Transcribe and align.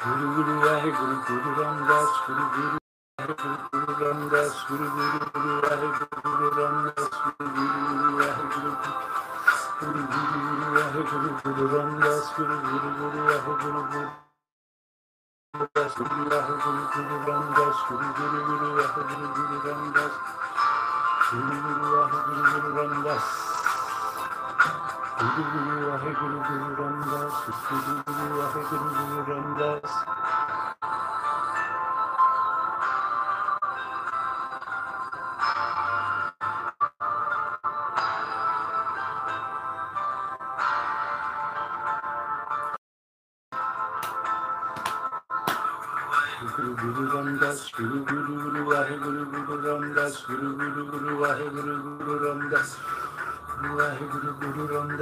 Guru 0.00 0.26
Guru 0.34 0.54
Vahe 0.64 0.90
Guru 0.96 1.16
Guru 1.28 1.50
Ramdas 1.60 2.10
Guru 2.26 2.44
Guru 2.54 2.78
Guru 3.20 3.34
Guru 3.70 3.92
Ramdas 4.00 4.54
Guru 4.68 4.86
Guru 4.96 5.18
Guru 5.32 5.52
Vahe 5.60 5.88
Guru 5.92 6.16
Guru 6.24 6.48
Ramdas 6.56 7.04
Guru 7.20 7.46
Guru 7.54 7.68
Guru 7.84 8.08
Vahe 8.20 8.44
Guru 8.52 8.72
Guru 9.80 10.02
Guru 10.08 10.66
Vahe 10.72 11.00
Guru 11.10 11.30
Guru 11.44 11.64
Ramdas 11.74 12.24
Guru 12.36 12.56
Guru 12.64 12.88
Guru 12.96 13.20
Vahe 13.28 13.52
Guru 13.60 13.82
Guru 13.92 14.08
Das 15.74 15.92
Guru 16.00 16.22
Vahe 16.30 16.54
Guru 16.64 16.82
Guru 16.94 17.16
Ramdas 17.28 17.76
Guru 17.88 18.08
Guru 18.16 18.40
Guru 18.48 18.68
Vahe 18.80 19.00
Guru 19.04 19.26
Guru 19.36 19.56
Ramdas 19.68 20.14
Guru 21.28 21.56
Guru 21.60 21.86
Vahe 21.92 22.18
Guru 22.24 22.42
Guru 22.48 22.68
Ramdas 22.78 23.24
Guru 23.28 23.49
Guru 25.20 25.76
Vahe 25.84 26.10
Guru 26.16 26.38
Guru 26.48 26.68
Ramdas 26.80 27.34
Guru 27.68 27.92
Guru 28.08 28.36
Vahe 28.40 28.60
Guru 28.72 28.88
Guru 29.28 29.80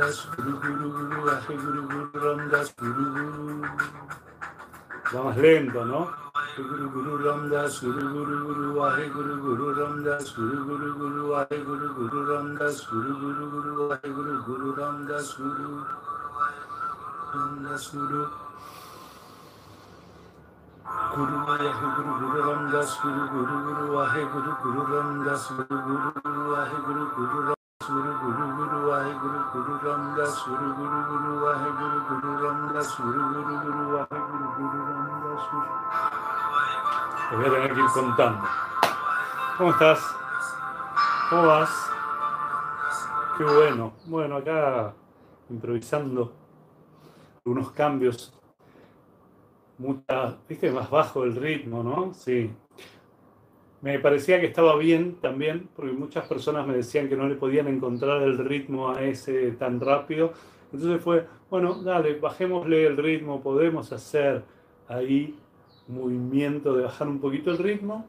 Ramdas 0.08 0.24
Guru 0.36 0.56
Guru 0.56 0.88
Guru 0.88 1.20
Vahe 1.28 1.52
Guru 1.60 1.82
Guru 1.84 2.08
Ramdas 2.16 2.72
Guru 2.80 3.04
Guru 3.12 3.62
Va 5.12 5.22
más 5.22 5.36
lento, 5.36 5.84
¿no? 5.84 6.08
Guru 6.56 6.88
Guru 6.90 7.18
Ramdas 7.18 7.80
Guru 7.82 8.09
Guru 8.09 8.37
Guru 8.48 8.80
Vahe 8.80 9.09
Guru 9.12 9.37
Guru 9.37 9.74
Ramdas 9.76 10.32
Guru 10.32 10.65
Guru 10.65 10.95
Guru 10.96 11.28
Vahe 11.28 11.59
Guru 11.60 11.92
Guru 11.92 12.24
Ramdas 12.24 12.88
Guru 12.88 13.12
Guru 13.20 13.50
Guru 13.52 13.88
Vahe 13.88 14.09
Guru 14.09 14.42
Guru 14.48 14.68
Ramdas 14.80 15.37
Guru 15.37 15.84
Ramdas 17.34 17.84
Guru 17.93 18.24
Guru 21.12 21.37
Vahe 21.45 21.68
Guru 21.84 22.00
Guru 22.16 22.40
Ramdas 22.48 22.90
Guru 23.04 23.22
Guru 23.28 23.56
Guru 23.60 23.87
Vahe 23.93 24.22
Guru 24.32 24.52
Guru 24.62 24.82
Ramdas 24.88 25.43
Guru 25.52 25.76
Guru 25.84 26.10
Guru 26.24 26.43
Vahe 26.56 26.76
Guru 26.80 27.04
Guru 27.12 27.38
Ramdas 27.45 27.57
Guru 27.88 28.12
Guru 28.20 28.44
Guru 28.56 28.78
Vahe 28.90 29.12
Guru 29.16 29.40
Guru 29.52 29.78
Ramdas 29.80 30.44
Guru 30.44 30.74
Guru 30.76 30.98
Guru 31.08 31.40
Vahe 31.40 31.70
Guru 31.72 31.98
Guru 32.04 32.30
Ramdas 32.44 32.88
Guru 33.00 33.22
Guru 33.32 33.54
Guru 33.64 33.84
Vahe 33.96 34.18
Guru 34.28 34.46
Guru 34.58 34.78
Ramdas 34.84 35.42
Guru 35.50 35.70
Te 37.30 37.36
voy 37.36 37.46
a 37.46 37.50
tener 37.50 37.74
que 37.74 37.80
ir 37.80 37.86
contando. 37.94 38.48
¿Cómo 39.56 39.70
estás? 39.70 40.00
¿Cómo 41.30 41.46
vas? 41.46 41.90
Qué 43.38 43.44
bueno. 43.44 43.92
Bueno, 44.04 44.36
acá 44.36 44.92
improvisando 45.48 46.34
unos 47.44 47.70
cambios 47.72 48.34
mucha, 49.78 50.36
viste, 50.46 50.70
más 50.70 50.90
bajo 50.90 51.24
el 51.24 51.34
ritmo, 51.36 51.82
¿no? 51.82 52.12
Sí. 52.12 52.54
Me 53.80 53.98
parecía 53.98 54.40
que 54.40 54.46
estaba 54.46 54.76
bien 54.76 55.16
también, 55.21 55.68
porque 55.74 55.93
muchas 55.93 56.26
personas 56.26 56.66
me 56.66 56.74
decían 56.74 57.09
que 57.09 57.16
no 57.16 57.29
le 57.29 57.37
podían 57.37 57.68
encontrar 57.68 58.23
el 58.23 58.38
ritmo 58.38 58.90
a 58.90 59.02
ese 59.02 59.52
tan 59.52 59.80
rápido. 59.80 60.32
Entonces 60.73 61.01
fue, 61.02 61.26
bueno, 61.48 61.82
dale, 61.82 62.15
bajémosle 62.18 62.87
el 62.87 62.96
ritmo, 62.96 63.40
podemos 63.40 63.93
hacer 63.93 64.43
ahí 64.88 65.38
movimiento 65.87 66.75
de 66.76 66.84
bajar 66.84 67.09
un 67.09 67.21
poquito 67.21 67.50
el 67.50 67.59
ritmo 67.59 68.06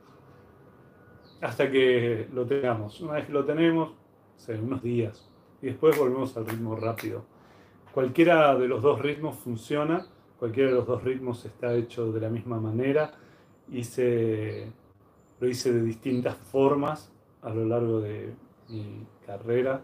hasta 1.42 1.72
que 1.72 2.28
lo 2.34 2.46
tengamos. 2.46 3.00
Una 3.02 3.14
vez 3.14 3.26
que 3.26 3.34
lo 3.34 3.46
tenemos, 3.46 3.90
o 3.90 4.52
unos 4.52 4.82
días, 4.82 5.30
y 5.62 5.68
después 5.68 5.98
volvemos 5.98 6.36
al 6.36 6.48
ritmo 6.48 6.76
rápido. 6.76 7.24
Cualquiera 7.94 8.56
de 8.56 8.68
los 8.68 8.82
dos 8.82 9.02
ritmos 9.02 9.38
funciona 9.38 10.08
Cualquiera 10.40 10.70
de 10.70 10.76
los 10.78 10.88
dos 10.88 11.04
ritmos 11.04 11.44
está 11.44 11.74
hecho 11.74 12.14
de 12.14 12.22
la 12.22 12.30
misma 12.30 12.62
manera. 12.62 13.12
Hice, 13.70 14.72
lo 15.40 15.48
hice 15.48 15.72
de 15.72 15.82
distintas 15.82 16.36
formas 16.36 17.12
a 17.42 17.50
lo 17.50 17.66
largo 17.66 18.02
de 18.02 18.34
mi 18.68 19.06
carrera 19.26 19.82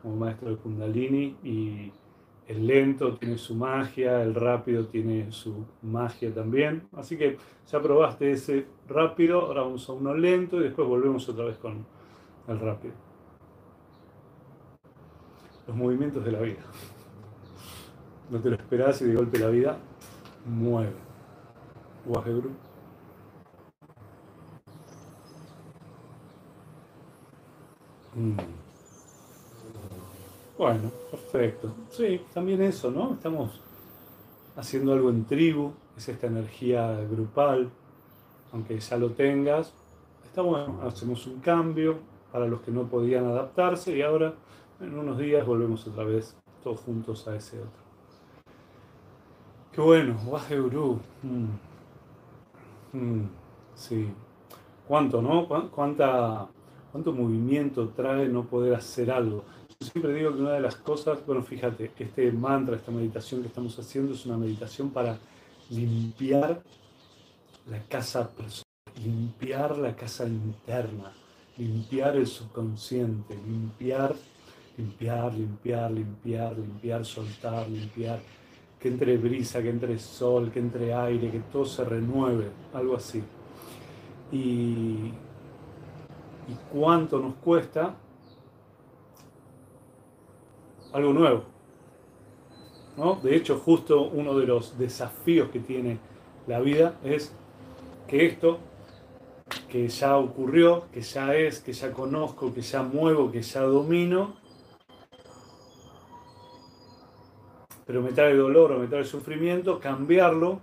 como 0.00 0.16
maestro 0.16 0.50
de 0.50 0.56
Kundalini 0.56 1.36
y 1.42 1.92
el 2.46 2.66
lento 2.66 3.16
tiene 3.16 3.38
su 3.38 3.54
magia, 3.54 4.22
el 4.22 4.34
rápido 4.34 4.86
tiene 4.86 5.30
su 5.30 5.66
magia 5.82 6.32
también. 6.34 6.88
Así 6.96 7.16
que 7.16 7.36
ya 7.70 7.80
probaste 7.80 8.32
ese 8.32 8.66
rápido, 8.88 9.42
ahora 9.42 9.62
vamos 9.62 9.88
a 9.88 9.92
uno 9.92 10.14
lento 10.14 10.58
y 10.58 10.64
después 10.64 10.88
volvemos 10.88 11.28
otra 11.28 11.44
vez 11.44 11.58
con 11.58 11.86
el 12.48 12.58
rápido. 12.58 12.94
Los 15.66 15.76
movimientos 15.76 16.24
de 16.24 16.32
la 16.32 16.40
vida 16.40 16.62
no 18.30 18.40
te 18.40 18.50
lo 18.50 18.56
esperás 18.56 19.00
y 19.02 19.04
de 19.04 19.14
golpe 19.14 19.38
la 19.38 19.48
vida 19.48 19.78
mueve. 20.46 20.96
Waheguru. 22.06 22.69
Mm. 28.14 28.36
Bueno, 30.58 30.90
perfecto. 31.10 31.74
Sí, 31.90 32.20
también 32.34 32.62
eso, 32.62 32.90
¿no? 32.90 33.14
Estamos 33.14 33.60
haciendo 34.56 34.92
algo 34.92 35.10
en 35.10 35.24
tribu, 35.24 35.72
es 35.96 36.08
esta 36.08 36.26
energía 36.26 37.00
grupal, 37.10 37.70
aunque 38.52 38.78
ya 38.78 38.96
lo 38.96 39.10
tengas. 39.12 39.72
Está 40.24 40.42
bueno, 40.42 40.80
hacemos 40.82 41.26
un 41.26 41.40
cambio 41.40 41.98
para 42.30 42.46
los 42.46 42.60
que 42.60 42.70
no 42.70 42.84
podían 42.84 43.26
adaptarse 43.26 43.96
y 43.96 44.02
ahora 44.02 44.34
en 44.80 44.98
unos 44.98 45.18
días 45.18 45.46
volvemos 45.46 45.86
otra 45.86 46.04
vez 46.04 46.36
todos 46.62 46.80
juntos 46.80 47.26
a 47.26 47.36
ese 47.36 47.58
otro. 47.58 47.80
Qué 49.72 49.80
bueno, 49.80 50.16
Waje 50.26 50.58
Guru. 50.58 51.00
Mm. 51.22 52.98
Mm, 52.98 53.28
sí. 53.74 54.12
¿Cuánto, 54.86 55.22
no? 55.22 55.48
¿Cuánta, 55.70 56.48
¿Cuánto 56.90 57.12
movimiento 57.12 57.88
trae 57.90 58.28
no 58.28 58.44
poder 58.44 58.74
hacer 58.74 59.10
algo? 59.10 59.44
Yo 59.80 59.86
siempre 59.86 60.12
digo 60.12 60.34
que 60.34 60.40
una 60.40 60.52
de 60.52 60.60
las 60.60 60.76
cosas, 60.76 61.24
bueno, 61.24 61.42
fíjate, 61.42 61.92
este 61.98 62.32
mantra, 62.32 62.76
esta 62.76 62.90
meditación 62.90 63.42
que 63.42 63.48
estamos 63.48 63.78
haciendo 63.78 64.14
es 64.14 64.26
una 64.26 64.36
meditación 64.36 64.90
para 64.90 65.16
limpiar 65.70 66.62
la 67.70 67.82
casa 67.84 68.28
personal, 68.28 68.64
limpiar 69.02 69.78
la 69.78 69.94
casa 69.94 70.26
interna, 70.26 71.12
limpiar 71.56 72.16
el 72.16 72.26
subconsciente, 72.26 73.36
limpiar, 73.36 74.14
limpiar, 74.76 75.32
limpiar, 75.32 75.90
limpiar, 75.92 76.58
limpiar, 76.58 77.04
soltar, 77.04 77.68
limpiar 77.68 78.20
que 78.80 78.88
entre 78.88 79.18
brisa, 79.18 79.62
que 79.62 79.68
entre 79.68 79.98
sol, 79.98 80.50
que 80.50 80.58
entre 80.58 80.94
aire, 80.94 81.30
que 81.30 81.40
todo 81.52 81.66
se 81.66 81.84
renueve, 81.84 82.46
algo 82.72 82.96
así. 82.96 83.22
Y, 84.32 85.12
y 86.48 86.54
cuánto 86.72 87.18
nos 87.18 87.34
cuesta 87.34 87.94
algo 90.92 91.12
nuevo. 91.12 91.44
¿no? 92.96 93.16
De 93.16 93.36
hecho, 93.36 93.58
justo 93.58 94.02
uno 94.02 94.36
de 94.38 94.46
los 94.46 94.78
desafíos 94.78 95.50
que 95.50 95.60
tiene 95.60 95.98
la 96.46 96.60
vida 96.60 96.98
es 97.04 97.32
que 98.08 98.26
esto 98.26 98.58
que 99.68 99.88
ya 99.88 100.16
ocurrió, 100.16 100.84
que 100.92 101.00
ya 101.00 101.34
es, 101.34 101.60
que 101.60 101.72
ya 101.72 101.92
conozco, 101.92 102.52
que 102.52 102.60
ya 102.60 102.82
muevo, 102.82 103.30
que 103.30 103.42
ya 103.42 103.62
domino, 103.62 104.34
pero 107.86 108.02
me 108.02 108.12
trae 108.12 108.34
dolor 108.36 108.72
o 108.72 108.78
me 108.78 108.86
trae 108.86 109.04
sufrimiento, 109.04 109.80
cambiarlo 109.80 110.60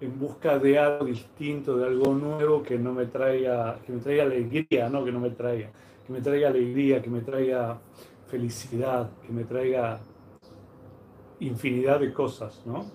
en 0.00 0.18
busca 0.18 0.58
de 0.58 0.78
algo 0.78 1.04
distinto, 1.04 1.76
de 1.76 1.86
algo 1.86 2.14
nuevo 2.14 2.62
que 2.62 2.78
no 2.78 2.92
me 2.92 3.06
traiga, 3.06 3.78
que 3.84 3.92
me 3.92 4.00
traiga 4.00 4.24
alegría, 4.24 4.88
no 4.88 5.04
que 5.04 5.12
no 5.12 5.20
me 5.20 5.30
traiga, 5.30 5.70
que 6.06 6.12
me 6.12 6.20
traiga 6.20 6.48
alegría, 6.48 7.02
que 7.02 7.10
me 7.10 7.20
traiga 7.20 7.78
felicidad, 8.28 9.10
que 9.26 9.32
me 9.32 9.44
traiga 9.44 10.00
infinidad 11.40 12.00
de 12.00 12.12
cosas, 12.12 12.62
¿no? 12.64 12.86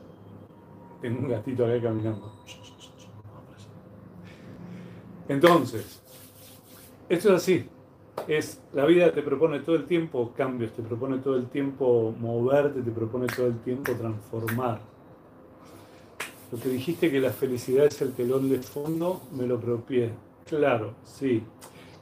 Tengo 1.01 1.19
un 1.19 1.29
gatito 1.29 1.65
acá 1.65 1.81
caminando. 1.81 2.31
Entonces, 5.27 6.01
esto 7.09 7.29
es 7.29 7.35
así 7.35 7.69
es 8.27 8.61
la 8.73 8.85
vida 8.85 9.11
te 9.11 9.21
propone 9.21 9.59
todo 9.59 9.75
el 9.75 9.85
tiempo 9.85 10.33
cambios, 10.35 10.71
te 10.71 10.81
propone 10.81 11.19
todo 11.19 11.35
el 11.35 11.47
tiempo 11.47 12.13
moverte, 12.19 12.81
te 12.81 12.91
propone 12.91 13.27
todo 13.27 13.47
el 13.47 13.59
tiempo 13.59 13.91
transformar. 13.93 14.94
Lo 16.55 16.61
que 16.61 16.69
dijiste 16.69 17.11
que 17.11 17.19
la 17.19 17.31
felicidad 17.31 17.85
es 17.85 18.01
el 18.01 18.13
telón 18.13 18.49
de 18.49 18.59
fondo, 18.59 19.23
me 19.33 19.45
lo 19.45 19.55
apropié. 19.55 20.13
Claro, 20.45 20.93
sí. 21.03 21.43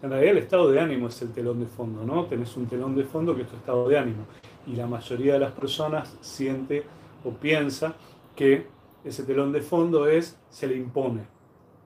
En 0.03 0.11
realidad 0.11 0.33
el 0.33 0.43
estado 0.43 0.69
de 0.69 0.79
ánimo 0.79 1.07
es 1.07 1.19
el 1.23 1.31
telón 1.31 1.59
de 1.59 1.65
fondo, 1.65 2.05
¿no? 2.05 2.27
Tenés 2.27 2.55
un 2.55 2.67
telón 2.67 2.95
de 2.95 3.03
fondo 3.03 3.35
que 3.35 3.41
es 3.41 3.47
tu 3.47 3.55
estado 3.55 3.89
de 3.89 3.97
ánimo. 3.97 4.27
Y 4.67 4.75
la 4.75 4.85
mayoría 4.85 5.33
de 5.33 5.39
las 5.39 5.53
personas 5.53 6.15
siente 6.21 6.83
o 7.23 7.31
piensa 7.31 7.95
que 8.35 8.67
ese 9.03 9.23
telón 9.23 9.51
de 9.53 9.61
fondo 9.61 10.07
es, 10.07 10.37
se 10.51 10.67
le 10.67 10.77
impone. 10.77 11.23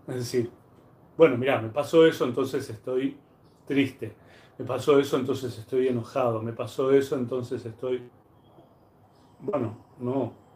Es 0.06 0.16
decir, 0.16 0.52
bueno, 1.16 1.38
mira, 1.38 1.62
me 1.62 1.69
pasó 1.69 2.06
eso, 2.06 2.25
entonces 2.25 2.69
estoy 2.69 3.16
triste. 3.66 4.14
Me 4.58 4.66
pasó 4.66 5.00
eso, 5.00 5.16
entonces 5.16 5.58
estoy 5.58 5.88
enojado. 5.88 6.42
Me 6.42 6.52
pasó 6.52 6.92
eso, 6.92 7.16
entonces 7.16 7.66
estoy... 7.66 8.10
Bueno, 9.40 9.78
no. 10.00 10.46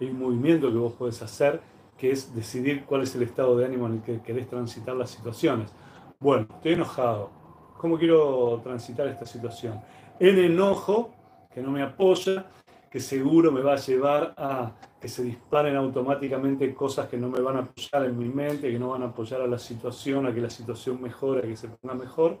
Hay 0.00 0.08
un 0.08 0.18
movimiento 0.18 0.70
que 0.70 0.78
vos 0.78 0.94
podés 0.94 1.20
hacer 1.22 1.60
que 1.98 2.10
es 2.10 2.34
decidir 2.34 2.84
cuál 2.86 3.02
es 3.02 3.14
el 3.14 3.22
estado 3.22 3.56
de 3.58 3.66
ánimo 3.66 3.86
en 3.86 3.94
el 3.94 4.02
que 4.02 4.22
querés 4.22 4.48
transitar 4.48 4.96
las 4.96 5.10
situaciones. 5.10 5.70
Bueno, 6.18 6.46
estoy 6.50 6.72
enojado. 6.72 7.30
¿Cómo 7.76 7.98
quiero 7.98 8.58
transitar 8.62 9.06
esta 9.06 9.26
situación? 9.26 9.80
El 10.18 10.38
enojo, 10.38 11.12
que 11.52 11.60
no 11.60 11.70
me 11.70 11.82
apoya, 11.82 12.46
que 12.90 13.00
seguro 13.00 13.52
me 13.52 13.60
va 13.60 13.74
a 13.74 13.76
llevar 13.76 14.34
a 14.36 14.72
que 15.00 15.08
se 15.08 15.22
disparen 15.22 15.76
automáticamente 15.76 16.74
cosas 16.74 17.08
que 17.08 17.16
no 17.16 17.28
me 17.28 17.40
van 17.40 17.56
a 17.56 17.60
apoyar 17.60 18.04
en 18.04 18.18
mi 18.18 18.28
mente, 18.28 18.70
que 18.70 18.78
no 18.78 18.90
van 18.90 19.02
a 19.02 19.06
apoyar 19.06 19.40
a 19.42 19.46
la 19.46 19.58
situación, 19.58 20.26
a 20.26 20.34
que 20.34 20.40
la 20.40 20.50
situación 20.50 21.00
mejore, 21.00 21.40
a 21.40 21.42
que 21.42 21.56
se 21.56 21.68
ponga 21.68 21.94
mejor. 21.94 22.38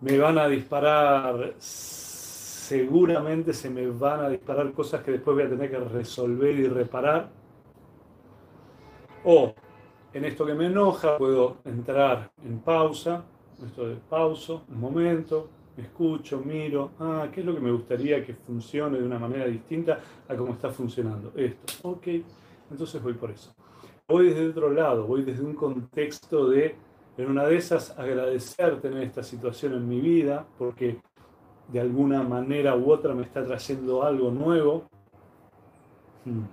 Me 0.00 0.18
van 0.18 0.38
a 0.38 0.48
disparar, 0.48 1.54
seguramente 2.72 3.52
se 3.52 3.68
me 3.68 3.86
van 3.86 4.20
a 4.20 4.28
disparar 4.30 4.72
cosas 4.72 5.02
que 5.02 5.10
después 5.10 5.36
voy 5.36 5.44
a 5.44 5.50
tener 5.50 5.70
que 5.70 5.78
resolver 5.78 6.54
y 6.58 6.66
reparar. 6.68 7.28
O 9.24 9.54
en 10.14 10.24
esto 10.24 10.46
que 10.46 10.54
me 10.54 10.68
enoja 10.68 11.18
puedo 11.18 11.58
entrar 11.66 12.30
en 12.42 12.60
pausa, 12.60 13.24
esto 13.62 13.88
de 13.88 13.96
pauso, 13.96 14.62
un 14.70 14.80
momento, 14.80 15.50
me 15.76 15.82
escucho, 15.82 16.38
miro, 16.38 16.92
ah, 16.98 17.28
¿qué 17.30 17.40
es 17.40 17.46
lo 17.46 17.54
que 17.54 17.60
me 17.60 17.70
gustaría 17.70 18.24
que 18.24 18.32
funcione 18.32 18.98
de 18.98 19.04
una 19.04 19.18
manera 19.18 19.44
distinta 19.44 20.00
a 20.26 20.34
cómo 20.34 20.54
está 20.54 20.70
funcionando? 20.70 21.30
Esto, 21.36 21.90
ok, 21.90 22.06
entonces 22.70 23.02
voy 23.02 23.12
por 23.12 23.32
eso. 23.32 23.54
Voy 24.08 24.30
desde 24.30 24.48
otro 24.48 24.70
lado, 24.70 25.06
voy 25.06 25.24
desde 25.24 25.44
un 25.44 25.54
contexto 25.54 26.48
de, 26.48 26.74
en 27.18 27.30
una 27.30 27.44
de 27.44 27.54
esas, 27.54 27.98
agradecer 27.98 28.80
tener 28.80 29.02
esta 29.02 29.22
situación 29.22 29.74
en 29.74 29.86
mi 29.86 30.00
vida, 30.00 30.46
porque 30.56 31.02
de 31.72 31.80
alguna 31.80 32.22
manera 32.22 32.76
u 32.76 32.90
otra 32.90 33.14
me 33.14 33.22
está 33.22 33.44
trayendo 33.44 34.02
algo 34.02 34.30
nuevo. 34.30 34.84
Hmm. 36.24 36.44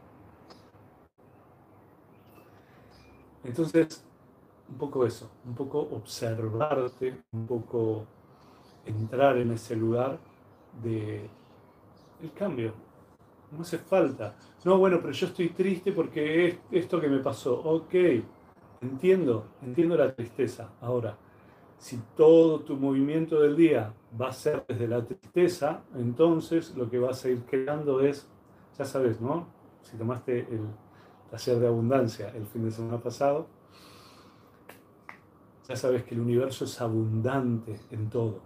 Entonces, 3.43 4.03
un 4.69 4.77
poco 4.77 5.05
eso, 5.05 5.29
un 5.45 5.55
poco 5.55 5.79
observarte, 5.79 7.23
un 7.31 7.47
poco 7.47 8.05
entrar 8.85 9.37
en 9.37 9.51
ese 9.51 9.75
lugar 9.75 10.17
de 10.81 11.29
el 12.21 12.33
cambio. 12.33 12.73
No 13.51 13.61
hace 13.61 13.77
falta. 13.77 14.35
No, 14.63 14.77
bueno, 14.77 14.99
pero 15.01 15.11
yo 15.11 15.27
estoy 15.27 15.49
triste 15.49 15.91
porque 15.91 16.47
es 16.47 16.57
esto 16.71 17.01
que 17.01 17.07
me 17.07 17.19
pasó. 17.19 17.59
Ok, 17.61 17.95
entiendo, 18.81 19.47
entiendo 19.61 19.97
la 19.97 20.13
tristeza. 20.13 20.69
Ahora, 20.81 21.17
si 21.79 21.97
todo 22.15 22.59
tu 22.59 22.75
movimiento 22.75 23.39
del 23.39 23.55
día 23.55 23.93
va 24.19 24.29
a 24.29 24.33
ser 24.33 24.65
desde 24.67 24.87
la 24.87 25.03
tristeza, 25.03 25.81
entonces 25.95 26.75
lo 26.75 26.89
que 26.89 26.99
vas 26.99 27.23
a 27.23 27.29
ir 27.29 27.43
creando 27.45 28.01
es, 28.01 28.27
ya 28.77 28.83
sabes, 28.83 29.21
¿no? 29.21 29.47
Si 29.81 29.97
tomaste 29.97 30.39
el 30.39 30.67
taller 31.31 31.59
de 31.59 31.67
abundancia 31.67 32.29
el 32.35 32.45
fin 32.45 32.65
de 32.65 32.71
semana 32.71 32.99
pasado, 32.99 33.47
ya 35.69 35.75
sabes 35.77 36.03
que 36.03 36.15
el 36.15 36.21
universo 36.21 36.65
es 36.65 36.81
abundante 36.81 37.79
en 37.91 38.09
todo. 38.09 38.41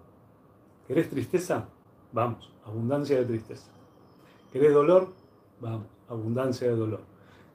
¿Querés 0.87 1.09
tristeza? 1.09 1.67
Vamos, 2.11 2.53
abundancia 2.65 3.17
de 3.17 3.25
tristeza. 3.25 3.71
¿Querés 4.51 4.73
dolor? 4.73 5.11
Vamos, 5.59 5.87
abundancia 6.07 6.67
de 6.67 6.75
dolor. 6.75 7.01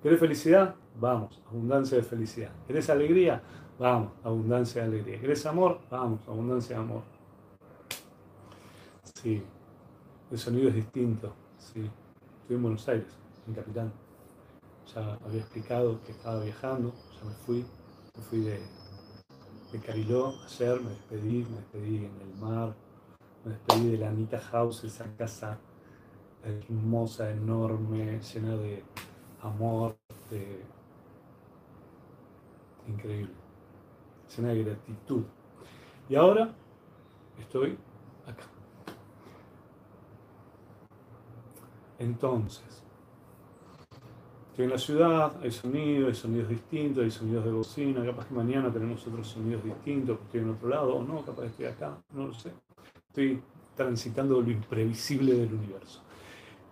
¿Querés 0.02 0.18
felicidad? 0.18 0.74
Vamos, 0.98 1.40
abundancia 1.46 1.98
de 1.98 2.02
felicidad. 2.02 2.50
¿Querés 2.66 2.90
alegría? 2.90 3.42
Vamos, 3.78 4.10
abundancia 4.24 4.82
de 4.82 4.88
alegría. 4.88 5.20
¿Querés 5.20 5.46
amor? 5.46 5.80
Vamos, 5.88 6.20
abundancia 6.26 6.76
de 6.76 6.82
amor. 6.82 7.02
Sí, 9.22 9.42
el 10.32 10.38
sonido 10.38 10.68
es 10.68 10.74
distinto. 10.74 11.32
Sí, 11.58 11.88
estoy 12.40 12.56
en 12.56 12.62
Buenos 12.62 12.88
Aires, 12.88 13.06
en 13.46 13.54
Capitán. 13.54 13.92
Ya 14.92 15.14
había 15.24 15.40
explicado 15.40 16.00
que 16.04 16.12
estaba 16.12 16.42
viajando, 16.42 16.92
ya 17.18 17.24
me 17.28 17.34
fui, 17.34 17.64
me 18.16 18.22
fui 18.24 18.40
de, 18.40 18.60
de 19.72 19.78
Cariló 19.80 20.34
ayer, 20.44 20.80
me 20.80 20.90
despedí, 20.90 21.46
me 21.48 21.56
despedí 21.58 21.96
en 21.98 22.20
el 22.20 22.34
mar, 22.40 22.74
me 23.44 23.52
despedí 23.52 23.90
de 23.92 23.98
la 23.98 24.08
Anita 24.08 24.40
House, 24.40 24.82
esa 24.84 25.04
casa 25.16 25.58
hermosa, 26.42 27.30
enorme, 27.30 28.20
llena 28.20 28.56
de 28.56 28.82
amor, 29.42 29.96
de... 30.30 30.64
increíble, 32.88 33.34
llena 34.36 34.48
de 34.50 34.64
gratitud. 34.64 35.22
Y 36.08 36.14
ahora 36.14 36.54
estoy 37.38 37.78
acá. 38.26 38.44
Entonces, 41.98 42.84
estoy 44.50 44.64
en 44.66 44.70
la 44.70 44.78
ciudad, 44.78 45.32
hay 45.42 45.50
sonidos, 45.50 46.08
hay 46.08 46.14
sonidos 46.14 46.48
distintos, 46.48 47.04
hay 47.04 47.10
sonidos 47.10 47.44
de 47.44 47.50
bocina, 47.50 48.04
capaz 48.04 48.26
que 48.26 48.34
mañana 48.34 48.72
tenemos 48.72 49.06
otros 49.06 49.26
sonidos 49.26 49.64
distintos, 49.64 50.18
estoy 50.24 50.40
en 50.40 50.50
otro 50.50 50.68
lado, 50.68 50.96
o 50.96 51.02
no, 51.02 51.24
capaz 51.24 51.42
que 51.42 51.48
estoy 51.48 51.66
acá, 51.66 51.98
no 52.12 52.28
lo 52.28 52.34
sé 52.34 52.52
estoy 53.18 53.42
transitando 53.74 54.40
lo 54.40 54.50
imprevisible 54.50 55.34
del 55.34 55.52
universo. 55.52 56.02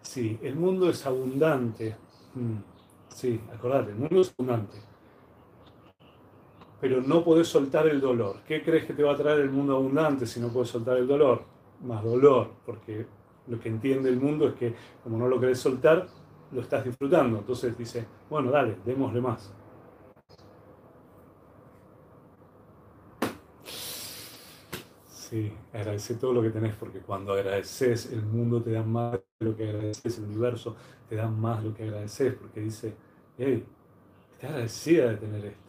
Sí, 0.02 0.38
el 0.42 0.54
mundo 0.54 0.88
es 0.88 1.04
abundante. 1.06 1.96
Mm, 2.34 2.58
sí, 3.08 3.40
acordate, 3.52 3.90
el 3.90 3.96
mundo 3.96 4.20
es 4.20 4.32
abundante. 4.38 4.76
Pero 6.80 7.00
no 7.00 7.24
podés 7.24 7.48
soltar 7.48 7.86
el 7.86 8.00
dolor. 8.00 8.40
¿Qué 8.46 8.62
crees 8.62 8.84
que 8.84 8.92
te 8.92 9.02
va 9.02 9.12
a 9.12 9.16
traer 9.16 9.40
el 9.40 9.50
mundo 9.50 9.76
abundante 9.76 10.26
si 10.26 10.40
no 10.40 10.48
puedes 10.48 10.68
soltar 10.68 10.96
el 10.98 11.06
dolor? 11.06 11.42
Más 11.82 12.02
dolor, 12.04 12.50
porque 12.64 13.06
lo 13.46 13.58
que 13.58 13.68
entiende 13.68 14.08
el 14.08 14.20
mundo 14.20 14.48
es 14.48 14.54
que 14.54 14.74
como 15.02 15.18
no 15.18 15.28
lo 15.28 15.40
querés 15.40 15.58
soltar, 15.58 16.06
lo 16.52 16.60
estás 16.60 16.84
disfrutando. 16.84 17.38
Entonces 17.38 17.76
dice, 17.76 18.06
bueno, 18.28 18.50
dale, 18.50 18.76
démosle 18.84 19.20
más. 19.20 19.52
Sí, 25.28 25.52
agradecer 25.72 26.18
todo 26.18 26.32
lo 26.34 26.42
que 26.42 26.50
tenés, 26.50 26.76
porque 26.76 27.00
cuando 27.00 27.32
agradeces, 27.32 28.12
el 28.12 28.22
mundo 28.22 28.62
te 28.62 28.70
da 28.70 28.84
más 28.84 29.12
de 29.12 29.46
lo 29.46 29.56
que 29.56 29.68
agradeces, 29.68 30.18
el 30.18 30.24
universo 30.24 30.76
te 31.08 31.16
da 31.16 31.28
más 31.28 31.64
lo 31.64 31.74
que 31.74 31.82
agradeces, 31.82 32.34
porque 32.34 32.60
dice, 32.60 32.94
hey, 33.36 33.66
estás 34.34 34.50
agradecida 34.50 35.08
de 35.08 35.16
tener 35.16 35.44
esto. 35.46 35.65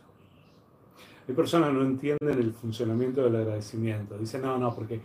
Hay 1.28 1.36
personas 1.36 1.70
que 1.70 1.76
no 1.76 1.82
entienden 1.82 2.40
el 2.40 2.54
funcionamiento 2.54 3.24
del 3.24 3.36
agradecimiento. 3.36 4.18
Dicen, 4.18 4.42
no, 4.42 4.58
no, 4.58 4.74
porque 4.74 5.02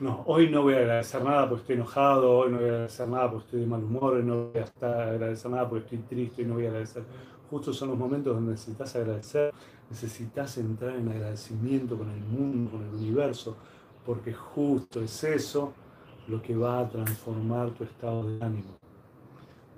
no, 0.00 0.22
hoy 0.26 0.48
no 0.48 0.62
voy 0.62 0.74
a 0.74 0.78
agradecer 0.78 1.22
nada 1.24 1.48
porque 1.48 1.62
estoy 1.62 1.76
enojado, 1.76 2.30
hoy 2.30 2.50
no 2.50 2.58
voy 2.58 2.66
a 2.66 2.72
agradecer 2.72 3.08
nada 3.08 3.30
porque 3.30 3.44
estoy 3.46 3.60
de 3.60 3.66
mal 3.66 3.82
humor, 3.82 4.14
hoy 4.14 4.22
no 4.22 4.50
voy 4.50 4.62
a 4.62 4.86
agradecer 4.86 5.50
nada 5.50 5.68
porque 5.68 5.84
estoy 5.84 5.98
triste 5.98 6.42
y 6.42 6.44
no 6.44 6.54
voy 6.54 6.66
a 6.66 6.68
agradecer. 6.68 7.02
Justo 7.50 7.72
son 7.72 7.90
los 7.90 7.98
momentos 7.98 8.34
donde 8.34 8.52
necesitas 8.52 8.94
agradecer, 8.96 9.52
necesitas 9.90 10.56
entrar 10.58 10.96
en 10.96 11.08
agradecimiento 11.08 11.98
con 11.98 12.10
el 12.10 12.20
mundo, 12.20 12.70
con 12.70 12.82
el 12.82 12.94
universo, 12.94 13.56
porque 14.06 14.32
justo 14.32 15.00
es 15.00 15.24
eso 15.24 15.72
lo 16.28 16.40
que 16.40 16.56
va 16.56 16.80
a 16.80 16.88
transformar 16.88 17.70
tu 17.70 17.84
estado 17.84 18.28
de 18.28 18.44
ánimo. 18.44 18.78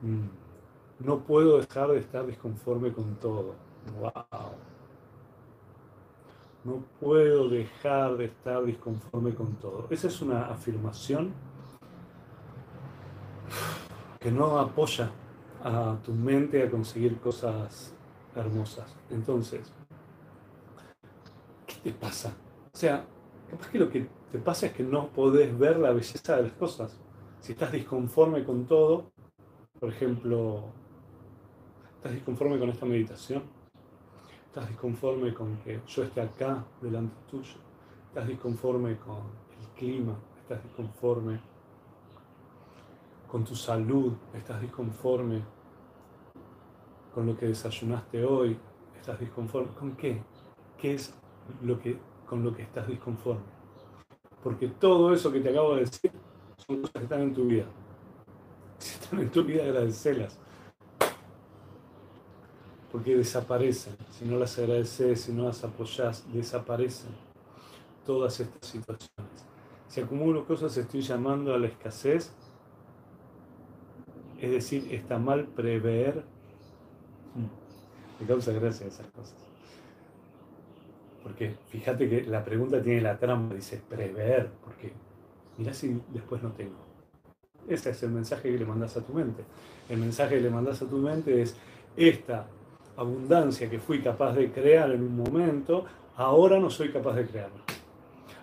Mm. 0.03 1.05
No 1.07 1.19
puedo 1.21 1.59
dejar 1.59 1.91
de 1.91 1.99
estar 1.99 2.27
disconforme 2.27 2.93
con 2.93 3.17
todo. 3.17 3.55
¡Wow! 3.99 4.74
No 6.65 6.83
puedo 6.99 7.49
dejar 7.49 8.17
de 8.17 8.27
estar 8.27 8.65
disconforme 8.65 9.35
con 9.35 9.55
todo. 9.57 9.87
Esa 9.91 10.09
es 10.09 10.23
una 10.23 10.47
afirmación 10.47 11.33
que 14.19 14.31
no 14.33 14.59
apoya 14.59 15.11
a 15.63 15.99
tu 16.03 16.13
mente 16.13 16.63
a 16.63 16.71
conseguir 16.71 17.19
cosas 17.21 17.95
hermosas. 18.35 18.97
Entonces, 19.11 19.73
¿qué 21.67 21.75
te 21.83 21.93
pasa? 21.93 22.33
O 22.73 22.77
sea, 22.77 23.05
capaz 23.51 23.69
que 23.69 23.79
lo 23.79 23.91
que 23.91 24.09
te 24.33 24.39
pasa 24.39 24.67
es 24.67 24.73
que 24.73 24.83
no 24.83 25.09
podés 25.09 25.57
ver 25.59 25.79
la 25.79 25.93
belleza 25.93 26.37
de 26.37 26.45
las 26.45 26.53
cosas. 26.53 26.99
Si 27.41 27.53
estás 27.53 27.73
disconforme 27.73 28.43
con 28.43 28.67
todo, 28.67 29.13
por 29.79 29.91
ejemplo, 29.91 30.65
estás 31.97 32.13
disconforme 32.13 32.59
con 32.59 32.71
esta 32.71 32.87
meditación, 32.87 33.43
estás 34.55 34.69
disconforme 34.69 35.35
con 35.35 35.57
que 35.65 35.81
yo 35.85 36.05
esté 36.05 36.21
acá 36.21 36.65
delante 36.81 37.17
tuyo, 37.29 37.57
estás 38.07 38.29
disconforme 38.29 38.97
con 38.99 39.17
el 39.17 39.67
clima, 39.77 40.17
estás 40.41 40.63
disconforme 40.63 41.41
con 43.27 43.45
tu 43.45 43.57
salud, 43.57 44.13
estás 44.33 44.61
disconforme 44.61 45.43
con 47.13 47.27
lo 47.27 47.37
que 47.37 47.47
desayunaste 47.47 48.25
hoy, 48.25 48.57
estás 48.97 49.19
disconforme. 49.19 49.75
¿Con 49.75 49.97
qué? 49.97 50.23
¿Qué 50.79 50.95
es 50.95 51.13
lo 51.61 51.81
que, 51.81 51.99
con 52.25 52.45
lo 52.45 52.55
que 52.55 52.63
estás 52.63 52.87
disconforme? 52.87 53.43
Porque 54.41 54.69
todo 54.69 55.13
eso 55.13 55.33
que 55.33 55.41
te 55.41 55.49
acabo 55.49 55.75
de 55.75 55.81
decir 55.81 56.13
son 56.65 56.77
cosas 56.77 56.93
que 56.93 57.03
están 57.03 57.23
en 57.23 57.35
tu 57.35 57.47
vida. 57.47 57.67
Si 58.79 58.95
están 59.01 59.19
en 59.19 59.31
tu 59.33 59.43
vida, 59.43 59.65
agradecerlas. 59.65 60.39
Porque 62.95 63.17
desaparecen. 63.17 63.97
Si 64.17 64.25
no 64.25 64.39
las 64.39 64.57
agradeces, 64.57 65.23
si 65.23 65.33
no 65.33 65.47
las 65.47 65.65
apoyas, 65.65 66.25
desaparecen 66.33 67.11
todas 68.07 68.39
estas 68.39 68.71
situaciones. 68.71 69.45
Si 69.89 70.01
acumulo 70.01 70.47
cosas, 70.47 70.77
estoy 70.77 71.01
llamando 71.01 71.53
a 71.53 71.59
la 71.59 71.67
escasez. 71.67 72.31
Es 74.41 74.49
decir, 74.49 74.95
está 74.95 75.19
mal 75.19 75.47
prever. 75.49 76.23
Me 78.21 78.27
causa 78.29 78.53
gracia 78.53 78.87
esas 78.87 79.09
cosas. 79.09 79.35
Porque 81.21 81.57
fíjate 81.71 82.09
que 82.09 82.23
la 82.23 82.45
pregunta 82.45 82.81
tiene 82.81 83.01
la 83.01 83.19
trampa, 83.19 83.57
dice 83.57 83.83
prever, 83.89 84.53
porque 84.63 84.93
mira 85.59 85.75
si 85.75 86.01
después 86.13 86.45
no 86.45 86.53
tengo. 86.53 86.79
Ese 87.67 87.91
es 87.91 88.05
el 88.05 88.13
mensaje 88.13 88.53
que 88.53 88.59
le 88.59 88.65
mandas 88.65 88.97
a 88.97 89.01
tu 89.01 89.13
mente. 89.13 89.43
El 89.89 89.99
mensaje 89.99 90.37
que 90.37 90.43
le 90.43 90.51
mandas 90.51 90.81
a 90.81 90.89
tu 90.89 90.99
mente 90.99 91.43
es 91.43 91.57
esta 91.97 92.47
abundancia 92.97 93.69
que 93.69 93.79
fui 93.79 94.03
capaz 94.03 94.33
de 94.35 94.51
crear 94.53 94.91
en 94.91 95.03
un 95.03 95.17
momento, 95.17 95.85
ahora 96.17 96.59
no 96.59 96.71
soy 96.71 96.93
capaz 96.93 97.15
de 97.15 97.27
crearla. 97.27 97.63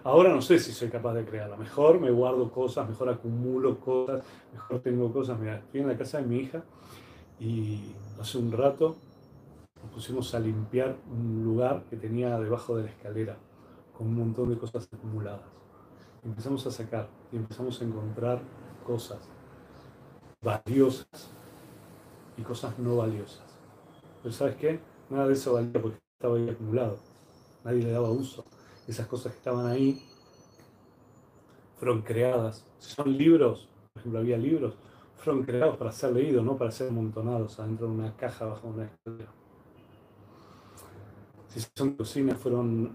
Ahora 0.03 0.33
no 0.33 0.41
sé 0.41 0.57
si 0.57 0.71
soy 0.71 0.89
capaz 0.89 1.13
de 1.13 1.25
crearla. 1.25 1.55
Mejor 1.57 1.99
me 1.99 2.09
guardo 2.09 2.49
cosas, 2.51 2.89
mejor 2.89 3.09
acumulo 3.09 3.79
cosas, 3.79 4.23
mejor 4.51 4.79
tengo 4.79 5.11
cosas. 5.13 5.39
Mira, 5.39 5.57
estoy 5.57 5.81
en 5.81 5.87
la 5.87 5.97
casa 5.97 6.17
de 6.17 6.25
mi 6.25 6.37
hija 6.37 6.63
y 7.39 7.93
hace 8.19 8.37
un 8.37 8.51
rato 8.51 8.97
nos 9.81 9.91
pusimos 9.91 10.33
a 10.33 10.39
limpiar 10.39 10.95
un 11.11 11.43
lugar 11.43 11.83
que 11.89 11.97
tenía 11.97 12.39
debajo 12.39 12.77
de 12.77 12.83
la 12.83 12.89
escalera 12.89 13.37
con 13.95 14.07
un 14.07 14.15
montón 14.15 14.49
de 14.49 14.57
cosas 14.57 14.87
acumuladas. 14.91 15.41
empezamos 16.23 16.65
a 16.67 16.71
sacar 16.71 17.07
y 17.31 17.37
empezamos 17.37 17.81
a 17.81 17.85
encontrar 17.85 18.41
cosas 18.85 19.19
valiosas 20.41 21.31
y 22.37 22.41
cosas 22.41 22.77
no 22.79 22.97
valiosas. 22.97 23.50
Pero 24.21 24.33
¿sabes 24.33 24.55
qué? 24.55 24.79
Nada 25.09 25.27
de 25.27 25.33
eso 25.33 25.53
valía 25.53 25.81
porque 25.81 25.99
estaba 26.13 26.37
ahí 26.37 26.49
acumulado. 26.49 26.97
Nadie 27.63 27.83
le 27.83 27.91
daba 27.91 28.09
uso. 28.09 28.45
Esas 28.87 29.07
cosas 29.07 29.31
que 29.33 29.37
estaban 29.37 29.65
ahí 29.67 30.03
fueron 31.77 32.01
creadas. 32.01 32.65
son 32.77 33.17
libros, 33.17 33.69
por 33.93 34.01
ejemplo, 34.01 34.19
había 34.19 34.37
libros, 34.37 34.75
fueron 35.17 35.43
creados 35.43 35.77
para 35.77 35.91
ser 35.91 36.13
leídos, 36.13 36.43
no 36.43 36.57
para 36.57 36.71
ser 36.71 36.89
amontonados 36.89 37.59
adentro 37.59 37.87
de 37.87 37.93
una 37.93 38.15
caja 38.15 38.45
bajo 38.45 38.67
una 38.67 38.85
escalera 38.85 39.31
si 41.53 41.59
son 41.75 41.95
cocinas, 41.95 42.37
fueron 42.39 42.93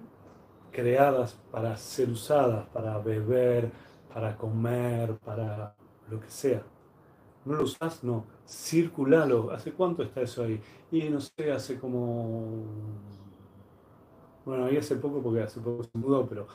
creadas 0.73 1.37
para 1.51 1.77
ser 1.77 2.09
usadas, 2.09 2.67
para 2.69 2.99
beber, 2.99 3.71
para 4.13 4.37
comer, 4.37 5.17
para 5.19 5.75
lo 6.09 6.21
que 6.21 6.31
sea. 6.31 6.63
¿No 7.47 7.55
lo 7.55 7.65
usas? 7.65 8.05
No. 8.05 8.27
Circulalo. 8.47 9.51
¿Hace 9.51 9.73
cuánto 9.73 10.03
está 10.03 10.21
eso 10.21 10.45
ahí? 10.45 10.61
Y 10.93 11.09
no 11.09 11.21
sé, 11.21 11.51
hace 11.51 11.79
como... 11.79 12.65
Bueno, 14.45 14.67
ahí 14.67 14.77
hace 14.77 14.97
poco, 14.97 15.23
porque 15.23 15.43
hace 15.43 15.61
poco 15.61 15.83
se 15.83 15.99
mudó, 15.99 16.27
pero 16.27 16.47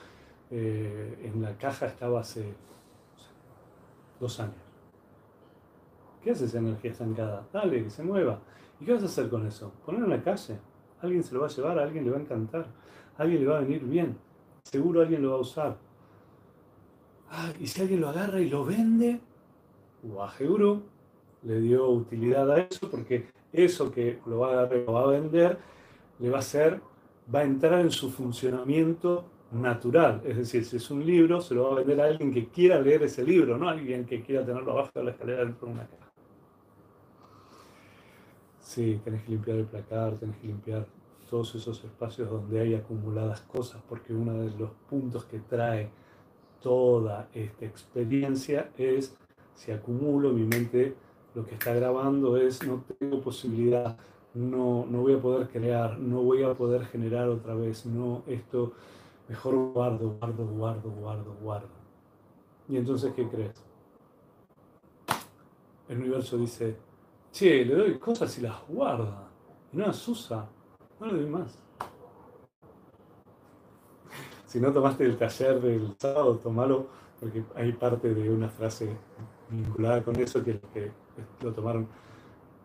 eh, 0.52 1.32
en 1.34 1.42
la 1.42 1.58
caja 1.58 1.88
estaba 1.88 2.22
hace 2.22 2.54
dos 4.20 4.40
años. 4.40 4.56
¿Qué 6.24 6.32
hace 6.32 6.46
esa 6.46 6.60
energía 6.60 6.92
estancada? 6.92 7.48
Dale, 7.52 7.84
que 7.84 7.90
se 7.90 8.04
mueva. 8.04 8.40
¿Y 8.80 8.86
qué 8.86 8.94
vas 8.94 9.02
a 9.02 9.08
hacer 9.08 9.28
con 9.30 9.48
eso? 9.48 9.72
Ponerlo 9.84 10.06
en 10.06 10.12
la 10.12 10.24
calle 10.24 10.60
alguien 11.02 11.24
se 11.24 11.34
lo 11.34 11.42
va 11.42 11.48
a 11.48 11.50
llevar, 11.50 11.80
a 11.80 11.84
alguien 11.84 12.06
le 12.06 12.12
va 12.12 12.18
a 12.18 12.22
encantar, 12.22 12.66
a 13.18 13.22
alguien 13.22 13.42
le 13.42 13.48
va 13.48 13.58
a 13.58 13.62
venir 13.62 13.84
bien, 13.84 14.18
seguro 14.64 15.02
alguien 15.02 15.22
lo 15.22 15.32
va 15.32 15.38
a 15.38 15.42
usar. 15.42 15.78
Ah, 17.30 17.52
y 17.60 17.68
si 17.68 17.82
alguien 17.82 18.02
lo 18.02 18.10
agarra 18.10 18.40
y 18.40 18.50
lo 18.50 18.66
vende, 18.66 19.22
Guru 20.04 20.82
le 21.44 21.60
dio 21.60 21.90
utilidad 21.90 22.52
a 22.52 22.60
eso 22.60 22.90
porque 22.90 23.28
eso 23.52 23.92
que 23.92 24.20
lo 24.26 24.40
va 24.40 24.48
a 24.48 24.52
agarrar 24.52 24.80
lo 24.80 24.94
va 24.94 25.04
a 25.04 25.08
vender 25.08 25.58
le 26.22 26.30
va 26.30 26.38
a 26.38 26.40
hacer, 26.40 26.80
va 27.34 27.40
a 27.40 27.44
entrar 27.44 27.80
en 27.82 27.92
su 27.92 28.12
funcionamiento 28.12 29.26
natural. 29.52 30.22
Es 30.24 30.38
decir, 30.38 30.64
si 30.64 30.78
es 30.78 30.92
un 30.92 31.06
libro, 31.06 31.42
se 31.42 31.56
lo 31.56 31.64
va 31.64 31.72
a 31.72 31.76
vender 31.76 32.00
a 32.00 32.06
alguien 32.06 32.32
que 32.32 32.48
quiera 32.50 32.80
leer 32.80 33.04
ese 33.04 33.24
libro, 33.24 33.58
no 33.58 33.68
a 33.68 33.72
alguien 33.72 34.06
que 34.06 34.22
quiera 34.22 34.46
tenerlo 34.46 34.72
abajo 34.72 34.92
de 34.94 35.04
la 35.04 35.12
escalera 35.12 35.44
dentro 35.44 35.68
de 35.68 35.74
una 35.74 35.88
caja. 35.88 36.12
Sí, 38.60 39.02
tenés 39.04 39.24
que 39.24 39.32
limpiar 39.32 39.58
el 39.58 39.66
placar, 39.66 40.16
tenés 40.18 40.38
que 40.38 40.48
limpiar 40.48 40.86
todos 41.30 41.56
esos 41.56 41.84
espacios 41.84 42.30
donde 42.30 42.60
hay 42.60 42.76
acumuladas 42.76 43.42
cosas, 43.42 43.82
porque 43.90 44.14
uno 44.14 44.34
de 44.34 44.52
los 44.58 44.70
puntos 44.90 45.26
que 45.26 45.40
trae 45.40 45.90
toda 46.62 47.30
esta 47.34 47.66
experiencia 47.66 48.70
es, 48.78 49.18
si 49.56 49.72
acumulo, 49.72 50.32
mi 50.32 50.44
mente 50.44 50.96
lo 51.34 51.46
que 51.46 51.54
está 51.56 51.74
grabando 51.74 52.38
es, 52.38 52.66
no 52.66 52.84
tengo 53.00 53.22
posibilidad, 53.22 53.98
no, 54.34 54.86
no 54.90 55.02
voy 55.02 55.14
a 55.14 55.22
poder 55.22 55.48
crear, 55.50 55.98
no 55.98 56.22
voy 56.22 56.44
a 56.44 56.54
poder 56.54 56.86
generar 56.86 57.30
otra 57.30 57.56
vez, 57.56 57.86
no, 57.86 58.24
esto, 58.28 58.74
mejor 59.28 59.56
guardo, 59.74 60.18
guardo, 60.20 60.46
guardo, 60.46 60.92
guardo, 60.92 61.36
guardo. 61.42 61.82
Y 62.68 62.78
entonces, 62.78 63.14
¿qué 63.14 63.28
crees? 63.28 63.64
El 65.88 66.00
universo 66.00 66.38
dice, 66.38 66.78
Che, 67.32 67.64
le 67.64 67.76
doy 67.76 67.98
cosas 67.98 68.38
y 68.38 68.42
las 68.42 68.56
guarda. 68.68 69.30
Y 69.72 69.78
no 69.78 69.88
las 69.88 70.08
usa. 70.08 70.48
No 71.00 71.08
le 71.08 71.14
doy 71.14 71.26
más. 71.26 71.58
Si 74.46 74.60
no 74.60 74.74
tomaste 74.74 75.06
el 75.06 75.18
taller 75.18 75.62
del 75.62 75.96
sábado, 75.98 76.36
tomalo, 76.38 76.88
porque 77.20 77.44
hay 77.56 77.72
parte 77.72 78.14
de 78.14 78.30
una 78.30 78.50
frase 78.50 78.90
vinculada 79.52 80.04
con 80.04 80.16
eso 80.16 80.44
que 80.44 80.54
los 80.54 80.64
que 80.74 80.92
lo 81.42 81.52
tomaron 81.54 81.88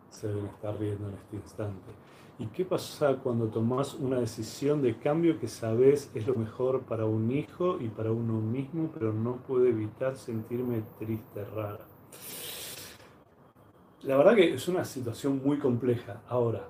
se 0.09 0.27
deben 0.27 0.45
estar 0.45 0.77
riendo 0.79 1.09
en 1.09 1.15
este 1.15 1.35
instante. 1.35 1.91
¿Y 2.39 2.45
qué 2.47 2.65
pasa 2.65 3.15
cuando 3.15 3.47
tomas 3.47 3.95
una 3.95 4.19
decisión 4.19 4.81
de 4.81 4.95
cambio 4.97 5.39
que 5.39 5.47
sabes 5.47 6.11
es 6.13 6.27
lo 6.27 6.35
mejor 6.35 6.81
para 6.81 7.05
un 7.05 7.31
hijo 7.31 7.77
y 7.79 7.87
para 7.87 8.11
uno 8.11 8.39
mismo, 8.39 8.91
pero 8.93 9.11
no 9.11 9.37
puedo 9.37 9.65
evitar 9.65 10.15
sentirme 10.15 10.83
triste, 10.99 11.43
rara? 11.45 11.85
La 14.03 14.17
verdad 14.17 14.35
que 14.35 14.53
es 14.53 14.67
una 14.67 14.85
situación 14.85 15.41
muy 15.43 15.57
compleja. 15.57 16.21
Ahora, 16.29 16.69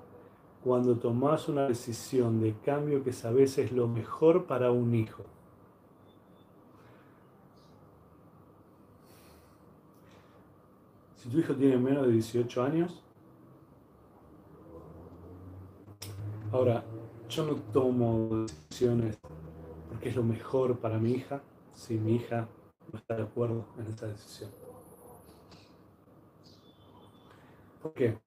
cuando 0.64 0.96
tomas 0.96 1.48
una 1.48 1.68
decisión 1.68 2.40
de 2.40 2.54
cambio 2.64 3.04
que 3.04 3.12
sabes 3.12 3.58
es 3.58 3.70
lo 3.70 3.86
mejor 3.86 4.46
para 4.46 4.70
un 4.72 4.94
hijo, 4.94 5.24
si 11.28 11.32
tu 11.34 11.40
hijo 11.40 11.54
tiene 11.54 11.76
menos 11.76 12.06
de 12.06 12.12
18 12.12 12.62
años, 12.62 13.04
ahora, 16.50 16.82
yo 17.28 17.44
no 17.44 17.56
tomo 17.70 18.46
decisiones 18.46 19.18
porque 19.88 20.08
es 20.08 20.16
lo 20.16 20.22
mejor 20.22 20.78
para 20.78 20.98
mi 20.98 21.12
hija 21.12 21.42
si 21.74 21.98
mi 21.98 22.16
hija 22.16 22.48
no 22.90 22.98
está 22.98 23.16
de 23.16 23.24
acuerdo 23.24 23.66
en 23.78 23.92
esa 23.92 24.06
decisión. 24.06 24.50
¿Por 27.82 27.92
qué? 27.92 28.18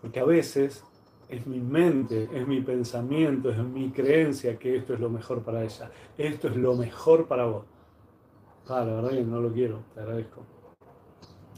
Porque 0.00 0.20
a 0.20 0.24
veces 0.24 0.84
es 1.28 1.44
mi 1.44 1.58
mente, 1.58 2.28
es 2.32 2.46
mi 2.46 2.60
pensamiento, 2.60 3.50
es 3.50 3.58
mi 3.58 3.90
creencia 3.90 4.56
que 4.58 4.76
esto 4.76 4.94
es 4.94 5.00
lo 5.00 5.10
mejor 5.10 5.42
para 5.42 5.64
ella. 5.64 5.90
Esto 6.16 6.46
es 6.46 6.56
lo 6.56 6.76
mejor 6.76 7.26
para 7.26 7.46
vos. 7.46 7.64
Ah, 8.68 8.84
la 8.84 8.94
verdad 8.94 9.10
que 9.10 9.24
no 9.24 9.40
lo 9.40 9.52
quiero, 9.52 9.82
te 9.92 10.00
agradezco. 10.00 10.51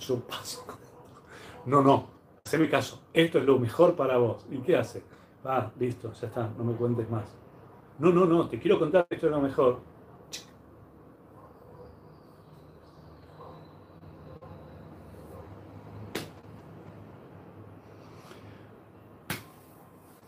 Yo 0.00 0.20
paso. 0.20 0.64
No, 1.66 1.82
no, 1.82 2.08
mi 2.58 2.68
caso. 2.68 3.00
Esto 3.12 3.38
es 3.38 3.44
lo 3.44 3.58
mejor 3.58 3.96
para 3.96 4.18
vos. 4.18 4.46
¿Y 4.50 4.58
qué 4.58 4.76
hace? 4.76 5.02
Ah, 5.44 5.70
listo, 5.78 6.12
ya 6.12 6.28
está, 6.28 6.48
no 6.56 6.64
me 6.64 6.74
cuentes 6.74 7.08
más. 7.10 7.24
No, 7.98 8.10
no, 8.12 8.26
no, 8.26 8.48
te 8.48 8.58
quiero 8.58 8.78
contar 8.78 9.06
esto 9.10 9.26
es 9.26 9.32
lo 9.32 9.40
mejor. 9.40 9.80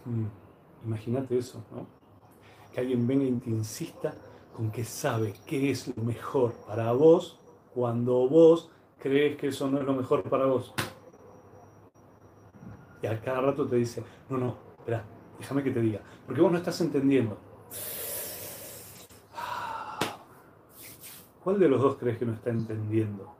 Mm, 0.05 0.27
imagínate 0.87 1.39
eso, 1.39 1.63
¿no? 1.73 1.87
Que 2.73 2.81
alguien 2.81 3.07
venga 3.07 3.25
y 3.25 3.33
te 3.33 3.51
insista 3.51 4.15
con 4.55 4.71
que 4.71 4.85
sabe 4.85 5.35
qué 5.47 5.71
es 5.71 5.95
lo 5.97 6.03
mejor 6.03 6.53
para 6.67 6.93
vos 6.93 7.39
cuando 7.75 8.29
vos 8.29 8.71
crees 8.99 9.37
que 9.37 9.49
eso 9.49 9.71
no 9.71 9.79
es 9.79 9.85
lo 9.85 9.95
mejor 9.95 10.23
para 10.25 10.47
vos. 10.47 10.75
Y 13.03 13.07
a 13.07 13.21
cada 13.21 13.41
rato 13.41 13.67
te 13.67 13.77
dice, 13.77 14.03
no, 14.29 14.39
no, 14.39 14.57
espera, 14.79 15.05
déjame 15.39 15.63
que 15.63 15.71
te 15.71 15.81
diga, 15.81 16.01
porque 16.27 16.41
vos 16.41 16.51
no 16.51 16.59
estás 16.59 16.81
entendiendo. 16.81 17.37
¿Cuál 21.45 21.59
de 21.59 21.69
los 21.69 21.81
dos 21.81 21.97
crees 21.97 22.19
que 22.19 22.25
no 22.25 22.33
está 22.33 22.51
entendiendo? 22.51 23.35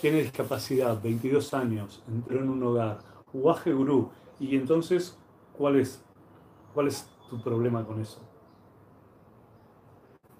Tiene 0.00 0.22
discapacidad, 0.22 1.00
22 1.02 1.54
años, 1.54 2.02
entró 2.06 2.38
en 2.38 2.48
un 2.48 2.62
hogar, 2.62 2.98
Uaje 3.32 3.72
Gurú, 3.72 4.10
y 4.38 4.54
entonces, 4.54 5.18
¿cuál 5.56 5.76
es, 5.76 6.02
¿cuál 6.74 6.88
es 6.88 7.08
tu 7.28 7.42
problema 7.42 7.84
con 7.84 8.00
eso? 8.00 8.20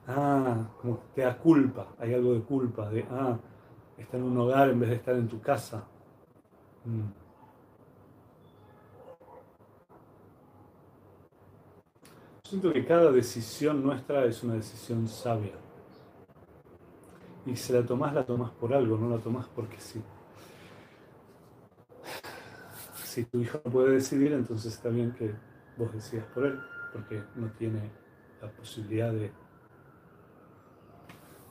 ah, 0.06 0.68
como 0.80 0.98
te 1.14 1.22
da 1.22 1.36
culpa, 1.36 1.94
hay 1.98 2.14
algo 2.14 2.34
de 2.34 2.40
culpa, 2.40 2.88
de, 2.88 3.06
ah, 3.10 3.38
está 3.98 4.16
en 4.16 4.24
un 4.24 4.38
hogar 4.38 4.70
en 4.70 4.80
vez 4.80 4.90
de 4.90 4.96
estar 4.96 5.14
en 5.16 5.28
tu 5.28 5.40
casa. 5.40 5.84
Mm. 6.84 7.26
Siento 12.44 12.72
que 12.72 12.84
cada 12.84 13.10
decisión 13.10 13.82
nuestra 13.82 14.24
es 14.24 14.42
una 14.44 14.54
decisión 14.54 15.08
sabia. 15.08 15.54
Y 17.44 17.56
si 17.56 17.72
la 17.72 17.84
tomás, 17.84 18.14
la 18.14 18.24
tomás 18.24 18.50
por 18.52 18.72
algo, 18.72 18.96
no 18.96 19.08
la 19.08 19.18
tomás 19.18 19.48
porque 19.48 19.80
sí. 19.80 20.00
Si 23.04 23.24
tu 23.24 23.40
hijo 23.40 23.60
no 23.64 23.70
puede 23.70 23.94
decidir, 23.94 24.32
entonces 24.32 24.74
está 24.74 24.90
bien 24.90 25.12
que 25.12 25.34
vos 25.76 25.92
decidas 25.92 26.26
por 26.26 26.46
él, 26.46 26.60
porque 26.92 27.22
no 27.34 27.50
tiene 27.52 27.90
la 28.40 28.48
posibilidad 28.50 29.12
de 29.12 29.32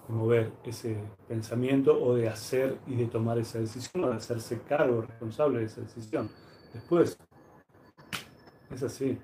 mover 0.07 0.51
ese 0.63 0.97
pensamiento 1.27 2.01
o 2.01 2.15
de 2.15 2.29
hacer 2.29 2.77
y 2.87 2.95
de 2.95 3.05
tomar 3.07 3.37
esa 3.39 3.59
decisión 3.59 4.03
o 4.03 4.09
de 4.09 4.15
hacerse 4.15 4.61
cargo 4.61 5.01
responsable 5.01 5.59
de 5.59 5.65
esa 5.65 5.81
decisión. 5.81 6.29
Después, 6.73 7.17
es 8.71 8.83
así. 8.83 9.17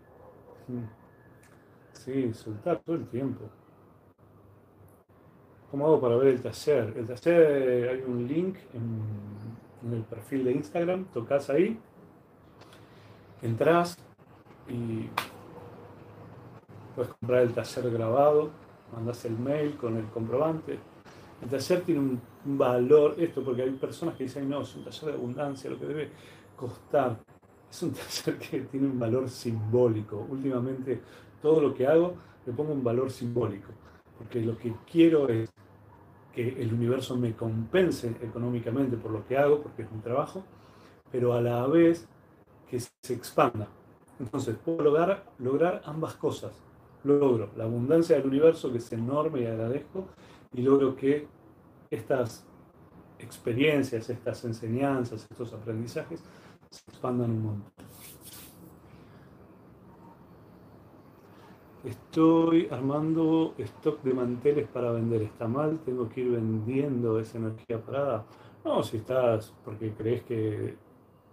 Sí, 1.94 2.34
soltar 2.34 2.80
todo 2.80 2.96
el 2.96 3.08
tiempo. 3.08 3.50
¿Cómo 5.70 5.86
hago 5.86 6.02
para 6.02 6.16
ver 6.18 6.28
el 6.28 6.42
taller? 6.42 6.94
El 6.98 7.06
taller, 7.06 7.90
hay 7.90 8.02
un 8.02 8.28
link 8.28 8.58
en, 8.74 9.94
el 9.94 10.04
perfil 10.04 10.44
de 10.44 10.52
Instagram, 10.52 11.06
tocas 11.06 11.50
ahí, 11.50 11.80
entras 13.42 13.98
y 14.68 15.10
puedes 16.96 17.12
comprar 17.14 17.42
el 17.44 17.54
taller 17.54 17.90
grabado, 17.90 18.52
mandas 18.93 19.24
el 19.25 19.38
mail 19.38 19.75
con 19.77 19.98
el 19.98 20.05
comprobante. 20.05 20.79
El 21.41 21.50
taller 21.50 21.81
tiene 21.81 22.01
un, 22.01 22.21
valor, 22.43 23.15
esto 23.17 23.43
porque 23.43 23.63
hay 23.63 23.71
personas 23.71 24.15
que 24.15 24.24
dicen, 24.24 24.50
no, 24.50 24.62
es 24.62 24.75
un 24.75 24.83
taller 24.83 25.05
de 25.05 25.13
abundancia, 25.13 25.69
lo 25.69 25.79
que 25.79 25.86
debe 25.86 26.10
costar. 26.55 27.19
Es 27.69 27.83
un 27.83 27.91
taller 28.24 28.39
que 28.39 28.62
tiene 28.62 28.88
un 28.88 29.00
valor 29.00 29.29
simbólico. 29.29 30.25
Últimamente 30.29 31.01
todo 31.41 31.62
lo 31.62 31.74
que 31.74 31.88
hago 31.88 32.15
le 32.45 32.53
pongo 32.53 32.74
un 32.74 32.83
valor 32.83 33.12
simbólico, 33.12 33.69
porque 34.17 34.41
lo 34.41 34.57
que 34.57 34.74
quiero 34.91 35.29
es 35.29 35.51
que 36.33 36.62
el 36.62 36.74
universo 36.74 37.17
me 37.17 37.36
compense 37.36 38.15
económicamente 38.21 38.98
por 38.98 39.12
lo 39.12 39.25
que 39.27 39.38
hago, 39.38 39.62
porque 39.62 39.83
es 39.83 39.91
mi 39.91 40.00
trabajo, 40.00 40.43
pero 41.12 41.33
a 41.33 41.41
la 41.41 41.67
vez 41.67 42.07
que 42.69 42.79
se 42.79 43.13
expanda. 43.13 43.67
Entonces, 44.19 44.55
puedo 44.63 44.83
lograr, 44.83 45.25
lograr 45.39 45.81
ambas 45.86 46.13
cosas. 46.15 46.53
Logro 47.03 47.50
la 47.55 47.63
abundancia 47.63 48.15
del 48.17 48.27
universo, 48.27 48.72
que 48.72 48.77
es 48.77 48.91
enorme 48.91 49.41
y 49.41 49.46
agradezco, 49.46 50.05
y 50.53 50.62
logro 50.62 50.96
que 50.96 51.27
estas 51.89 52.46
experiencias, 53.20 54.10
estas 54.10 54.43
enseñanzas, 54.46 55.27
estos 55.29 55.53
aprendizajes 55.53 56.24
se 56.70 56.84
expandan 56.89 57.31
un 57.31 57.43
montón. 57.43 57.86
Estoy 61.84 62.67
armando 62.70 63.55
stock 63.58 64.03
de 64.03 64.13
manteles 64.13 64.67
para 64.67 64.91
vender. 64.91 65.24
¿Está 65.24 65.48
mal? 65.48 65.79
¿Tengo 65.79 66.08
que 66.10 66.22
ir 66.22 66.31
vendiendo 66.31 67.20
esa 67.20 67.39
energía 67.39 67.81
parada? 67.84 68.25
No, 68.63 68.84
si 68.84 68.98
estás 68.98 69.53
porque 69.65 69.91
crees 69.93 70.22
que 70.24 70.77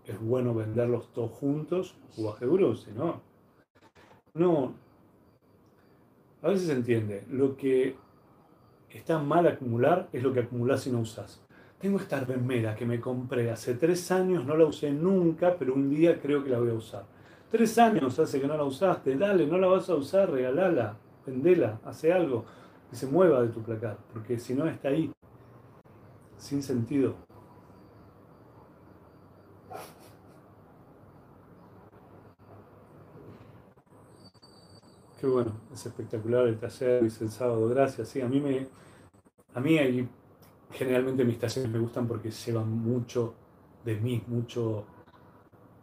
es 0.06 0.20
bueno 0.20 0.54
venderlos 0.54 1.12
todos 1.12 1.32
juntos, 1.32 1.94
o 2.16 2.30
a 2.30 2.38
si 2.76 2.92
no. 2.92 3.20
No. 4.32 4.87
A 6.42 6.48
veces 6.48 6.66
se 6.66 6.72
entiende. 6.72 7.24
Lo 7.30 7.56
que 7.56 7.96
está 8.90 9.18
mal 9.18 9.46
acumular 9.46 10.08
es 10.12 10.22
lo 10.22 10.32
que 10.32 10.40
acumulas 10.40 10.86
y 10.86 10.90
no 10.90 11.00
usas. 11.00 11.42
Tengo 11.78 11.98
esta 11.98 12.20
remera 12.20 12.74
que 12.74 12.86
me 12.86 13.00
compré 13.00 13.50
hace 13.50 13.74
tres 13.74 14.10
años, 14.10 14.44
no 14.44 14.56
la 14.56 14.64
usé 14.64 14.90
nunca, 14.90 15.56
pero 15.58 15.74
un 15.74 15.90
día 15.90 16.20
creo 16.20 16.42
que 16.42 16.50
la 16.50 16.58
voy 16.58 16.70
a 16.70 16.74
usar 16.74 17.04
Tres 17.50 17.78
años 17.78 18.18
hace 18.18 18.42
que 18.42 18.46
no 18.46 18.58
la 18.58 18.64
usaste, 18.64 19.16
dale, 19.16 19.46
no 19.46 19.56
la 19.56 19.68
vas 19.68 19.88
a 19.88 19.94
usar, 19.94 20.30
regalala, 20.30 20.98
vendela, 21.24 21.80
hace 21.82 22.12
algo 22.12 22.44
que 22.90 22.96
se 22.96 23.06
mueva 23.06 23.40
de 23.40 23.48
tu 23.48 23.62
placar, 23.62 23.96
porque 24.12 24.38
si 24.38 24.52
no 24.52 24.66
está 24.66 24.88
ahí, 24.88 25.10
sin 26.36 26.62
sentido. 26.62 27.27
Qué 35.18 35.26
bueno, 35.26 35.52
es 35.72 35.84
espectacular 35.84 36.46
el 36.46 36.58
taller, 36.58 37.02
dice 37.02 37.24
el 37.24 37.30
sábado, 37.30 37.68
gracias. 37.68 38.08
Sí, 38.08 38.20
a 38.20 38.28
mí 38.28 38.38
me, 38.40 38.68
a 39.52 39.60
mí 39.60 40.08
generalmente 40.70 41.24
mis 41.24 41.40
talleres 41.40 41.68
me 41.68 41.80
gustan 41.80 42.06
porque 42.06 42.30
llevan 42.30 42.70
mucho 42.70 43.34
de 43.84 43.96
mí, 43.96 44.22
mucho 44.28 44.84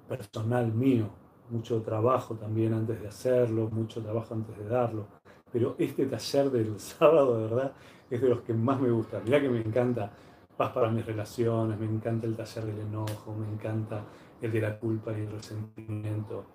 personal 0.07 0.71
mío, 0.71 1.09
mucho 1.49 1.81
trabajo 1.81 2.35
también 2.35 2.73
antes 2.73 3.01
de 3.01 3.09
hacerlo, 3.09 3.69
mucho 3.69 4.01
trabajo 4.01 4.33
antes 4.33 4.57
de 4.57 4.69
darlo. 4.69 5.07
Pero 5.51 5.75
este 5.79 6.05
taller 6.05 6.49
del 6.49 6.79
sábado, 6.79 7.37
de 7.37 7.43
verdad, 7.43 7.73
es 8.09 8.21
de 8.21 8.29
los 8.29 8.41
que 8.41 8.53
más 8.53 8.79
me 8.79 8.89
gusta. 8.89 9.19
Mirá 9.19 9.41
que 9.41 9.49
me 9.49 9.59
encanta 9.59 10.11
paz 10.55 10.71
para 10.71 10.89
mis 10.89 11.05
relaciones, 11.05 11.77
me 11.77 11.87
encanta 11.87 12.25
el 12.25 12.37
taller 12.37 12.67
del 12.67 12.79
enojo, 12.79 13.35
me 13.35 13.51
encanta 13.51 14.01
el 14.41 14.49
de 14.49 14.61
la 14.61 14.79
culpa 14.79 15.11
y 15.11 15.23
el 15.23 15.31
resentimiento. 15.31 16.45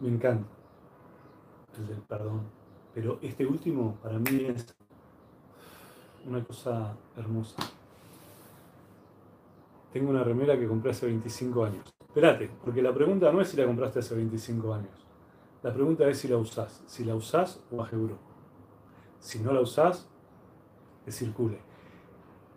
Me 0.00 0.08
encanta 0.08 0.63
el 1.78 1.86
del 1.86 1.98
perdón. 1.98 2.42
Pero 2.94 3.18
este 3.22 3.44
último 3.44 3.96
para 4.02 4.18
mí 4.18 4.46
es 4.46 4.74
una 6.26 6.42
cosa 6.44 6.96
hermosa. 7.16 7.56
Tengo 9.92 10.10
una 10.10 10.24
remera 10.24 10.58
que 10.58 10.66
compré 10.66 10.90
hace 10.90 11.06
25 11.06 11.64
años. 11.64 11.94
Espérate, 12.00 12.50
porque 12.64 12.82
la 12.82 12.92
pregunta 12.92 13.30
no 13.32 13.40
es 13.40 13.48
si 13.48 13.56
la 13.56 13.66
compraste 13.66 13.98
hace 14.00 14.14
25 14.14 14.74
años. 14.74 15.06
La 15.62 15.72
pregunta 15.72 16.06
es 16.08 16.18
si 16.18 16.28
la 16.28 16.36
usás. 16.36 16.82
Si 16.86 17.04
la 17.04 17.14
usás 17.14 17.60
aseguro. 17.80 18.18
Si 19.18 19.38
no 19.38 19.52
la 19.52 19.60
usás, 19.60 20.08
que 21.04 21.10
circule. 21.10 21.58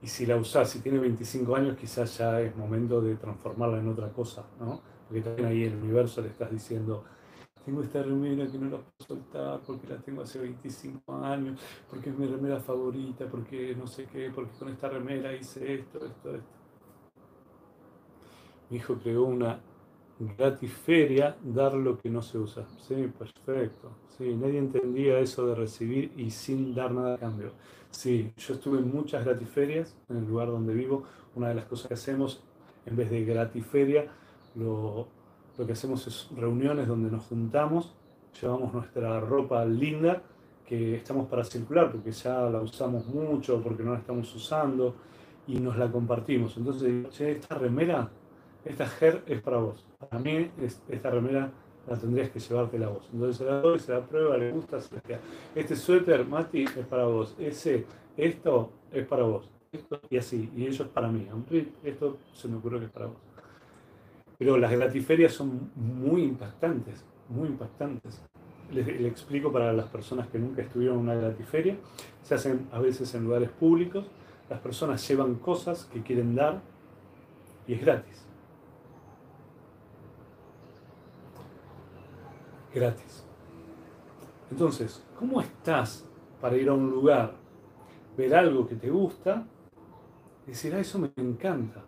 Y 0.02 0.08
si 0.08 0.26
la 0.26 0.36
usás, 0.36 0.70
si 0.70 0.80
tiene 0.80 1.00
25 1.00 1.56
años, 1.56 1.78
quizás 1.78 2.18
ya 2.18 2.40
es 2.42 2.56
momento 2.56 3.02
de 3.02 3.16
transformarla 3.16 3.80
en 3.80 3.88
otra 3.88 4.10
cosa, 4.10 4.46
¿no? 4.60 4.82
Porque 5.08 5.22
también 5.22 5.48
ahí 5.48 5.64
el 5.64 5.76
universo 5.76 6.22
le 6.22 6.28
estás 6.28 6.52
diciendo, 6.52 7.04
tengo 7.68 7.84
esta 7.84 8.02
remera 8.02 8.48
que 8.48 8.58
no 8.58 8.70
la 8.70 8.78
puedo 8.78 9.06
soltar 9.06 9.60
porque 9.68 9.88
la 9.88 9.98
tengo 9.98 10.22
hace 10.22 10.40
25 10.40 11.14
años, 11.18 11.60
porque 11.90 12.12
es 12.12 12.18
mi 12.18 12.26
remera 12.26 12.62
favorita, 12.62 13.26
porque 13.28 13.76
no 13.76 13.86
sé 13.86 14.06
qué, 14.06 14.32
porque 14.34 14.58
con 14.58 14.70
esta 14.70 14.88
remera 14.88 15.36
hice 15.36 15.74
esto, 15.74 16.06
esto, 16.06 16.34
esto 16.34 16.58
mi 18.70 18.78
hijo 18.78 18.96
creó 18.96 19.26
una 19.26 19.60
gratiferia, 20.38 21.36
dar 21.44 21.74
lo 21.74 21.98
que 21.98 22.10
no 22.10 22.22
se 22.22 22.38
usa. 22.38 22.66
Sí, 22.88 23.12
perfecto. 23.20 23.92
Sí, 24.18 24.34
nadie 24.34 24.60
entendía 24.60 25.20
eso 25.20 25.46
de 25.46 25.56
recibir 25.56 26.14
y 26.16 26.32
sin 26.32 26.74
dar 26.74 26.94
nada 26.94 27.16
a 27.16 27.18
cambio. 27.18 27.52
Sí, 27.92 28.32
yo 28.38 28.54
estuve 28.54 28.80
en 28.80 28.90
muchas 28.94 29.26
gratiferias 29.26 29.94
en 30.08 30.18
el 30.18 30.26
lugar 30.26 30.48
donde 30.48 30.74
vivo. 30.74 31.04
Una 31.36 31.50
de 31.50 31.56
las 31.56 31.66
cosas 31.66 31.90
que 31.90 31.96
hacemos, 31.96 32.42
en 32.86 32.96
vez 32.96 33.10
de 33.10 33.26
gratiferia, 33.26 34.08
lo, 34.56 35.08
lo 35.58 35.66
que 35.66 35.74
hacemos 35.74 36.06
es 36.08 36.30
reuniones 36.36 36.88
donde 36.88 37.10
nos 37.10 37.26
juntamos, 37.26 37.96
llevamos 38.40 38.74
nuestra 38.74 39.20
ropa 39.20 39.66
linda 39.66 40.22
que 40.66 40.96
estamos 40.96 41.28
para 41.28 41.44
circular 41.44 41.92
porque 41.92 42.12
ya 42.12 42.42
la 42.50 42.62
usamos 42.62 43.08
mucho, 43.08 43.62
porque 43.62 43.84
no 43.84 43.94
la 43.94 44.00
estamos 44.00 44.34
usando 44.36 44.96
y 45.48 45.60
nos 45.60 45.78
la 45.78 45.92
compartimos. 45.92 46.58
Entonces, 46.58 47.10
che, 47.10 47.32
esta 47.32 47.56
remera 47.56 48.10
esta 48.68 48.86
GER 48.86 49.24
es 49.26 49.42
para 49.42 49.58
vos. 49.58 49.86
Para 49.98 50.20
mí, 50.20 50.52
esta 50.90 51.10
remera 51.10 51.52
la 51.88 51.98
tendrías 51.98 52.30
que 52.30 52.40
llevarte 52.40 52.78
la 52.78 52.90
voz. 52.90 53.10
Entonces 53.14 53.38
se 53.38 53.46
la 53.46 53.62
doy, 53.62 53.80
se 53.80 53.94
la 53.94 54.06
prueba, 54.06 54.38
le 54.38 54.52
gusta, 54.52 54.82
se 54.82 54.96
la 54.96 55.20
Este 55.56 55.76
suéter, 55.76 56.26
Mati, 56.26 56.64
es 56.64 56.86
para 56.86 57.06
vos. 57.06 57.36
Ese, 57.40 57.86
esto 58.18 58.72
es 58.92 59.06
para 59.08 59.24
vos. 59.24 59.50
Y 60.10 60.18
así, 60.18 60.52
y 60.56 60.66
ello 60.66 60.84
es 60.86 60.92
para 60.92 61.08
mí. 61.08 61.28
Esto 61.84 62.18
se 62.34 62.48
me 62.48 62.58
ocurrió 62.58 62.80
que 62.80 62.86
es 62.86 62.92
para 62.92 63.08
vos. 63.08 63.27
Pero 64.38 64.58
las 64.58 64.72
gratiferias 64.72 65.34
son 65.34 65.72
muy 65.76 66.24
impactantes, 66.24 67.04
muy 67.30 67.48
impactantes. 67.48 68.22
Les, 68.72 68.88
explico 68.88 69.52
para 69.52 69.74
las 69.74 69.88
personas 69.88 70.28
que 70.28 70.38
nunca 70.38 70.62
estuvieron 70.62 70.98
en 70.98 71.04
una 71.04 71.16
gratiferia. 71.16 71.78
Se 72.24 72.36
hacen 72.36 72.68
a 72.72 72.80
veces 72.80 73.14
en 73.16 73.24
lugares 73.24 73.50
públicos. 73.50 74.06
Las 74.50 74.60
personas 74.60 75.06
llevan 75.08 75.36
cosas 75.36 75.86
que 75.86 76.02
quieren 76.02 76.36
dar 76.36 76.62
y 77.68 77.74
es 77.74 77.82
gratis. 77.82 78.28
gratis. 82.74 83.24
Entonces, 84.52 85.04
¿cómo 85.18 85.42
estás 85.42 86.06
para 86.40 86.56
ir 86.58 86.70
a 86.70 86.74
un 86.74 86.90
lugar, 86.90 87.34
ver 88.16 88.36
algo 88.36 88.68
que 88.68 88.76
te 88.76 88.90
gusta 88.90 89.46
y 90.46 90.52
decir, 90.52 90.74
ah, 90.76 90.80
eso 90.80 91.00
me 91.00 91.12
encanta? 91.18 91.84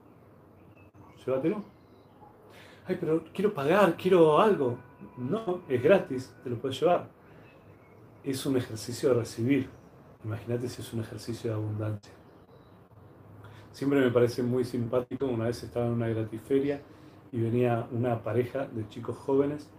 Llévatelo. 1.25 1.78
Ay, 2.89 2.97
pero 2.99 3.23
quiero 3.31 3.53
pagar, 3.53 3.95
quiero 3.95 4.39
algo. 4.41 4.79
No, 5.15 5.61
es 5.69 5.83
gratis, 5.83 6.33
te 6.43 6.49
lo 6.49 6.57
puedes 6.57 6.79
llevar. 6.81 7.07
Es 8.23 8.43
un 8.47 8.57
ejercicio 8.57 9.09
de 9.09 9.15
recibir. 9.15 9.69
Imagínate 10.25 10.67
si 10.67 10.81
es 10.81 10.91
un 10.91 11.01
ejercicio 11.01 11.51
de 11.51 11.55
abundancia. 11.55 12.11
Siempre 13.71 13.99
me 13.99 14.09
parece 14.09 14.41
muy 14.41 14.63
simpático. 14.63 15.27
Una 15.27 15.45
vez 15.45 15.61
estaba 15.61 15.85
en 15.85 15.91
una 15.91 16.07
gratiferia 16.07 16.81
y 17.31 17.39
venía 17.39 17.87
una 17.91 18.23
pareja 18.23 18.65
de 18.65 18.89
chicos 18.89 19.15
jóvenes 19.17 19.69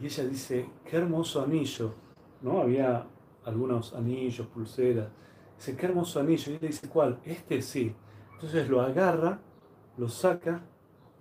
Y 0.00 0.06
ella 0.06 0.24
dice, 0.24 0.70
qué 0.84 0.98
hermoso 0.98 1.42
anillo, 1.42 1.94
¿no? 2.42 2.60
Había 2.60 3.08
algunos 3.44 3.92
anillos, 3.92 4.46
pulseras. 4.46 5.08
Dice, 5.56 5.76
qué 5.76 5.86
hermoso 5.86 6.20
anillo. 6.20 6.52
Y 6.52 6.54
él 6.54 6.60
dice, 6.60 6.88
¿cuál? 6.88 7.18
Este 7.24 7.60
sí. 7.60 7.92
Entonces 8.34 8.68
lo 8.68 8.80
agarra, 8.82 9.40
lo 9.96 10.08
saca 10.08 10.62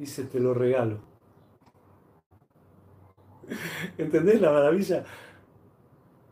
dice, 0.01 0.23
te 0.23 0.39
lo 0.39 0.55
regalo. 0.55 0.97
¿Entendés 3.99 4.41
la 4.41 4.51
maravilla? 4.51 5.05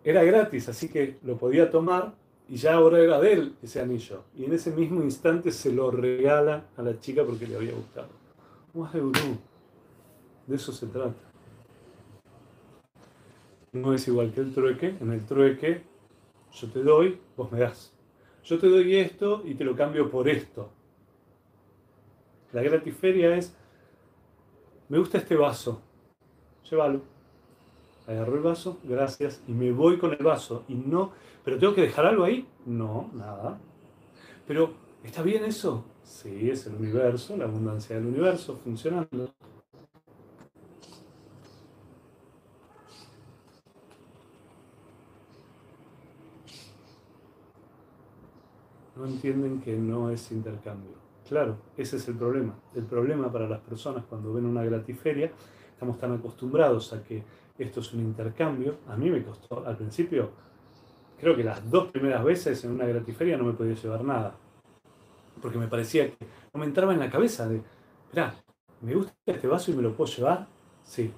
Era 0.03 0.23
gratis, 0.23 0.69
así 0.69 0.89
que 0.89 1.19
lo 1.21 1.37
podía 1.37 1.69
tomar 1.69 2.15
y 2.47 2.55
ya 2.55 2.73
ahora 2.73 2.99
era 2.99 3.19
de 3.19 3.33
él 3.33 3.55
ese 3.61 3.79
anillo. 3.79 4.23
Y 4.35 4.45
en 4.45 4.53
ese 4.53 4.71
mismo 4.71 5.03
instante 5.03 5.51
se 5.51 5.71
lo 5.71 5.91
regala 5.91 6.65
a 6.77 6.81
la 6.81 6.99
chica 6.99 7.23
porque 7.23 7.45
le 7.45 7.57
había 7.57 7.73
gustado. 7.73 8.09
De 10.47 10.55
eso 10.55 10.71
se 10.71 10.87
trata. 10.87 11.21
No 13.73 13.93
es 13.93 14.07
igual 14.07 14.31
que 14.33 14.41
el 14.41 14.51
trueque. 14.51 14.95
En 14.99 15.11
el 15.11 15.23
trueque 15.27 15.83
yo 16.53 16.71
te 16.71 16.81
doy, 16.81 17.19
vos 17.37 17.51
me 17.51 17.59
das. 17.59 17.93
Yo 18.43 18.57
te 18.57 18.67
doy 18.67 18.95
esto 18.95 19.43
y 19.45 19.53
te 19.53 19.63
lo 19.63 19.75
cambio 19.75 20.09
por 20.09 20.27
esto. 20.27 20.71
La 22.51 22.63
gratiferia 22.63 23.35
es, 23.35 23.55
me 24.89 24.97
gusta 24.97 25.19
este 25.19 25.35
vaso, 25.35 25.81
llévalo. 26.69 27.01
Agarro 28.07 28.35
el 28.35 28.41
vaso, 28.41 28.79
gracias, 28.83 29.41
y 29.47 29.53
me 29.53 29.71
voy 29.71 29.99
con 29.99 30.11
el 30.11 30.23
vaso. 30.23 30.63
Y 30.67 30.73
no, 30.73 31.11
pero 31.45 31.59
tengo 31.59 31.75
que 31.75 31.81
dejar 31.81 32.07
algo 32.07 32.23
ahí. 32.23 32.47
No, 32.65 33.11
nada. 33.13 33.59
Pero, 34.47 34.73
¿está 35.03 35.21
bien 35.21 35.45
eso? 35.45 35.85
Sí, 36.03 36.49
es 36.49 36.65
el 36.65 36.73
universo, 36.73 37.37
la 37.37 37.45
abundancia 37.45 37.95
del 37.95 38.07
universo 38.07 38.59
funcionando. 38.63 39.29
No 48.95 49.05
entienden 49.05 49.61
que 49.61 49.77
no 49.77 50.09
es 50.09 50.31
intercambio. 50.31 51.08
Claro, 51.29 51.57
ese 51.77 51.97
es 51.97 52.07
el 52.07 52.15
problema. 52.15 52.55
El 52.73 52.85
problema 52.85 53.31
para 53.31 53.47
las 53.47 53.59
personas 53.59 54.03
cuando 54.09 54.33
ven 54.33 54.47
una 54.47 54.63
gratiferia, 54.63 55.31
estamos 55.71 55.99
tan 55.99 56.11
acostumbrados 56.11 56.91
a 56.91 57.03
que 57.03 57.23
esto 57.59 57.81
es 57.81 57.93
un 57.93 57.99
intercambio. 57.99 58.77
A 58.87 58.97
mí 58.97 59.11
me 59.11 59.21
costó 59.23 59.63
al 59.63 59.77
principio, 59.77 60.31
creo 61.21 61.35
que 61.35 61.43
las 61.43 61.69
dos 61.69 61.91
primeras 61.91 62.23
veces 62.23 62.63
en 62.63 62.71
una 62.71 62.87
gratiferia 62.87 63.37
no 63.37 63.43
me 63.43 63.53
podía 63.53 63.75
llevar 63.75 64.03
nada. 64.03 64.33
Porque 65.39 65.59
me 65.59 65.67
parecía 65.67 66.09
que 66.09 66.17
no 66.51 66.61
me 66.61 66.65
entraba 66.65 66.93
en 66.93 66.99
la 66.99 67.11
cabeza 67.11 67.47
de, 67.47 67.61
mira, 68.11 68.33
¿me 68.81 68.95
gusta 68.95 69.13
este 69.27 69.47
vaso 69.47 69.69
y 69.69 69.75
me 69.75 69.83
lo 69.83 69.95
puedo 69.95 70.11
llevar? 70.11 70.47
Sí. 70.83 71.13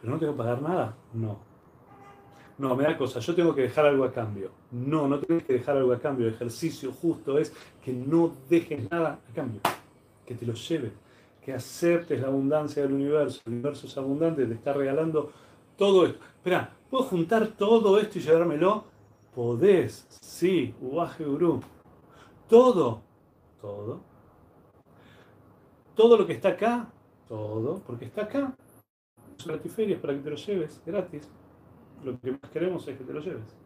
¿Pero 0.00 0.14
no 0.14 0.18
tengo 0.18 0.32
que 0.32 0.38
pagar 0.38 0.62
nada? 0.62 0.96
No. 1.12 1.51
No, 2.62 2.76
me 2.76 2.84
da 2.84 2.96
cosa, 2.96 3.18
yo 3.18 3.34
tengo 3.34 3.54
que 3.54 3.62
dejar 3.62 3.86
algo 3.86 4.04
a 4.04 4.12
cambio. 4.12 4.52
No, 4.70 5.08
no 5.08 5.18
tienes 5.18 5.44
que 5.44 5.54
dejar 5.54 5.76
algo 5.76 5.92
a 5.92 5.98
cambio. 5.98 6.28
El 6.28 6.34
ejercicio 6.34 6.92
justo 6.92 7.36
es 7.36 7.52
que 7.84 7.92
no 7.92 8.36
dejes 8.48 8.88
nada 8.88 9.18
a 9.28 9.34
cambio, 9.34 9.60
que 10.24 10.34
te 10.34 10.46
lo 10.46 10.54
lleves 10.54 10.92
que 11.42 11.52
aceptes 11.52 12.20
la 12.20 12.28
abundancia 12.28 12.82
del 12.82 12.92
universo. 12.92 13.40
El 13.46 13.54
universo 13.54 13.86
es 13.86 13.98
abundante, 13.98 14.46
te 14.46 14.54
está 14.54 14.72
regalando 14.72 15.32
todo 15.76 16.06
esto. 16.06 16.20
Espera, 16.36 16.72
¿puedo 16.88 17.04
juntar 17.04 17.48
todo 17.48 17.98
esto 17.98 18.18
y 18.18 18.22
llevármelo? 18.22 18.84
Podés, 19.34 20.06
sí, 20.20 20.74
Ubaje 20.80 21.24
Guru. 21.24 21.60
Todo, 22.48 23.02
todo. 23.60 24.00
Todo 25.96 26.16
lo 26.16 26.26
que 26.26 26.34
está 26.34 26.50
acá, 26.50 26.88
todo, 27.28 27.82
porque 27.84 28.04
está 28.04 28.22
acá. 28.22 28.54
Gratiferias 29.44 30.00
para 30.00 30.14
que 30.14 30.20
te 30.20 30.30
lo 30.30 30.36
lleves, 30.36 30.80
gratis. 30.86 31.28
Lo 32.04 32.18
que 32.20 32.32
más 32.32 32.50
queremos 32.52 32.86
es 32.88 32.98
que 32.98 33.04
te 33.04 33.12
lo 33.12 33.20
lleves. 33.20 33.62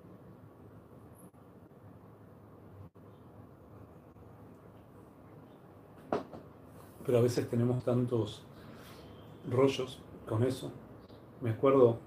pero 7.07 7.19
a 7.19 7.21
veces 7.21 7.49
tenemos 7.49 7.85
tantos 7.85 8.43
rollos 9.49 10.01
con 10.29 10.43
eso. 10.43 10.73
Me 11.41 11.51
acuerdo, 11.51 12.01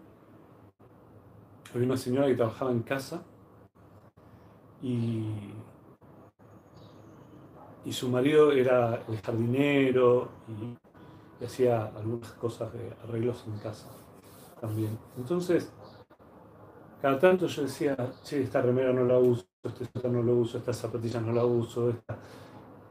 había 1.73 1.85
una 1.85 1.95
señora 1.95 2.27
que 2.27 2.35
trabajaba 2.35 2.71
en 2.71 2.81
casa 2.81 3.23
y, 4.81 5.29
y 7.85 7.93
su 7.93 8.09
marido 8.09 8.51
era 8.51 9.01
el 9.07 9.21
jardinero 9.21 10.27
y, 10.49 10.77
hacía 11.45 11.85
algunas 11.95 12.33
cosas 12.33 12.73
de 12.73 12.91
arreglos 13.01 13.45
en 13.47 13.57
casa 13.59 13.87
también. 14.59 14.99
Entonces, 15.17 15.71
cada 17.01 17.17
tanto 17.17 17.47
yo 17.47 17.63
decía, 17.63 17.95
che, 18.23 18.43
esta 18.43 18.61
remera 18.61 18.91
no 18.91 19.05
la 19.05 19.17
uso, 19.17 19.45
este 19.63 20.09
no 20.09 20.21
lo 20.21 20.35
uso, 20.35 20.57
esta 20.57 20.73
zapatilla 20.73 21.21
no 21.21 21.31
la 21.31 21.45
uso, 21.45 21.89
esta. 21.89 22.17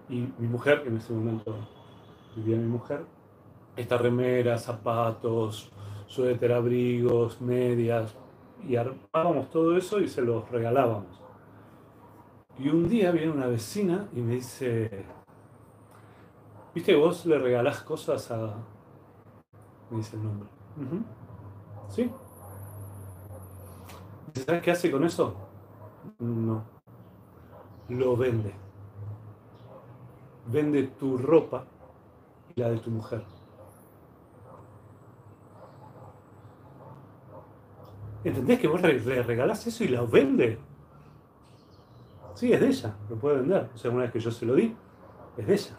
Y 0.09 0.27
mi 0.39 0.49
mujer, 0.49 0.83
que 0.83 0.89
en 0.89 0.97
ese 0.97 1.13
momento 1.13 1.55
vivía 2.35 2.57
mi 2.57 2.67
mujer, 2.67 3.05
esta 3.77 3.99
remera, 3.99 4.57
zapatos, 4.57 5.71
suéter, 6.07 6.53
abrigos, 6.53 7.41
medias, 7.41 8.15
y 8.67 8.77
armábamos 8.77 9.51
todo 9.51 9.77
eso 9.77 10.01
y 10.01 10.09
se 10.09 10.23
los 10.23 10.49
regalábamos. 10.51 11.21
Y 12.59 12.69
un 12.69 12.89
día 12.89 13.13
viene 13.13 13.31
una 13.31 13.47
vecina 13.47 14.09
y 14.15 14.21
me 14.21 14.35
dice, 14.35 15.05
¿viste 16.75 16.97
vos 16.97 17.25
le 17.27 17.39
regalás 17.39 17.83
cosas 17.83 18.31
a... 18.31 18.57
me 19.91 19.99
dice 19.99 20.17
el 20.17 20.25
nombre. 20.25 20.49
¿Sí? 21.89 22.11
¿Sabes 24.39 24.63
qué 24.63 24.71
hace 24.71 24.91
con 24.91 25.05
eso? 25.05 25.35
No. 26.19 26.65
Lo 27.89 28.17
vende. 28.17 28.53
Vende 30.47 30.85
tu 30.85 31.17
ropa 31.19 31.65
la 32.57 32.71
de 32.71 32.79
tu 32.79 32.91
mujer. 32.91 33.23
¿Entendés 38.25 38.59
que 38.59 38.67
vos 38.67 38.83
le 38.83 39.23
regalás 39.23 39.67
eso 39.67 39.85
y 39.85 39.89
la 39.89 40.03
vende? 40.03 40.59
Sí, 42.35 42.53
es 42.53 42.61
de 42.61 42.69
ella, 42.69 42.97
lo 43.09 43.17
puede 43.17 43.39
vender. 43.39 43.71
O 43.75 43.79
sea, 43.79 43.91
una 43.91 44.03
vez 44.03 44.13
que 44.13 44.21
yo 44.21 44.31
se 44.31 44.45
lo 44.45 44.55
di, 44.55 44.75
es 45.37 45.47
de 45.47 45.55
ella. 45.55 45.77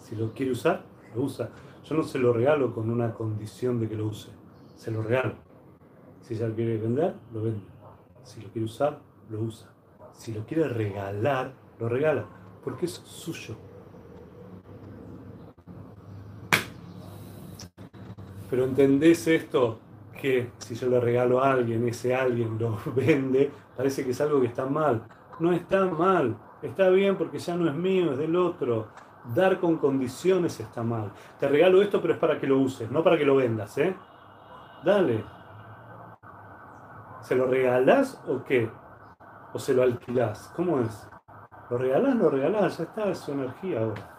Si 0.00 0.16
lo 0.16 0.32
quiere 0.32 0.52
usar, 0.52 0.84
lo 1.14 1.22
usa. 1.22 1.50
Yo 1.84 1.94
no 1.94 2.02
se 2.02 2.18
lo 2.18 2.32
regalo 2.32 2.74
con 2.74 2.90
una 2.90 3.14
condición 3.14 3.80
de 3.80 3.88
que 3.88 3.96
lo 3.96 4.06
use. 4.06 4.30
Se 4.76 4.90
lo 4.90 5.02
regalo. 5.02 5.47
Si 6.28 6.34
ella 6.34 6.48
lo 6.48 6.54
quiere 6.54 6.76
vender, 6.76 7.14
lo 7.32 7.42
vende. 7.42 7.64
Si 8.22 8.42
lo 8.42 8.50
quiere 8.50 8.66
usar, 8.66 8.98
lo 9.30 9.40
usa. 9.40 9.66
Si 10.12 10.34
lo 10.34 10.44
quiere 10.44 10.68
regalar, 10.68 11.54
lo 11.78 11.88
regala. 11.88 12.26
Porque 12.62 12.84
es 12.84 12.92
suyo. 12.92 13.56
Pero 18.50 18.64
entendés 18.64 19.26
esto, 19.26 19.78
que 20.20 20.50
si 20.58 20.74
yo 20.74 20.90
le 20.90 21.00
regalo 21.00 21.42
a 21.42 21.50
alguien, 21.50 21.88
ese 21.88 22.14
alguien 22.14 22.58
lo 22.58 22.78
vende, 22.94 23.50
parece 23.74 24.04
que 24.04 24.10
es 24.10 24.20
algo 24.20 24.38
que 24.42 24.48
está 24.48 24.66
mal. 24.66 25.04
No 25.40 25.54
está 25.54 25.86
mal, 25.86 26.36
está 26.60 26.90
bien 26.90 27.16
porque 27.16 27.38
ya 27.38 27.56
no 27.56 27.70
es 27.70 27.74
mío, 27.74 28.12
es 28.12 28.18
del 28.18 28.36
otro. 28.36 28.88
Dar 29.34 29.58
con 29.60 29.78
condiciones 29.78 30.60
está 30.60 30.82
mal. 30.82 31.10
Te 31.40 31.48
regalo 31.48 31.80
esto, 31.80 32.02
pero 32.02 32.12
es 32.12 32.20
para 32.20 32.38
que 32.38 32.46
lo 32.46 32.58
uses, 32.58 32.90
no 32.90 33.02
para 33.02 33.16
que 33.16 33.24
lo 33.24 33.36
vendas, 33.36 33.78
¿eh? 33.78 33.96
Dale. 34.84 35.37
¿Se 37.28 37.36
lo 37.36 37.46
regalas 37.46 38.18
o 38.26 38.42
qué? 38.42 38.70
¿O 39.52 39.58
se 39.58 39.74
lo 39.74 39.82
alquilás? 39.82 40.50
¿Cómo 40.56 40.80
es? 40.80 41.06
¿Lo 41.68 41.76
regalás? 41.76 42.16
Lo 42.16 42.30
regalás, 42.30 42.78
ya 42.78 42.84
está, 42.84 43.10
es 43.10 43.18
su 43.18 43.32
energía 43.32 43.80
ahora. 43.82 44.16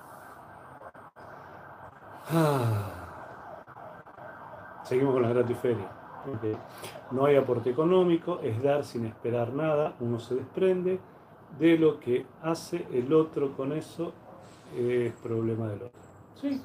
Ah. 2.30 2.92
Seguimos 4.84 5.14
con 5.14 5.24
la 5.24 5.30
gratiferia. 5.30 5.90
No 7.10 7.26
hay 7.26 7.36
aporte 7.36 7.72
económico, 7.72 8.42
es 8.44 8.62
dar 8.62 8.84
sin 8.84 9.08
esperar 9.08 9.54
nada, 9.54 9.96
uno 10.02 10.20
se 10.20 10.36
desprende 10.36 11.00
de 11.58 11.80
lo 11.80 12.00
que 12.00 12.28
hace 12.44 12.86
el 12.94 13.12
otro 13.12 13.58
con 13.58 13.72
eso, 13.72 14.14
es 14.78 15.14
problema 15.14 15.68
del 15.70 15.82
otro. 15.82 16.02
¿Sí? 16.36 16.62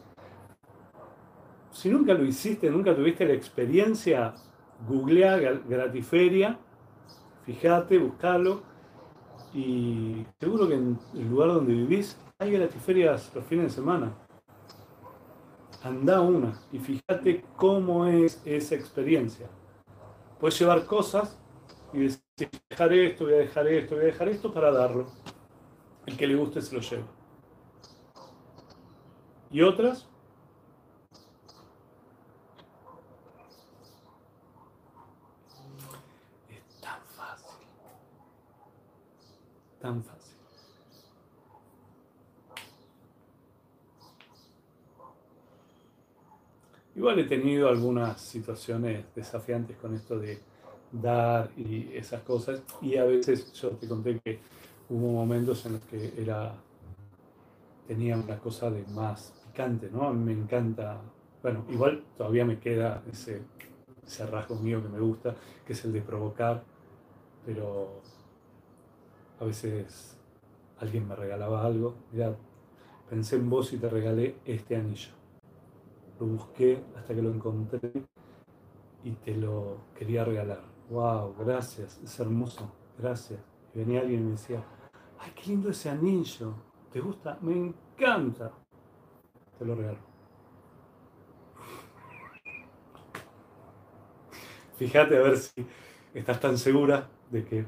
Si 1.70 1.88
nunca 1.88 2.12
lo 2.12 2.22
hiciste, 2.22 2.70
nunca 2.70 2.94
tuviste 2.94 3.24
la 3.24 3.33
experiencia, 3.33 4.35
googlea 4.87 5.37
gratiferia, 5.37 6.59
fíjate, 7.45 7.99
buscalo, 7.99 8.63
y 9.55 10.27
seguro 10.41 10.69
que 10.69 10.75
en 10.75 10.99
el 11.15 11.31
lugar 11.31 11.49
donde 11.49 11.75
vivís 11.75 12.19
hay 12.39 12.53
gratiferias 12.53 13.31
los 13.35 13.45
fines 13.45 13.67
de 13.67 13.71
semana 13.71 14.13
anda 15.85 16.21
una 16.21 16.59
y 16.73 16.79
fíjate 16.79 17.45
cómo 17.57 18.07
es 18.07 18.43
esa 18.45 18.75
experiencia. 18.75 19.47
Puedes 20.41 20.59
llevar 20.59 20.87
cosas 20.87 21.39
y 21.93 22.01
decir, 22.01 22.23
dejar 22.71 22.93
esto, 22.95 23.25
voy 23.25 23.35
a 23.35 23.39
dejar 23.39 23.69
esto, 23.69 23.95
voy 23.95 24.05
a 24.05 24.07
dejar 24.07 24.29
esto 24.31 24.53
para 24.53 24.73
darlo. 24.73 25.07
El 26.07 26.17
que 26.17 26.27
le 26.27 26.35
guste 26.35 26.63
se 26.63 26.75
lo 26.75 26.81
lleva. 26.81 27.07
Y 29.51 29.61
otras, 29.61 30.09
tan 39.85 40.03
fácil. 40.03 40.35
Igual 46.97 47.18
he 47.18 47.25
tenido 47.25 47.68
algunas 47.68 48.18
situaciones 48.18 49.05
desafiantes 49.14 49.77
con 49.77 49.94
esto 49.94 50.18
de 50.18 50.38
dar 50.90 51.51
y 51.55 51.94
esas 51.94 52.23
cosas. 52.23 52.62
Y 52.81 52.97
a 52.97 53.05
veces 53.05 53.53
yo 53.53 53.73
te 53.73 53.87
conté 53.87 54.18
que 54.20 54.38
hubo 54.88 55.12
momentos 55.12 55.66
en 55.66 55.75
los 55.75 55.83
que 55.83 56.14
era 56.16 56.55
tenía 57.87 58.16
una 58.16 58.38
cosa 58.38 58.70
de 58.70 58.87
más 58.87 59.35
picante, 59.44 59.90
¿no? 59.92 60.14
Me 60.14 60.33
encanta, 60.33 60.99
bueno, 61.42 61.66
igual 61.68 62.03
todavía 62.16 62.47
me 62.47 62.59
queda 62.59 63.03
ese, 63.12 63.42
ese 64.07 64.25
rasgo 64.25 64.57
mío 64.57 64.83
que 64.83 64.88
me 64.88 65.01
gusta, 65.01 65.35
que 65.66 65.75
es 65.75 65.85
el 65.85 65.92
de 65.92 66.01
provocar, 66.01 66.62
pero 67.44 68.01
a 69.40 69.44
veces 69.44 70.16
alguien 70.79 71.09
me 71.09 71.16
regalaba 71.16 71.64
algo, 71.64 71.94
mira, 72.12 72.37
pensé 73.09 73.37
en 73.37 73.49
vos 73.51 73.73
y 73.73 73.79
te 73.79 73.88
regalé 73.88 74.37
este 74.44 74.77
anillo. 74.77 75.12
Lo 76.20 76.27
busqué 76.27 76.83
hasta 76.97 77.14
que 77.14 77.23
lo 77.23 77.31
encontré 77.31 77.90
y 79.03 79.12
te 79.12 79.35
lo 79.37 79.79
quería 79.97 80.25
regalar. 80.25 80.62
Wow, 80.90 81.35
gracias, 81.38 81.99
es 82.03 82.20
hermoso, 82.20 82.70
gracias. 82.99 83.40
Y 83.75 83.79
venía 83.79 84.01
alguien 84.01 84.20
y 84.20 84.25
me 84.25 84.31
decía, 84.33 84.62
ay, 85.18 85.33
qué 85.35 85.51
lindo 85.51 85.70
ese 85.70 85.88
anillo, 85.90 86.55
¿te 86.92 87.01
gusta? 87.01 87.38
Me 87.40 87.55
encanta. 87.55 88.53
Te 89.59 89.64
lo 89.64 89.75
regalo. 89.75 89.99
Fíjate 94.77 95.16
a 95.16 95.20
ver 95.20 95.38
si 95.38 95.66
estás 96.12 96.40
tan 96.40 96.59
segura 96.59 97.09
de 97.31 97.44
que 97.44 97.64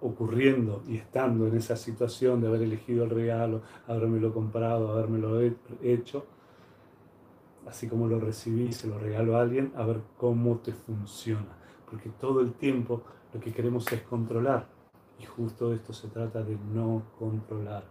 ocurriendo 0.00 0.82
y 0.86 0.96
estando 0.96 1.46
en 1.46 1.56
esa 1.56 1.76
situación 1.76 2.40
de 2.40 2.48
haber 2.48 2.62
elegido 2.62 3.04
el 3.04 3.10
regalo, 3.10 3.62
habérmelo 3.86 4.32
comprado, 4.32 4.92
habérmelo 4.92 5.40
hecho, 5.82 6.26
así 7.66 7.88
como 7.88 8.06
lo 8.06 8.20
recibí, 8.20 8.72
se 8.72 8.86
lo 8.86 8.98
regalo 8.98 9.36
a 9.36 9.42
alguien, 9.42 9.72
a 9.76 9.84
ver 9.84 10.00
cómo 10.16 10.58
te 10.58 10.72
funciona. 10.72 11.56
Porque 11.90 12.10
todo 12.10 12.40
el 12.40 12.52
tiempo 12.54 13.02
lo 13.32 13.40
que 13.40 13.52
queremos 13.52 13.90
es 13.92 14.02
controlar. 14.02 14.68
Y 15.18 15.24
justo 15.24 15.72
esto 15.72 15.92
se 15.92 16.08
trata 16.08 16.42
de 16.42 16.56
no 16.56 17.02
controlar. 17.18 17.84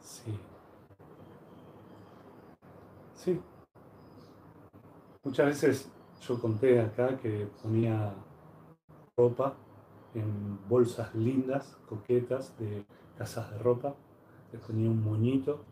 Sí. 0.00 0.36
Sí. 3.14 3.40
Muchas 5.22 5.46
veces 5.46 5.90
yo 6.20 6.40
conté 6.40 6.80
acá 6.80 7.16
que 7.16 7.48
ponía 7.62 8.14
ropa 9.16 9.56
en 10.16 10.58
bolsas 10.68 11.14
lindas, 11.14 11.76
coquetas, 11.88 12.58
de 12.58 12.84
casas 13.16 13.50
de 13.50 13.58
ropa. 13.58 13.94
Le 14.52 14.58
ponía 14.58 14.90
un 14.90 15.02
moñito 15.02 15.64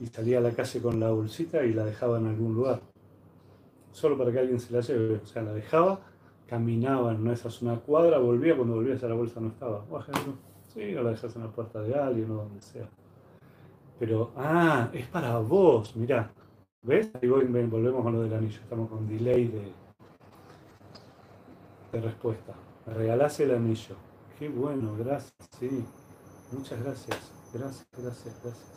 y 0.00 0.06
salía 0.06 0.38
a 0.38 0.40
la 0.40 0.52
calle 0.52 0.80
con 0.80 0.98
la 0.98 1.10
bolsita 1.10 1.64
y 1.64 1.72
la 1.72 1.84
dejaba 1.84 2.18
en 2.18 2.26
algún 2.26 2.54
lugar. 2.54 2.80
Solo 3.92 4.18
para 4.18 4.32
que 4.32 4.40
alguien 4.40 4.58
se 4.58 4.72
la 4.72 4.80
lleve. 4.80 5.20
O 5.22 5.26
sea, 5.26 5.42
la 5.42 5.52
dejaba, 5.52 6.00
caminaba 6.46 7.12
en 7.12 7.26
esa 7.28 7.50
zona 7.50 7.76
cuadra, 7.76 8.18
volvía, 8.18 8.56
cuando 8.56 8.74
volvía 8.74 8.96
ya 8.96 9.08
la 9.08 9.14
bolsa 9.14 9.40
no 9.40 9.48
estaba. 9.48 9.84
Sí, 10.68 10.94
o 10.96 11.02
la 11.02 11.10
dejas 11.10 11.36
en 11.36 11.42
la 11.42 11.52
puerta 11.52 11.80
de 11.82 11.94
alguien 11.94 12.30
o 12.30 12.34
donde 12.34 12.60
sea. 12.60 12.88
Pero, 13.98 14.32
ah, 14.36 14.90
es 14.92 15.06
para 15.06 15.38
vos, 15.38 15.94
mirá. 15.94 16.32
¿Ves? 16.82 17.10
Ahí 17.14 17.28
volvemos 17.28 18.02
con 18.02 18.12
lo 18.12 18.22
del 18.22 18.34
anillo. 18.34 18.60
Estamos 18.60 18.90
con 18.90 19.06
delay 19.08 19.46
de, 19.46 19.72
de 21.94 22.00
respuesta. 22.00 22.52
Me 22.86 22.94
regalás 22.94 23.38
el 23.40 23.54
anillo. 23.54 23.94
Qué 24.38 24.48
bueno, 24.48 24.94
gracias, 24.98 25.32
sí. 25.58 25.84
Muchas 26.52 26.82
gracias. 26.82 27.18
Gracias, 27.52 27.86
gracias, 27.96 28.40
gracias. 28.42 28.74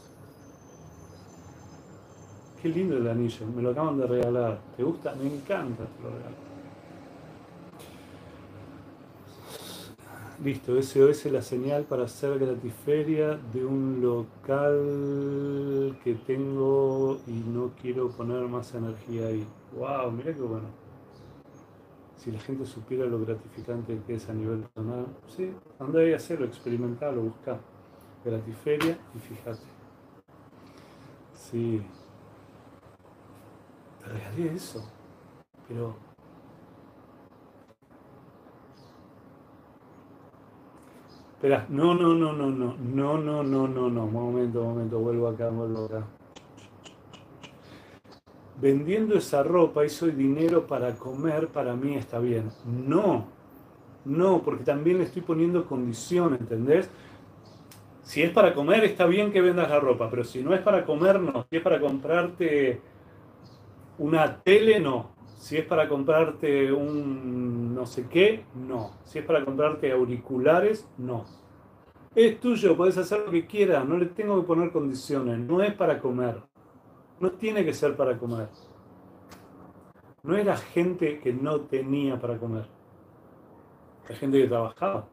Qué 2.62 2.69
lindo 2.69 2.97
el 2.97 3.08
anillo, 3.08 3.45
me 3.47 3.62
lo 3.62 3.71
acaban 3.71 3.97
de 3.97 4.08
regalar. 4.08 4.60
¿Te 4.75 4.84
gusta? 4.84 5.15
Me 5.15 5.25
encanta, 5.25 5.84
te 5.84 6.03
lo 6.03 6.10
regalo. 6.10 6.47
Listo, 10.43 10.80
SOS 10.80 11.25
la 11.32 11.41
señal 11.41 11.86
para 11.86 12.03
hacer 12.03 12.38
gratiferia 12.38 13.39
de 13.51 13.65
un 13.65 13.99
local 14.01 15.97
que 16.03 16.13
tengo 16.13 17.19
y 17.25 17.32
no 17.32 17.71
quiero 17.82 18.10
poner 18.10 18.47
más 18.47 18.73
energía 18.75 19.27
ahí. 19.27 19.47
¡Wow! 19.75 20.12
Mira 20.12 20.34
qué 20.34 20.41
bueno. 20.41 20.87
Si 22.27 22.33
la 22.33 22.41
gente 22.41 22.65
supiera 22.65 23.05
lo 23.05 23.21
gratificante 23.21 24.01
que 24.05 24.15
es 24.15 24.27
a 24.27 24.33
nivel 24.33 24.59
personal, 24.59 25.07
sí, 25.29 25.49
anda 25.79 26.01
ahí 26.01 26.11
a 26.11 26.17
hacerlo, 26.17 26.45
experimentarlo, 26.45 27.21
buscar. 27.21 27.57
Gratiferia 28.25 28.99
y 29.15 29.19
fíjate. 29.19 29.61
Sí, 31.33 31.81
regalé 34.03 34.53
eso. 34.53 34.83
Pero 35.69 35.95
Espera, 41.31 41.65
no, 41.69 41.93
no, 41.93 42.13
no, 42.13 42.33
no, 42.33 42.51
no, 42.51 42.75
no, 42.75 43.17
no, 43.17 43.41
no, 43.41 43.67
no, 43.69 43.89
no, 43.89 44.05
momento, 44.05 44.65
momento, 44.65 44.99
vuelvo 44.99 45.29
acá, 45.29 45.47
vuelvo 45.47 45.85
acá. 45.85 46.16
Vendiendo 48.59 49.15
esa 49.15 49.43
ropa 49.43 49.85
y 49.85 49.89
soy 49.89 50.11
dinero 50.11 50.65
para 50.65 50.95
comer, 50.95 51.47
para 51.49 51.75
mí 51.75 51.95
está 51.95 52.19
bien. 52.19 52.49
No, 52.65 53.27
no, 54.03 54.41
porque 54.41 54.63
también 54.63 54.97
le 54.97 55.03
estoy 55.03 55.21
poniendo 55.21 55.65
condición, 55.65 56.35
¿entendés? 56.39 56.89
Si 58.01 58.23
es 58.23 58.31
para 58.31 58.53
comer, 58.53 58.85
está 58.85 59.05
bien 59.05 59.31
que 59.31 59.41
vendas 59.41 59.69
la 59.69 59.79
ropa, 59.79 60.09
pero 60.09 60.23
si 60.23 60.41
no 60.41 60.55
es 60.55 60.61
para 60.61 60.85
comer, 60.85 61.19
no. 61.19 61.45
Si 61.49 61.57
es 61.57 61.61
para 61.61 61.79
comprarte 61.79 62.81
una 63.97 64.41
tele, 64.41 64.79
no. 64.79 65.11
Si 65.37 65.57
es 65.57 65.65
para 65.65 65.87
comprarte 65.87 66.71
un 66.71 67.75
no 67.75 67.85
sé 67.85 68.07
qué, 68.09 68.43
no. 68.55 68.93
Si 69.03 69.19
es 69.19 69.25
para 69.25 69.45
comprarte 69.45 69.91
auriculares, 69.91 70.87
no. 70.97 71.25
Es 72.15 72.39
tuyo, 72.39 72.75
puedes 72.75 72.97
hacer 72.97 73.19
lo 73.19 73.31
que 73.31 73.45
quieras, 73.45 73.85
no 73.87 73.97
le 73.97 74.07
tengo 74.07 74.41
que 74.41 74.47
poner 74.47 74.71
condiciones, 74.71 75.37
no 75.37 75.61
es 75.61 75.73
para 75.73 75.99
comer. 75.99 76.41
No 77.19 77.32
tiene 77.32 77.65
que 77.65 77.73
ser 77.73 77.95
para 77.95 78.17
comer. 78.17 78.47
No 80.23 80.36
era 80.36 80.58
gente 80.58 81.19
que 81.19 81.34
no 81.34 81.62
tenía 81.62 82.19
para 82.19 82.38
comer. 82.38 82.67
Era 84.06 84.15
gente 84.15 84.41
que 84.41 84.47
trabajaba. 84.47 85.08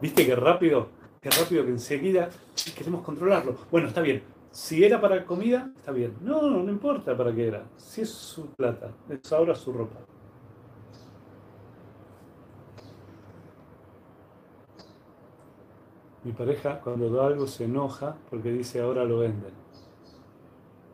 ¿Viste 0.00 0.24
qué 0.24 0.36
rápido? 0.36 0.88
Qué 1.20 1.30
rápido 1.30 1.64
que 1.64 1.70
enseguida 1.70 2.30
queremos 2.76 3.02
controlarlo. 3.02 3.56
Bueno, 3.70 3.88
está 3.88 4.00
bien. 4.00 4.22
Si 4.50 4.84
era 4.84 5.00
para 5.00 5.24
comida, 5.24 5.70
está 5.76 5.92
bien. 5.92 6.16
No, 6.20 6.42
no, 6.42 6.62
no 6.62 6.70
importa 6.70 7.16
para 7.16 7.34
qué 7.34 7.48
era. 7.48 7.64
Si 7.76 8.02
es 8.02 8.10
su 8.10 8.46
plata, 8.52 8.92
es 9.08 9.32
ahora 9.32 9.54
su 9.54 9.72
ropa. 9.72 9.98
Mi 16.24 16.32
pareja 16.32 16.80
cuando 16.80 17.10
da 17.10 17.26
algo 17.26 17.46
se 17.46 17.64
enoja 17.64 18.16
porque 18.28 18.50
dice 18.50 18.80
ahora 18.80 19.04
lo 19.04 19.18
venden. 19.18 19.52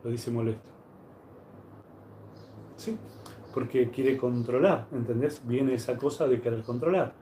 Lo 0.03 0.11
dice 0.11 0.31
molesto. 0.31 0.69
¿Sí? 2.77 2.99
Porque 3.55 3.91
quiere 3.91 4.19
controlar, 4.19 4.87
¿entendés? 4.93 5.41
Viene 5.47 5.75
esa 5.75 5.97
cosa 5.97 6.27
de 6.27 6.41
querer 6.41 6.63
controlar. 6.63 7.15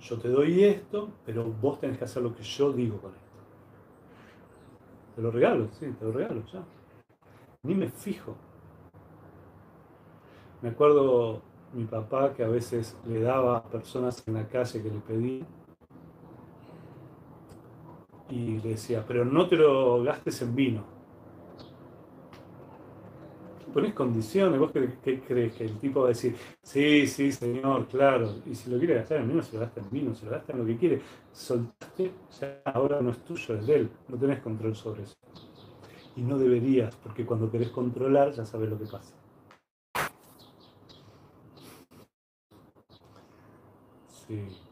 Yo 0.00 0.18
te 0.18 0.28
doy 0.28 0.64
esto, 0.64 1.10
pero 1.24 1.44
vos 1.44 1.80
tenés 1.80 1.96
que 1.96 2.04
hacer 2.04 2.22
lo 2.22 2.34
que 2.34 2.42
yo 2.42 2.72
digo 2.72 2.98
con 3.00 3.12
esto. 3.12 3.26
Te 5.14 5.22
lo 5.22 5.30
regalo, 5.30 5.68
sí, 5.72 5.86
te 5.98 6.04
lo 6.04 6.12
regalo, 6.12 6.44
ya. 6.52 6.62
Ni 7.62 7.74
me 7.74 7.88
fijo. 7.88 8.36
Me 10.60 10.68
acuerdo 10.68 11.40
mi 11.72 11.84
papá 11.84 12.34
que 12.34 12.44
a 12.44 12.48
veces 12.48 12.96
le 13.06 13.22
daba 13.22 13.58
a 13.58 13.62
personas 13.62 14.22
en 14.26 14.34
la 14.34 14.46
calle 14.46 14.82
que 14.82 14.90
le 14.90 14.98
pedían 15.00 15.46
y 18.30 18.58
le 18.58 18.70
decía, 18.70 19.04
pero 19.06 19.24
no 19.24 19.48
te 19.48 19.56
lo 19.56 20.02
gastes 20.02 20.42
en 20.42 20.54
vino 20.54 20.96
pones 23.76 23.92
condiciones, 23.92 24.58
vos 24.58 24.72
qué, 24.72 25.20
crees 25.20 25.52
que 25.52 25.64
el 25.64 25.76
tipo 25.78 26.00
va 26.00 26.06
a 26.06 26.08
decir, 26.08 26.34
sí, 26.62 27.06
sí, 27.06 27.30
señor, 27.30 27.86
claro, 27.88 28.36
y 28.46 28.54
si 28.54 28.70
lo 28.70 28.78
quiere 28.78 28.94
gastar 28.94 29.18
en 29.18 29.28
vino, 29.28 29.42
se 29.42 29.52
lo 29.52 29.60
gasta 29.60 29.82
en 29.82 29.90
vino, 29.90 30.14
se 30.14 30.24
lo 30.24 30.30
gasta 30.30 30.54
en 30.54 30.60
lo 30.60 30.64
que 30.64 30.78
quiere, 30.78 31.02
soltaste, 31.30 32.10
ya 32.40 32.62
ahora 32.64 33.02
no 33.02 33.10
es 33.10 33.18
tuyo, 33.18 33.54
es 33.54 33.66
de 33.66 33.74
él, 33.74 33.90
no 34.08 34.16
tenés 34.16 34.40
control 34.40 34.74
sobre 34.74 35.02
eso. 35.02 35.14
Y 36.16 36.22
no 36.22 36.38
deberías, 36.38 36.96
porque 36.96 37.26
cuando 37.26 37.50
querés 37.50 37.68
controlar 37.68 38.32
ya 38.32 38.46
sabes 38.46 38.70
lo 38.70 38.78
que 38.78 38.86
pasa. 38.86 39.14
Sí. 44.08 44.65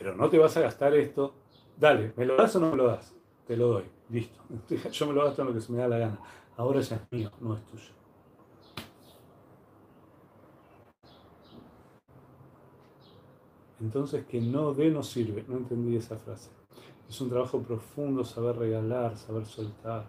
Pero 0.00 0.16
no 0.16 0.30
te 0.30 0.38
vas 0.38 0.56
a 0.56 0.62
gastar 0.62 0.94
esto 0.94 1.34
Dale, 1.80 2.12
¿me 2.14 2.26
lo 2.26 2.36
das 2.36 2.54
o 2.56 2.60
no 2.60 2.70
me 2.70 2.76
lo 2.76 2.88
das? 2.88 3.14
Te 3.46 3.56
lo 3.56 3.68
doy. 3.68 3.84
Listo. 4.10 4.38
Yo 4.92 5.06
me 5.06 5.14
lo 5.14 5.24
gasto 5.24 5.40
en 5.40 5.48
lo 5.48 5.54
que 5.54 5.62
se 5.62 5.72
me 5.72 5.78
da 5.78 5.88
la 5.88 5.96
gana. 5.96 6.20
Ahora 6.58 6.80
ya 6.80 6.96
es 6.96 7.02
mío, 7.10 7.30
no 7.40 7.56
es 7.56 7.64
tuyo. 7.64 7.92
Entonces 13.80 14.26
que 14.26 14.42
no 14.42 14.74
dé 14.74 14.90
no 14.90 15.02
sirve. 15.02 15.42
No 15.48 15.56
entendí 15.56 15.96
esa 15.96 16.18
frase. 16.18 16.50
Es 17.08 17.18
un 17.22 17.30
trabajo 17.30 17.62
profundo 17.62 18.24
saber 18.26 18.56
regalar, 18.56 19.16
saber 19.16 19.46
soltar. 19.46 20.04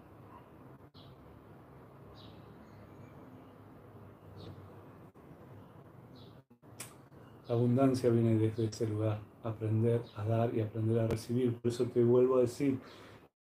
La 7.48 7.56
abundancia 7.56 8.10
viene 8.10 8.36
desde 8.36 8.66
ese 8.66 8.88
lugar, 8.88 9.20
aprender 9.44 10.02
a 10.16 10.24
dar 10.24 10.54
y 10.56 10.62
aprender 10.62 11.00
a 11.00 11.08
recibir. 11.08 11.54
Por 11.56 11.72
eso 11.72 11.86
te 11.86 12.04
vuelvo 12.04 12.38
a 12.38 12.42
decir, 12.42 12.80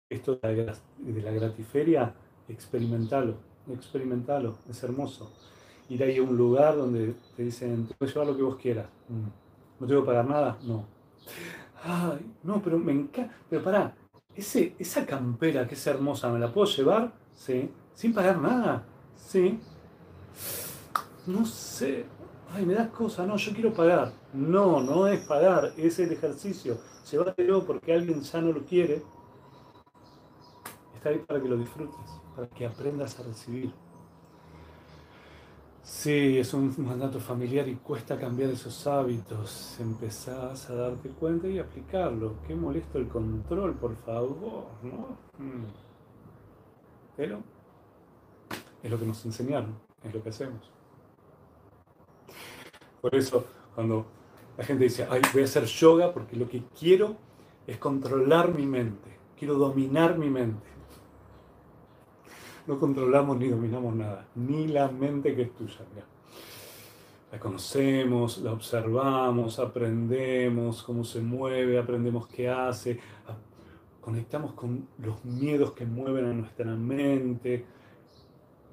esto 0.10 0.40
de 0.42 1.22
la 1.22 1.32
gratiferia, 1.32 2.14
experimentalo, 2.48 3.36
experimentalo, 3.72 4.58
es 4.70 4.84
hermoso. 4.84 5.32
Ir 5.90 6.04
ahí 6.04 6.18
a 6.18 6.24
un 6.24 6.38
lugar 6.38 6.78
donde 6.78 7.16
te 7.36 7.44
dicen, 7.44 7.88
te 7.88 7.94
puedes 7.96 8.14
llevar 8.14 8.30
lo 8.30 8.38
que 8.38 8.44
vos 8.44 8.56
quieras. 8.58 8.88
Mm. 9.10 9.82
¿No 9.82 9.88
tengo 9.88 10.02
que 10.02 10.08
pagar 10.08 10.28
nada? 10.28 10.58
No. 10.64 10.86
Ay, 11.84 12.20
no, 12.44 12.62
pero 12.62 12.78
me 12.78 12.92
encanta. 12.92 13.34
Pero 13.50 13.64
pará, 13.64 13.96
ese, 14.36 14.76
esa 14.80 15.06
campera 15.06 15.68
que 15.68 15.76
es 15.76 15.88
hermosa, 15.88 16.30
¿me 16.32 16.40
la 16.40 16.52
puedo 16.52 16.68
llevar? 16.68 17.12
Sí. 17.34 17.70
Sin 17.94 18.14
pagar 18.14 18.38
nada. 18.40 18.84
Sí. 19.16 19.60
No 21.26 21.46
sé. 21.46 22.06
Ay, 22.54 22.66
me 22.66 22.74
das 22.74 22.90
cosas. 22.90 23.28
No, 23.28 23.36
yo 23.38 23.54
quiero 23.54 23.74
pagar. 23.74 24.14
No, 24.34 24.82
no 24.82 25.08
es 25.08 25.20
pagar, 25.22 25.74
es 25.78 26.00
el 26.00 26.12
ejercicio. 26.14 26.78
Llévatelo 27.10 27.66
porque 27.66 27.94
alguien 27.94 28.22
ya 28.22 28.42
no 28.42 28.52
lo 28.52 28.66
quiere 28.66 29.02
está 31.02 31.10
ahí 31.10 31.18
para 31.18 31.42
que 31.42 31.50
lo 31.50 31.58
disfrutes, 31.58 32.22
para 32.36 32.48
que 32.48 32.64
aprendas 32.64 33.20
a 33.20 33.24
recibir. 33.24 33.74
Sí, 35.82 36.38
es 36.38 36.54
un 36.54 36.76
mandato 36.78 37.20
familiar 37.20 37.68
y 37.68 37.76
cuesta 37.78 38.20
cambiar 38.20 38.52
esos 38.52 38.86
hábitos. 38.86 39.80
Empezás 39.80 40.70
a 40.70 40.76
darte 40.76 41.10
cuenta 41.10 41.48
y 41.48 41.58
aplicarlo. 41.58 42.36
Qué 42.46 42.54
molesto 42.54 43.00
el 43.00 43.08
control, 43.08 43.74
por 43.74 43.96
favor, 43.96 44.68
¿no? 44.84 45.18
Mm. 45.44 45.66
Pero 47.18 47.40
es 48.84 48.92
lo 48.92 49.00
que 49.00 49.06
nos 49.08 49.26
enseñaron, 49.26 49.80
es 50.04 50.14
lo 50.14 50.22
que 50.22 50.30
hacemos. 50.30 50.72
Por 53.02 53.16
eso, 53.16 53.44
cuando 53.74 54.06
la 54.62 54.68
gente 54.68 54.84
dice, 54.84 55.08
ay, 55.10 55.22
voy 55.34 55.42
a 55.42 55.46
hacer 55.46 55.66
yoga 55.66 56.14
porque 56.14 56.36
lo 56.36 56.48
que 56.48 56.64
quiero 56.80 57.16
es 57.68 57.78
controlar 57.78 58.54
mi 58.54 58.66
mente, 58.66 59.18
quiero 59.38 59.56
dominar 59.56 60.18
mi 60.18 60.30
mente 60.30 60.72
no 62.68 62.80
controlamos 62.80 63.38
ni 63.38 63.48
dominamos 63.48 63.96
nada, 63.96 64.26
ni 64.36 64.68
la 64.68 64.88
mente 64.88 65.36
que 65.36 65.44
es 65.44 65.56
tuya. 65.56 65.86
La 67.32 67.40
conocemos, 67.40 68.40
la 68.40 68.52
observamos, 68.52 69.60
aprendemos 69.60 70.84
cómo 70.84 71.04
se 71.04 71.22
mueve, 71.22 71.80
aprendemos 71.80 72.28
qué 72.28 72.50
hace, 72.50 73.00
conectamos 74.02 74.54
con 74.54 74.88
los 75.00 75.24
miedos 75.24 75.72
que 75.72 75.86
mueven 75.86 76.26
a 76.26 76.34
nuestra 76.34 76.66
mente, 76.76 77.66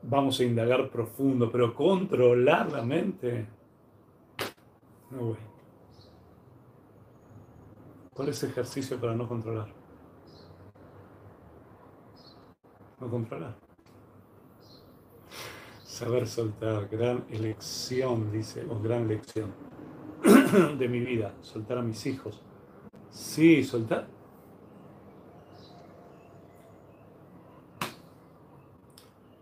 vamos 0.03 0.41
a 0.41 0.45
indagar 0.45 0.91
profundo, 0.91 1.51
pero 1.51 1.75
controlar 1.75 2.73
la 2.73 2.83
mente, 2.83 3.47
no 5.11 5.19
voy. 5.19 5.48
¿Cuál 8.19 8.31
es 8.31 8.43
el 8.43 8.51
ejercicio 8.51 9.01
para 9.01 9.15
no 9.15 9.29
controlar? 9.29 9.69
No 12.99 13.09
controlar. 13.09 13.55
Saber 15.85 16.27
soltar, 16.27 16.89
gran 16.89 17.25
elección, 17.31 18.33
dice, 18.33 18.67
o 18.69 18.81
gran 18.81 19.07
lección 19.07 19.55
de 20.79 20.89
mi 20.89 20.99
vida, 20.99 21.33
soltar 21.43 21.79
a 21.79 21.83
mis 21.83 22.05
hijos. 22.07 22.43
Sí, 23.09 23.63
soltar. 23.63 24.09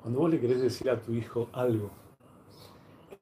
Cuando 0.03 0.21
vos 0.21 0.31
le 0.31 0.39
querés 0.39 0.61
decir 0.61 0.91
a 0.91 1.01
tu 1.01 1.15
hijo 1.15 1.49
algo, 1.55 1.91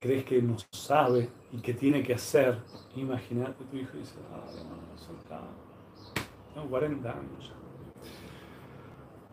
crees 0.05 0.25
que 0.27 0.43
no 0.43 0.57
sabe 0.71 1.31
y 1.51 1.59
que 1.63 1.73
tiene 1.73 2.03
que 2.03 2.13
hacer, 2.13 2.59
imagínate 2.95 3.65
tu 3.65 3.79
hijo 3.79 3.97
dice, 3.97 4.17
ah, 4.35 4.45
no, 4.69 4.99
soltar. 4.99 5.41
Tengo 6.53 6.69
40 6.69 7.11
años 7.11 7.49
ya. 7.49 7.55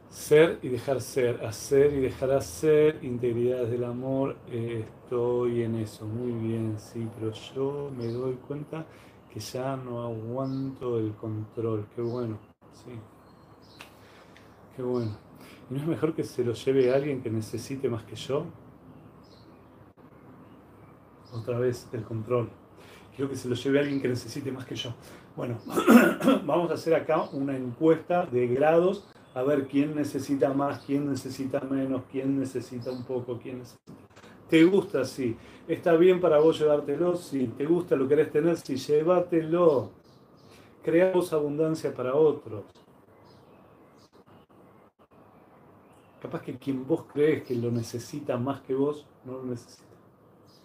Ser 0.08 0.60
y 0.62 0.70
dejar 0.70 1.02
ser, 1.02 1.46
hacer 1.46 1.92
y 1.92 2.00
dejar 2.00 2.32
hacer, 2.32 3.04
integridad 3.04 3.66
del 3.66 3.84
amor, 3.84 4.38
estoy 4.50 5.64
en 5.64 5.76
eso, 5.76 6.06
muy 6.06 6.32
bien, 6.32 6.80
sí, 6.80 7.06
pero 7.20 7.34
yo 7.34 7.92
me 7.98 8.08
doy 8.08 8.36
cuenta 8.36 8.86
que 9.30 9.42
ya 9.42 9.76
no 9.76 10.02
aguanto 10.04 11.00
el 11.00 11.14
control, 11.16 11.86
qué 11.94 12.02
bueno, 12.02 12.38
sí, 12.72 12.92
qué 14.78 14.84
bueno. 14.84 15.18
¿Y 15.70 15.74
no 15.74 15.82
es 15.82 15.88
mejor 15.88 16.16
que 16.16 16.24
se 16.24 16.46
lo 16.46 16.54
lleve 16.54 16.94
a 16.94 16.96
alguien 16.96 17.22
que 17.22 17.30
necesite 17.30 17.90
más 17.90 18.06
que 18.06 18.16
yo? 18.16 18.46
Otra 21.32 21.60
vez 21.60 21.88
el 21.94 22.04
control. 22.04 22.50
Quiero 23.16 23.30
que 23.30 23.36
se 23.36 23.48
lo 23.48 23.56
lleve 23.56 23.80
a 23.80 23.82
alguien 23.82 24.02
que 24.02 24.08
necesite 24.08 24.52
más 24.52 24.66
que 24.66 24.76
yo. 24.76 24.94
Bueno, 25.36 25.60
vamos 26.46 26.72
a 26.72 26.76
hacer 26.76 26.94
acá 26.94 27.24
una 27.32 27.56
encuesta 27.56 28.26
de 28.26 28.48
grados 28.48 29.08
a 29.34 29.44
ver 29.44 29.68
quién 29.68 29.96
necesita 29.96 30.54
más, 30.54 30.80
quién 30.86 31.10
necesita 31.10 31.62
menos, 31.62 32.04
quién 32.12 32.38
necesita 32.40 32.92
un 32.92 33.04
poco, 33.04 33.40
quién 33.42 33.60
necesita. 33.60 33.94
¿Te 34.50 34.64
gusta? 34.66 35.06
Sí. 35.06 35.38
¿Está 35.68 35.94
bien 35.94 36.20
para 36.20 36.40
vos 36.40 36.60
llevártelo? 36.60 37.16
Sí. 37.16 37.54
¿Te 37.58 37.66
gusta? 37.66 37.96
¿Lo 37.96 38.08
querés 38.08 38.32
tener? 38.32 38.58
Sí. 38.58 38.76
Llévatelo. 38.76 39.92
Creamos 40.84 41.32
abundancia 41.32 41.94
para 41.94 42.16
otros. 42.16 42.66
Capaz 46.22 46.42
que 46.42 46.58
quien 46.58 46.86
vos 46.86 47.06
crees 47.12 47.44
que 47.44 47.56
lo 47.56 47.72
necesita 47.72 48.38
más 48.38 48.62
que 48.62 48.76
vos, 48.76 49.08
no 49.26 49.34
lo 49.34 49.44
necesita. 49.44 49.91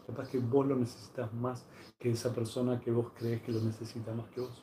Capaz 0.06 0.28
que 0.28 0.38
vos 0.38 0.66
lo 0.66 0.76
necesitas 0.76 1.32
más 1.34 1.66
que 1.98 2.10
esa 2.10 2.32
persona 2.32 2.80
que 2.80 2.90
vos 2.90 3.08
crees 3.16 3.42
que 3.42 3.52
lo 3.52 3.60
necesita 3.60 4.12
más 4.12 4.26
que 4.28 4.40
vos. 4.40 4.62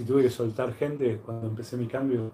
si 0.00 0.06
tuve 0.06 0.22
que 0.22 0.30
soltar 0.30 0.72
gente 0.72 1.18
cuando 1.18 1.48
empecé 1.48 1.76
mi 1.76 1.86
cambio, 1.86 2.32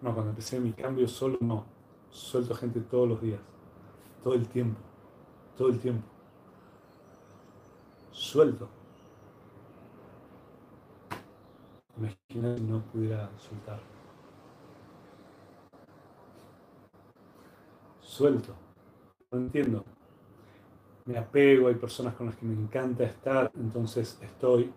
no, 0.00 0.14
cuando 0.14 0.30
empecé 0.30 0.60
mi 0.60 0.72
cambio 0.72 1.08
solo 1.08 1.38
no, 1.40 1.64
suelto 2.10 2.54
gente 2.54 2.78
todos 2.82 3.08
los 3.08 3.20
días, 3.20 3.40
todo 4.22 4.34
el 4.34 4.46
tiempo, 4.46 4.78
todo 5.56 5.70
el 5.70 5.80
tiempo. 5.80 6.06
Suelto. 8.12 8.68
Imagina 11.96 12.56
si 12.56 12.62
no 12.64 12.80
pudiera 12.82 13.30
soltar. 13.38 13.80
Suelto. 18.00 18.54
No 19.30 19.38
entiendo. 19.38 19.84
Me 21.06 21.18
apego, 21.18 21.68
hay 21.68 21.74
personas 21.74 22.14
con 22.14 22.26
las 22.26 22.36
que 22.36 22.46
me 22.46 22.54
encanta 22.54 23.04
estar, 23.04 23.50
entonces 23.56 24.18
estoy, 24.22 24.72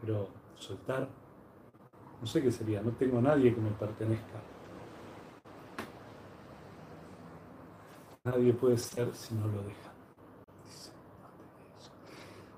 pero 0.00 0.28
soltar 0.56 1.08
no 2.24 2.30
sé 2.30 2.40
qué 2.40 2.50
sería, 2.50 2.80
no 2.80 2.92
tengo 2.92 3.18
a 3.18 3.20
nadie 3.20 3.54
que 3.54 3.60
me 3.60 3.70
pertenezca. 3.72 4.40
Nadie 8.24 8.54
puede 8.54 8.78
ser 8.78 9.14
si 9.14 9.34
no 9.34 9.46
lo 9.46 9.62
deja. 9.62 9.92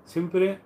Siempre 0.05 0.61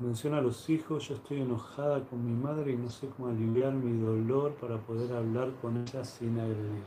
menciona 0.00 0.38
a 0.38 0.40
los 0.40 0.68
hijos, 0.70 1.08
yo 1.08 1.14
estoy 1.14 1.40
enojada 1.40 2.04
con 2.04 2.24
mi 2.24 2.32
madre 2.32 2.72
y 2.72 2.76
no 2.76 2.90
sé 2.90 3.08
cómo 3.08 3.28
aliviar 3.28 3.72
mi 3.72 4.00
dolor 4.00 4.54
para 4.54 4.78
poder 4.78 5.12
hablar 5.16 5.52
con 5.60 5.76
ella 5.76 6.04
sin 6.04 6.38
agredir. 6.38 6.84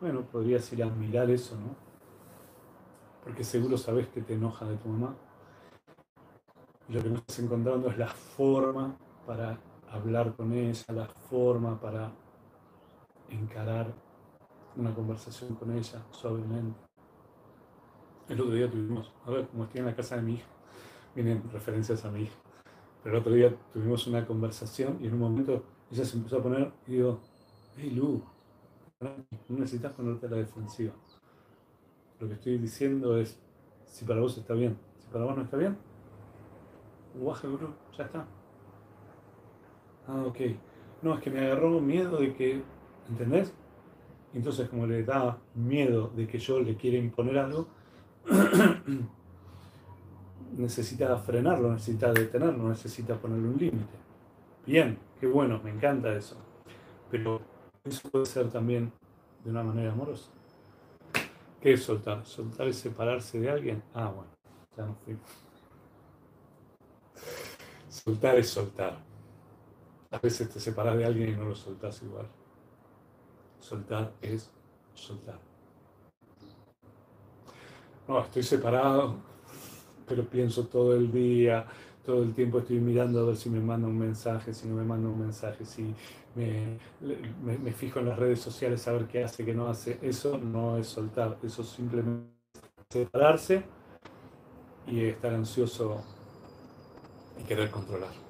Bueno, 0.00 0.22
podrías 0.22 0.72
ir 0.72 0.82
a 0.82 0.90
mirar 0.90 1.30
eso, 1.30 1.56
¿no? 1.56 1.74
Porque 3.24 3.44
seguro 3.44 3.76
sabes 3.76 4.08
que 4.08 4.22
te 4.22 4.34
enoja 4.34 4.66
de 4.66 4.76
tu 4.76 4.88
mamá 4.88 5.14
lo 6.88 7.02
que 7.02 7.10
nos 7.10 7.18
estás 7.18 7.40
encontrando 7.40 7.90
es 7.90 7.98
la 7.98 8.08
forma 8.08 8.96
para 9.26 9.58
hablar 9.90 10.34
con 10.34 10.52
ella, 10.52 10.84
la 10.88 11.06
forma 11.06 11.78
para 11.78 12.10
encarar 13.28 13.92
una 14.74 14.94
conversación 14.94 15.54
con 15.54 15.76
ella 15.76 16.02
suavemente. 16.10 16.80
El 18.28 18.40
otro 18.40 18.54
día 18.54 18.70
tuvimos, 18.70 19.12
a 19.26 19.30
ver, 19.30 19.48
como 19.48 19.64
estoy 19.64 19.80
en 19.80 19.86
la 19.86 19.94
casa 19.94 20.16
de 20.16 20.22
mi 20.22 20.34
hija, 20.34 20.46
vienen 21.14 21.42
referencias 21.52 22.04
a 22.04 22.10
mi 22.10 22.22
hija, 22.22 22.36
pero 23.02 23.16
el 23.16 23.20
otro 23.20 23.32
día 23.32 23.54
tuvimos 23.72 24.06
una 24.06 24.26
conversación 24.26 24.98
y 25.00 25.06
en 25.06 25.14
un 25.14 25.20
momento 25.20 25.64
ella 25.90 26.04
se 26.04 26.16
empezó 26.16 26.38
a 26.38 26.42
poner 26.42 26.72
y 26.86 26.92
digo, 26.92 27.20
hey 27.76 27.90
Lu, 27.90 28.22
no 29.00 29.58
necesitas 29.58 29.92
ponerte 29.92 30.26
a 30.26 30.30
la 30.30 30.36
defensiva. 30.36 30.92
Lo 32.20 32.26
que 32.26 32.34
estoy 32.34 32.58
diciendo 32.58 33.16
es, 33.16 33.38
Si 33.86 34.04
para 34.04 34.20
vos 34.20 34.36
está 34.36 34.54
bien. 34.54 34.76
Si 34.98 35.06
para 35.08 35.24
vos 35.24 35.36
no 35.36 35.42
está 35.42 35.56
bien, 35.56 35.78
guaje 37.14 37.48
gurú, 37.48 37.68
ya 37.96 38.04
está. 38.04 38.26
Ah, 40.06 40.24
ok. 40.26 40.38
No, 41.02 41.14
es 41.14 41.20
que 41.20 41.30
me 41.30 41.40
agarró 41.40 41.80
miedo 41.80 42.18
de 42.18 42.34
que, 42.34 42.62
¿entendés? 43.08 43.54
Entonces, 44.34 44.68
como 44.68 44.86
le 44.86 45.04
da 45.04 45.38
miedo 45.54 46.08
de 46.14 46.26
que 46.26 46.38
yo 46.38 46.60
le 46.60 46.76
quiera 46.76 46.98
imponer 46.98 47.38
algo, 47.38 47.68
necesita 50.58 51.16
frenarlo, 51.16 51.72
necesita 51.72 52.12
detenerlo, 52.12 52.68
necesita 52.68 53.14
ponerle 53.14 53.48
un 53.48 53.56
límite. 53.56 53.96
Bien, 54.66 54.98
qué 55.20 55.26
bueno, 55.26 55.60
me 55.62 55.70
encanta 55.70 56.12
eso. 56.12 56.36
Pero 57.10 57.40
eso 57.84 58.08
puede 58.10 58.26
ser 58.26 58.50
también 58.50 58.92
de 59.44 59.50
una 59.50 59.62
manera 59.62 59.92
amorosa. 59.92 60.30
¿Qué 61.60 61.72
es 61.72 61.82
soltar? 61.82 62.24
¿Soltar 62.26 62.68
es 62.68 62.76
separarse 62.76 63.40
de 63.40 63.50
alguien? 63.50 63.82
Ah, 63.94 64.12
bueno, 64.14 64.30
ya 64.76 64.84
no 64.84 64.94
fui. 65.04 65.16
Soltar 67.88 68.36
es 68.36 68.50
soltar. 68.50 68.98
A 70.10 70.18
veces 70.18 70.48
te 70.50 70.60
separas 70.60 70.96
de 70.96 71.04
alguien 71.04 71.30
y 71.30 71.36
no 71.36 71.44
lo 71.44 71.54
soltás 71.54 72.02
igual. 72.02 72.26
Soltar 73.60 74.12
es 74.20 74.50
soltar. 74.94 75.38
No, 78.06 78.20
estoy 78.20 78.42
separado, 78.42 79.16
pero 80.08 80.24
pienso 80.24 80.66
todo 80.66 80.94
el 80.94 81.12
día, 81.12 81.66
todo 82.04 82.22
el 82.22 82.34
tiempo 82.34 82.60
estoy 82.60 82.80
mirando 82.80 83.20
a 83.20 83.24
ver 83.24 83.36
si 83.36 83.50
me 83.50 83.60
manda 83.60 83.86
un 83.86 83.98
mensaje, 83.98 84.54
si 84.54 84.66
no 84.66 84.76
me 84.76 84.84
manda 84.84 85.08
un 85.08 85.20
mensaje, 85.20 85.64
si 85.64 85.94
me, 86.34 86.78
me, 87.42 87.72
fijo 87.72 87.98
en 87.98 88.06
las 88.06 88.18
redes 88.18 88.40
sociales 88.40 88.86
a 88.88 88.92
ver 88.92 89.06
qué 89.06 89.24
hace, 89.24 89.44
qué 89.44 89.54
no 89.54 89.68
hace. 89.68 89.98
Eso 90.02 90.38
no 90.38 90.78
es 90.78 90.86
soltar, 90.86 91.36
eso 91.42 91.62
es 91.62 91.68
simplemente 91.68 92.30
separarse 92.88 93.62
y 94.86 95.04
estar 95.04 95.34
ansioso 95.34 96.02
y 97.38 97.44
querer 97.44 97.70
controlar. 97.70 98.27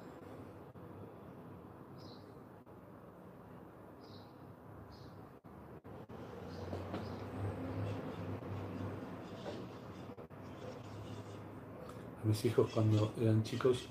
Mis 12.29 12.45
hijos 12.45 12.71
cuando 12.75 13.11
eran 13.19 13.43
chicos 13.43 13.89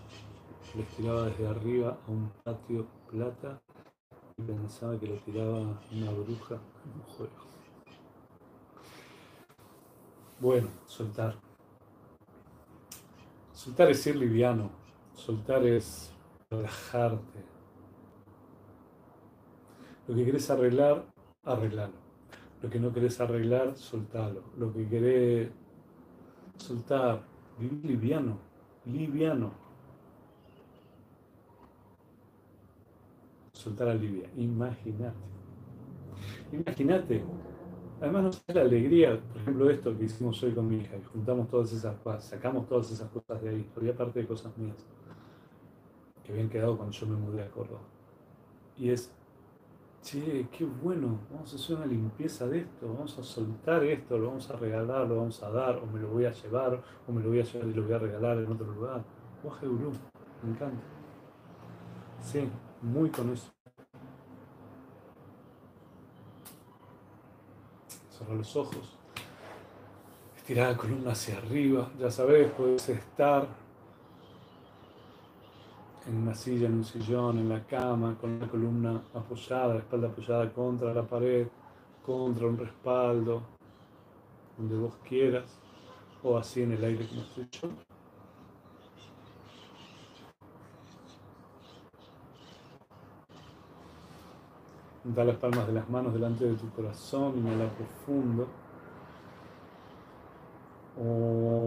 les 0.76 0.88
tiraba 0.90 1.24
desde 1.24 1.48
arriba 1.48 1.98
a 2.08 2.12
un 2.12 2.32
patio 2.44 2.86
plata 3.10 3.60
y 4.38 4.44
pensaba 4.44 5.00
que 5.00 5.08
le 5.08 5.18
tiraba 5.18 5.60
una 5.60 6.12
bruja 6.12 6.56
en 6.86 6.92
un 6.94 7.02
juego. 7.02 7.34
Bueno, 10.40 10.68
soltar. 10.86 11.36
Soltar 13.54 13.90
es 13.90 14.06
ir 14.06 14.18
liviano, 14.18 14.70
soltar 15.16 15.66
es 15.66 16.12
relajarte. 16.52 17.44
Lo 20.08 20.16
que 20.16 20.26
querés 20.26 20.48
arreglar, 20.52 21.08
arreglalo. 21.44 21.96
Lo 22.62 22.70
que 22.70 22.80
no 22.80 22.94
querés 22.94 23.20
arreglar, 23.20 23.76
soltalo. 23.76 24.44
Lo 24.60 24.72
que 24.72 24.88
querés 24.88 25.50
soltar, 26.58 27.37
Vivir 27.60 27.86
liviano, 27.86 28.38
liviano. 28.86 29.52
Soltar 33.54 33.90
a 33.90 33.94
Livia, 33.96 34.30
imagínate. 34.36 35.18
Imagínate. 36.52 37.24
Además 38.00 38.24
no 38.24 38.32
sé 38.32 38.54
la 38.54 38.62
alegría, 38.62 39.20
por 39.20 39.42
ejemplo, 39.42 39.70
esto 39.72 39.98
que 39.98 40.06
hicimos 40.06 40.42
hoy 40.44 40.54
con 40.54 40.68
mi 40.68 40.78
hija, 40.78 40.98
juntamos 41.12 41.48
todas 41.50 41.74
esas 41.74 41.96
cosas, 41.98 42.26
sacamos 42.26 42.68
todas 42.68 42.92
esas 42.92 43.10
cosas 43.10 43.42
de 43.42 43.50
ahí, 43.50 43.70
había 43.76 43.96
parte 43.96 44.20
de 44.20 44.28
cosas 44.28 44.56
mías 44.56 44.86
que 46.24 46.32
habían 46.32 46.50
quedado 46.50 46.78
cuando 46.78 46.96
yo 46.96 47.08
me 47.08 47.16
mudé 47.16 47.42
a 47.42 47.50
Córdoba. 47.50 47.82
Y 48.78 48.90
es 48.90 49.12
che, 50.08 50.48
qué 50.50 50.64
bueno, 50.64 51.20
vamos 51.30 51.52
a 51.52 51.56
hacer 51.58 51.76
una 51.76 51.86
limpieza 51.86 52.48
de 52.48 52.60
esto, 52.60 52.88
vamos 52.88 53.18
a 53.20 53.24
soltar 53.24 53.84
esto, 53.84 54.18
lo 54.18 54.28
vamos 54.28 54.50
a 54.50 54.56
regalar, 54.56 55.06
lo 55.06 55.18
vamos 55.18 55.44
a 55.44 55.50
dar, 55.50 55.80
o 55.80 55.86
me 55.86 56.00
lo 56.00 56.08
voy 56.08 56.24
a 56.24 56.32
llevar, 56.32 56.82
o 57.06 57.12
me 57.12 57.22
lo 57.22 57.28
voy 57.28 57.42
a 57.42 57.44
llevar 57.44 57.68
y 57.68 57.74
lo 57.74 57.84
voy 57.84 57.94
a 57.94 58.00
regalar 58.00 58.38
en 58.38 58.50
otro 58.50 58.68
lugar. 58.68 59.04
Guaje 59.44 59.68
Gurú, 59.68 59.92
me 60.44 60.52
encanta. 60.52 60.82
Sí, 62.22 62.48
muy 62.82 63.10
con 63.10 63.34
eso. 63.34 63.52
Cerrar 68.10 68.38
los 68.38 68.56
ojos, 68.56 68.98
estirar 70.38 70.72
la 70.72 70.78
columna 70.78 71.12
hacia 71.12 71.38
arriba, 71.38 71.92
ya 72.00 72.10
sabes, 72.10 72.50
puedes 72.52 72.88
estar 72.88 73.46
en 76.08 76.18
una 76.18 76.34
silla, 76.34 76.68
en 76.68 76.76
un 76.76 76.86
sillón, 76.86 77.38
en 77.38 77.50
la 77.50 77.64
cama, 77.66 78.16
con 78.20 78.40
la 78.40 78.48
columna 78.48 79.02
apoyada, 79.14 79.74
la 79.74 79.80
espalda 79.80 80.08
apoyada 80.08 80.52
contra 80.54 80.94
la 80.94 81.04
pared, 81.04 81.48
contra 82.06 82.48
un 82.48 82.58
respaldo, 82.58 83.42
donde 84.58 84.78
vos 84.78 84.94
quieras, 85.08 85.60
o 86.24 86.38
así 86.38 86.62
en 86.62 86.72
el 86.72 86.84
aire 86.84 87.08
como 87.08 87.22
estoy 87.22 87.48
yo. 87.52 87.70
Da 95.04 95.24
las 95.24 95.38
palmas 95.38 95.68
de 95.68 95.74
las 95.74 95.90
manos 95.90 96.14
delante 96.14 96.46
de 96.46 96.56
tu 96.56 96.70
corazón, 96.72 97.38
inhala 97.38 97.70
profundo. 97.70 98.48
Om 101.00 101.58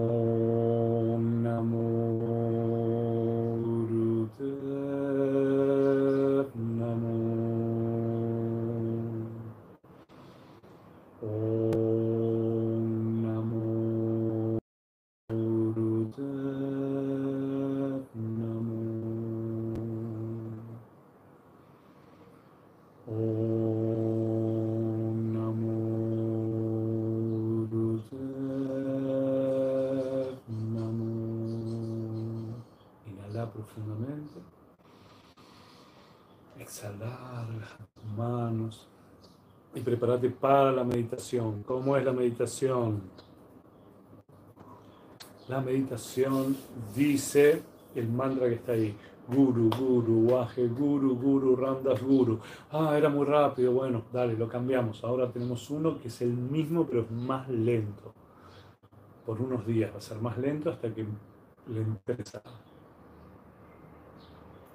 prepárate 39.82 40.30
para 40.30 40.72
la 40.72 40.84
meditación. 40.84 41.62
¿Cómo 41.62 41.96
es 41.96 42.04
la 42.04 42.12
meditación? 42.12 43.02
La 45.48 45.60
meditación 45.60 46.56
dice 46.94 47.62
el 47.94 48.08
mantra 48.08 48.48
que 48.48 48.54
está 48.54 48.72
ahí. 48.72 48.96
Guru, 49.28 49.70
Guru, 49.70 50.26
Waje, 50.28 50.66
Guru, 50.66 51.16
Guru, 51.16 51.56
Ramdas, 51.56 52.02
Guru. 52.02 52.40
Ah, 52.72 52.96
era 52.96 53.08
muy 53.08 53.24
rápido. 53.26 53.72
Bueno, 53.72 54.02
dale, 54.12 54.36
lo 54.36 54.48
cambiamos. 54.48 55.04
Ahora 55.04 55.30
tenemos 55.30 55.70
uno 55.70 56.00
que 56.00 56.08
es 56.08 56.20
el 56.22 56.32
mismo, 56.32 56.84
pero 56.86 57.02
es 57.02 57.10
más 57.10 57.48
lento. 57.48 58.12
Por 59.24 59.40
unos 59.40 59.64
días 59.66 59.92
va 59.92 59.98
a 59.98 60.00
ser 60.00 60.18
más 60.20 60.36
lento 60.38 60.70
hasta 60.70 60.92
que 60.92 61.04
le 61.68 61.80
interesa 61.80 62.42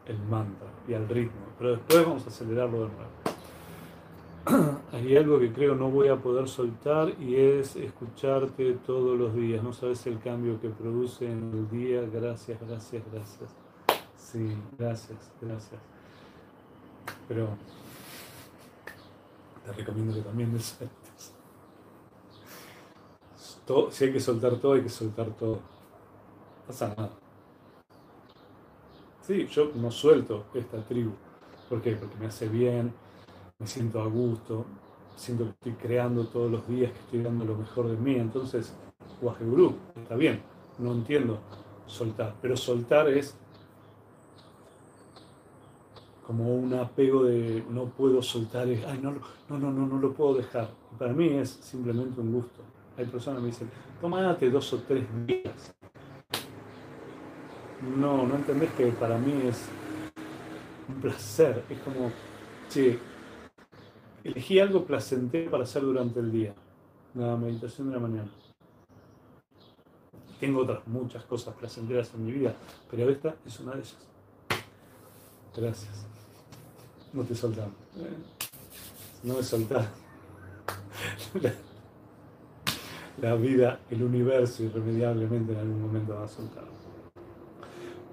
el 0.05 0.19
mantra 0.19 0.67
y 0.87 0.93
al 0.93 1.07
ritmo. 1.07 1.45
Pero 1.57 1.71
después 1.71 2.05
vamos 2.05 2.25
a 2.25 2.29
acelerarlo 2.29 2.81
de 2.81 2.87
nuevo 2.87 3.25
hay 4.91 5.17
algo 5.17 5.39
que 5.39 5.51
creo 5.51 5.73
no 5.73 5.89
voy 5.89 6.07
a 6.07 6.17
poder 6.17 6.47
soltar 6.47 7.19
y 7.19 7.35
es 7.35 7.75
escucharte 7.75 8.73
todos 8.85 9.17
los 9.17 9.33
días. 9.33 9.63
No 9.63 9.73
sabes 9.73 10.05
el 10.05 10.19
cambio 10.19 10.61
que 10.61 10.69
produce 10.69 11.25
en 11.25 11.51
el 11.51 11.69
día. 11.69 12.01
Gracias, 12.01 12.59
gracias, 12.61 13.03
gracias. 13.11 13.49
Sí, 14.15 14.55
gracias, 14.77 15.31
gracias. 15.41 15.81
Pero 17.27 17.47
te 19.65 19.71
recomiendo 19.73 20.13
que 20.13 20.21
también 20.21 20.53
me 20.53 20.59
si 23.91 24.05
hay 24.05 24.13
que 24.13 24.19
soltar 24.19 24.57
todo, 24.57 24.73
hay 24.73 24.83
que 24.83 24.89
soltar 24.89 25.31
todo. 25.31 25.55
No 25.55 25.61
pasa 26.67 26.93
nada. 26.95 27.24
Sí, 29.25 29.47
yo 29.47 29.71
no 29.73 29.89
suelto 29.89 30.45
esta 30.53 30.77
tribu. 30.83 31.11
¿Por 31.67 31.81
qué? 31.81 31.95
Porque 31.95 32.15
me 32.19 32.27
hace 32.27 32.47
bien, 32.47 32.93
me 33.57 33.65
siento 33.65 33.99
a 33.99 34.05
gusto, 34.05 34.65
siento 35.15 35.45
que 35.45 35.49
estoy 35.49 35.71
creando 35.73 36.27
todos 36.27 36.51
los 36.51 36.67
días, 36.67 36.91
que 36.91 36.99
estoy 36.99 37.23
dando 37.23 37.43
lo 37.43 37.55
mejor 37.55 37.89
de 37.89 37.97
mí. 37.97 38.15
Entonces, 38.17 38.75
Guru, 39.19 39.75
está 39.95 40.15
bien, 40.15 40.43
no 40.77 40.91
entiendo 40.91 41.39
soltar, 41.87 42.35
pero 42.39 42.55
soltar 42.55 43.09
es 43.09 43.35
como 46.27 46.55
un 46.55 46.73
apego 46.75 47.23
de 47.23 47.63
no 47.69 47.85
puedo 47.85 48.21
soltar, 48.21 48.67
ay, 48.67 48.99
no, 49.01 49.11
no, 49.11 49.57
no, 49.57 49.71
no, 49.71 49.87
no 49.87 49.97
lo 49.97 50.13
puedo 50.13 50.35
dejar. 50.35 50.69
para 50.99 51.13
mí 51.13 51.29
es 51.29 51.49
simplemente 51.49 52.21
un 52.21 52.31
gusto. 52.31 52.61
Hay 52.95 53.05
personas 53.05 53.39
que 53.39 53.41
me 53.41 53.47
dicen, 53.47 53.71
tómate 53.99 54.51
dos 54.51 54.71
o 54.73 54.79
tres 54.83 55.03
días. 55.25 55.75
No, 57.81 58.25
no 58.25 58.35
entendés 58.35 58.71
que 58.71 58.87
para 58.87 59.17
mí 59.17 59.47
es 59.47 59.65
un 60.87 61.01
placer. 61.01 61.63
Es 61.69 61.79
como, 61.79 62.11
che, 62.69 62.99
elegí 64.23 64.59
algo 64.59 64.85
placentero 64.85 65.51
para 65.51 65.63
hacer 65.63 65.81
durante 65.81 66.19
el 66.19 66.31
día. 66.31 66.53
La 67.13 67.35
meditación 67.35 67.89
de 67.89 67.93
la 67.93 67.99
mañana. 67.99 68.29
Tengo 70.39 70.61
otras 70.61 70.85
muchas 70.87 71.23
cosas 71.23 71.55
placenteras 71.55 72.13
en 72.13 72.25
mi 72.25 72.31
vida, 72.33 72.53
pero 72.91 73.09
esta 73.09 73.35
es 73.45 73.59
una 73.59 73.71
de 73.73 73.79
ellas. 73.79 73.97
Gracias. 75.55 76.05
No 77.13 77.23
te 77.23 77.33
soltamos. 77.33 77.73
No 79.23 79.35
me 79.35 79.43
soltás. 79.43 79.87
La, 83.21 83.35
vida, 83.35 83.79
el 83.89 84.03
universo, 84.03 84.63
irremediablemente 84.63 85.53
en 85.53 85.59
algún 85.59 85.81
momento 85.81 86.15
va 86.15 86.25
a 86.25 86.27
soltar. 86.27 86.65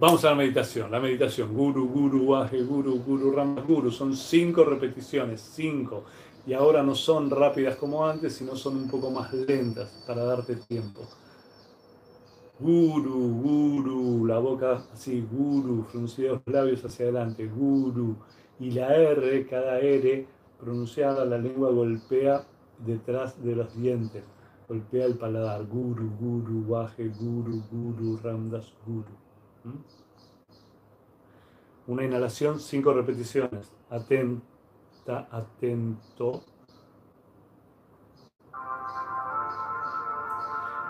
Vamos 0.03 0.25
a 0.25 0.31
la 0.31 0.35
meditación. 0.35 0.91
La 0.91 0.99
meditación. 0.99 1.55
Guru, 1.55 1.89
guru, 1.89 2.25
waje, 2.25 2.61
guru, 2.65 2.99
guru, 3.07 3.31
rama, 3.31 3.61
guru. 3.61 3.89
Son 3.89 4.17
cinco 4.17 4.65
repeticiones. 4.65 5.41
Cinco. 5.41 6.03
Y 6.45 6.55
ahora 6.55 6.83
no 6.83 6.93
son 6.97 7.31
rápidas 7.31 7.77
como 7.77 8.05
antes, 8.05 8.33
sino 8.33 8.57
son 8.57 8.79
un 8.79 8.89
poco 8.89 9.13
más 9.13 9.33
lentas 9.33 10.03
para 10.05 10.25
darte 10.25 10.57
tiempo. 10.57 11.03
Guru, 12.59 13.29
guru, 13.45 14.27
la 14.27 14.41
boca 14.41 14.83
así, 14.93 15.25
guru, 15.31 15.85
fruncidos 15.85 16.41
los 16.45 16.53
labios 16.53 16.85
hacia 16.85 17.05
adelante, 17.05 17.47
guru. 17.47 18.17
Y 18.59 18.73
la 18.73 18.93
R, 18.97 19.47
cada 19.47 19.79
R 19.79 20.27
pronunciada, 20.59 21.25
la 21.25 21.39
lengua 21.39 21.71
golpea 21.71 22.45
detrás 22.85 23.41
de 23.41 23.55
los 23.55 23.81
dientes, 23.81 24.25
golpea 24.67 25.05
el 25.05 25.15
paladar. 25.15 25.65
Guru, 25.65 26.11
guru, 26.19 26.67
baje, 26.67 27.07
guru, 27.07 27.63
guru, 27.71 28.19
ramdas, 28.21 28.73
guru. 28.85 29.22
Una 31.87 32.05
inhalación, 32.05 32.61
cinco 32.61 32.93
repeticiones. 32.93 33.73
Atenta, 33.91 35.29
atento. 35.31 36.45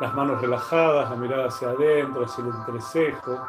Las 0.00 0.14
manos 0.14 0.40
relajadas, 0.40 1.10
la 1.10 1.16
mirada 1.16 1.48
hacia 1.48 1.70
adentro, 1.70 2.24
hacia 2.24 2.44
el 2.44 2.50
entrecejo. 2.50 3.40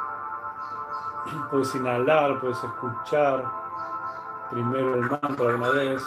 Puedes 1.52 1.74
inhalar, 1.76 2.40
puedes 2.40 2.64
escuchar 2.64 3.44
primero 4.52 4.96
el 4.96 5.02
mantra 5.02 5.56
una 5.56 5.70
vez. 5.70 6.04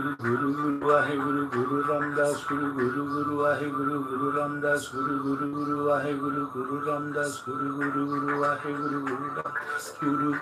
ਗੁਰੂ 0.00 0.14
ਗੁਰੂ 0.20 0.52
ਗੁਰੂ 0.52 0.88
ਵਾਹਿਗੁਰੂ 0.88 1.46
ਗੁਰੂ 1.46 1.82
ਰਾਮਦਾਸ 1.88 2.44
ਗੁਰੂ 2.48 2.70
ਗੁਰੂ 2.70 3.04
ਗੁਰੂ 3.06 3.36
ਵਾਹਿਗੁਰੂ 3.36 4.02
ਗੁਰੂ 4.02 4.32
ਰਾਮਦਾਸ 4.36 4.88
ਗੁਰੂ 4.94 5.18
ਗੁਰੂ 5.18 5.48
ਗੁਰੂ 5.50 5.84
ਵਾਹਿਗੁਰੂ 5.84 6.46
ਗੁਰੂ 6.46 6.80
ਰਾਮਦਾਸ 6.86 7.42
ਗੁਰੂ 7.48 7.72
ਗੁਰੂ 7.72 8.06
ਗੁਰੂ 8.06 8.38
ਵਾਹਿਗੁਰੂ 8.40 9.00
ਗੁਰੂ 9.00 9.34
ਰਾਮਦਾਸ 9.36 9.92
ਗੁਰੂ 10.04 10.34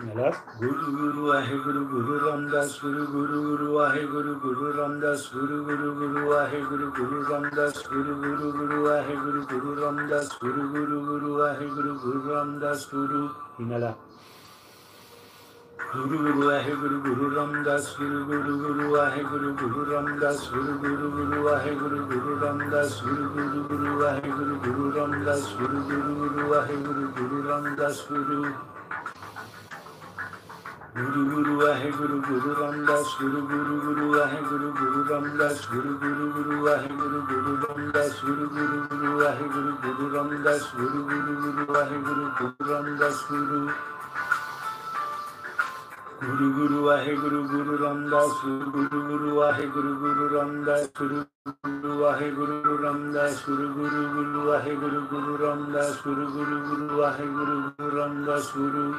मेरा 0.00 0.26
गुरु 0.58 0.90
गुरु 0.96 1.30
आहे 1.36 1.56
गुरु 1.62 1.80
गुरु 1.92 2.18
रामदास 2.24 2.74
गुरु 2.82 3.06
गुरु 3.12 3.38
गुरु 3.46 3.78
आहे 3.84 4.02
गुरु 4.10 4.34
गुरु 4.42 4.68
रामदास 4.76 5.24
गुरु 5.32 5.56
गुरु 5.64 5.88
गुरु 5.96 6.34
आहे 6.34 6.60
गुरु 6.66 6.90
गुरु 6.98 7.22
रामदास 7.30 7.82
गुरु 7.88 8.14
गुरु 8.20 8.50
गुरु 8.58 8.84
आहे 8.90 9.16
गुरु 9.22 9.42
गुरु 9.52 9.74
रामदास 9.80 10.28
गुरु 10.44 10.68
गुरु 10.74 11.00
गुरु 11.08 11.40
आहे 11.46 11.66
गुरु 11.72 11.94
गुरु 12.04 12.22
रामदास 12.28 12.86
गुरु 12.92 13.24
मेरा 13.72 13.90
Guru 15.92 17.30
Ramdas 17.34 17.96
Guru 17.96 18.24
Inhala. 18.24 18.28
Guru 18.28 18.52
Guru 18.60 18.84
Wahe 18.92 19.22
Guru 19.24 19.50
Guru 19.56 19.80
Ramdas 19.88 20.40
Guru 20.50 20.72
Guru 20.82 21.06
Guru 21.16 21.38
Wahe 21.48 21.72
Guru 21.74 22.00
Guru 22.08 22.32
Ramdas 22.40 22.92
Guru 23.00 23.32
Guru 23.32 23.64
Guru 23.68 23.88
Wahe 26.52 26.76
Guru 26.76 27.08
Guru 27.08 27.38
Ramdas 27.48 27.96
Guru 28.12 29.64
Guru 30.98 31.22
Guru 31.32 31.52
Wahe 31.62 31.88
Guru 31.96 32.16
Guru 32.28 32.50
Ramdas 32.58 33.08
Guru 33.18 33.40
Guru 33.48 33.74
Guru 33.80 34.04
Wahe 34.12 34.38
Guru 34.44 34.68
Guru 34.76 35.00
Ramdas 35.08 35.58
Guru 35.72 35.92
Guru 35.98 36.24
Guru 36.34 36.54
Wahe 36.64 36.88
Guru 36.88 37.20
Guru 37.24 37.52
Ramdas 37.64 38.12
Guru 38.20 38.44
Guru 38.52 38.78
Guru 38.88 39.10
Wahe 39.24 39.44
Guru 39.48 39.72
Guru 39.80 40.04
Ramdas 40.12 40.62
Guru 40.76 41.00
Guru 41.08 41.32
Guru 41.40 41.64
Wahe 41.72 41.96
Guru 42.04 42.24
Guru 42.36 42.68
Ramdas 42.68 43.18
Guru 43.28 43.60
Guru 46.18 46.46
Guru 46.50 46.78
Wahe 46.86 47.14
Guru 47.14 47.46
Guru 47.46 47.78
Ramdas 47.78 48.32
Guru 48.42 48.66
Guru 48.74 48.98
Guru 49.06 49.30
Wahe 49.38 49.66
Guru 49.70 49.92
Guru 50.02 50.24
Ramdas 50.34 50.90
Guru 50.90 51.22
Guru 51.30 51.54
Guru 51.70 52.02
Wahe 52.02 52.28
Guru 52.34 52.58
Guru 52.62 52.74
Ramdas 52.82 53.38
Guru 53.46 53.66
Guru 53.70 54.02
Guru 54.18 54.50
Wahe 54.50 54.74
Guru 54.82 55.06
Guru 55.14 55.38
Ramdas 55.38 55.94
Guru 56.02 56.34
Guru 56.58 56.98
Wahe 56.98 57.22
Guru 57.30 57.54
Ramdas 57.94 58.50
Guru 58.50 58.90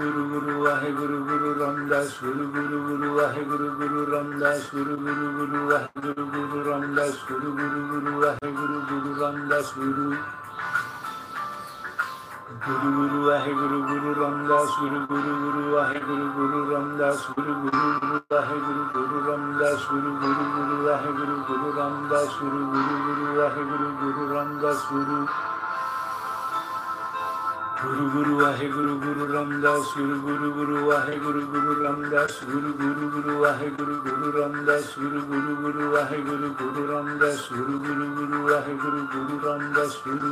Guru 0.00 0.22
Guru 0.32 0.54
Wahe 0.64 0.88
Guru 0.96 1.18
Guru 1.20 1.50
Ramdas 1.60 2.16
Guru 2.16 2.48
Guru 2.48 2.78
Guru 2.88 3.08
Wahe 3.12 3.42
Guru 3.44 3.68
Guru 3.76 4.00
Ramdas 4.08 4.70
Guru 4.72 4.94
Guru 4.96 5.26
Guru 5.36 5.60
Wahe 5.68 5.88
Guru 6.00 6.24
Guru 6.32 6.58
Ramdas 6.64 7.16
Guru 7.28 7.50
Guru 7.52 7.80
Guru 7.92 8.12
Wahe 8.24 8.40
Guru 9.76 10.16
Guru 12.46 12.90
Guru 12.94 13.26
Guru 13.58 13.78
Guru 13.90 14.10
Ramdas 14.22 14.70
Guru 14.78 15.02
Guru 15.10 15.32
Guru 15.34 15.62
Wahe 15.74 15.98
Guru 15.98 16.70
Ramdas 16.70 17.18
Guru 17.34 17.54
Guru 17.58 17.90
Guru 17.98 18.22
Wahe 18.30 18.54
Guru 18.62 19.18
Ramdas 19.26 19.82
Guru 19.90 20.10
Guru 20.22 20.44
Guru 20.54 20.76
Wahe 20.86 21.10
Guru 21.10 21.74
Ramdas 21.74 22.30
Guru 22.38 22.62
Guru 22.70 22.94
Guru 23.02 23.26
Wahe 23.34 23.62
Guru 23.66 24.24
Ramdas 24.30 24.78
Guru 24.86 25.26
Guru 27.82 28.06
Guru 28.14 28.34
Wahe 28.46 28.66
Guru 28.70 29.26
Ramdas 29.26 29.90
Guru 29.90 30.22
Guru 30.22 30.48
Guru 30.54 30.76
Wahe 30.86 31.18
Guru 31.18 31.74
Ramdas 31.82 32.34
Guru 32.46 32.70
Guru 32.78 33.10
Guru 33.10 33.34
Wahe 33.42 33.68
Guru 33.74 34.30
Ramdas 34.38 34.86
Guru 34.94 35.18
Guru 35.26 35.52
Guru 35.66 35.84
Wahe 35.98 36.18
Guru 36.22 36.82
Ramdas 36.94 37.40
Guru 37.50 37.74
Guru 37.82 38.06
Guru 38.14 38.38
Wahe 38.46 38.72
Guru 38.78 39.02
Guru 39.10 39.34
Ramdas 39.42 39.92
Guru 40.06 40.30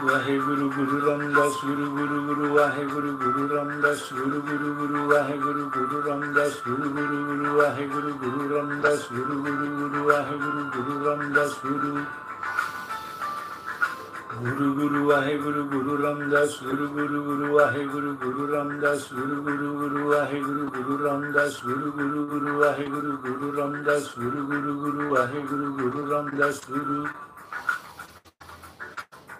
Guru 0.00 0.70
Guru 2.24 2.54
Wahe 2.56 2.84
Guru 2.88 3.12
Guru 3.20 3.44
Ramdas 3.52 4.00
Guru 4.10 4.40
Guru 4.40 4.68
Guru 4.80 5.08
Wahe 5.12 5.36
Guru 5.38 5.68
Guru 5.68 6.00
Ramdas 6.08 6.56
Guru 6.64 6.88
Guru 6.88 7.18
Guru 7.28 7.50
Wahe 7.60 7.84
Guru 7.92 8.12
Guru 8.16 8.48
Ramdas 8.48 9.02
Guru 9.12 9.36
Wahe 10.08 10.36
Guru 10.40 10.64
Guru 10.72 10.94
Ramdas 11.04 11.52
Guru 11.60 11.92
Guru 14.40 14.74
Guru 14.74 15.00
Wahe 15.10 15.36
Guru 15.36 15.62
Guru 15.68 15.94
Ramdas 16.00 16.52
Guru 16.62 16.86
Guru 16.96 17.18
Guru 17.28 17.48
Wahe 17.56 17.84
Guru 17.84 18.16
Guru 18.16 18.44
Ramdas 18.48 19.02
Guru 19.12 19.36
Guru 19.44 19.68
Guru 19.76 20.00
Wahe 20.08 20.40
Guru 20.40 20.64
Guru 20.72 20.96
Ramdas 21.04 21.60
Guru 21.60 21.92
Guru 21.92 22.20
Guru 22.30 22.52
Wahe 22.62 22.84
Guru 22.88 23.12
Guru 23.20 23.52
Ramdas 23.52 24.04
Guru 24.16 24.40
Guru 24.48 24.72
Guru 24.80 25.12
Wahe 25.12 25.40
Guru 25.44 27.29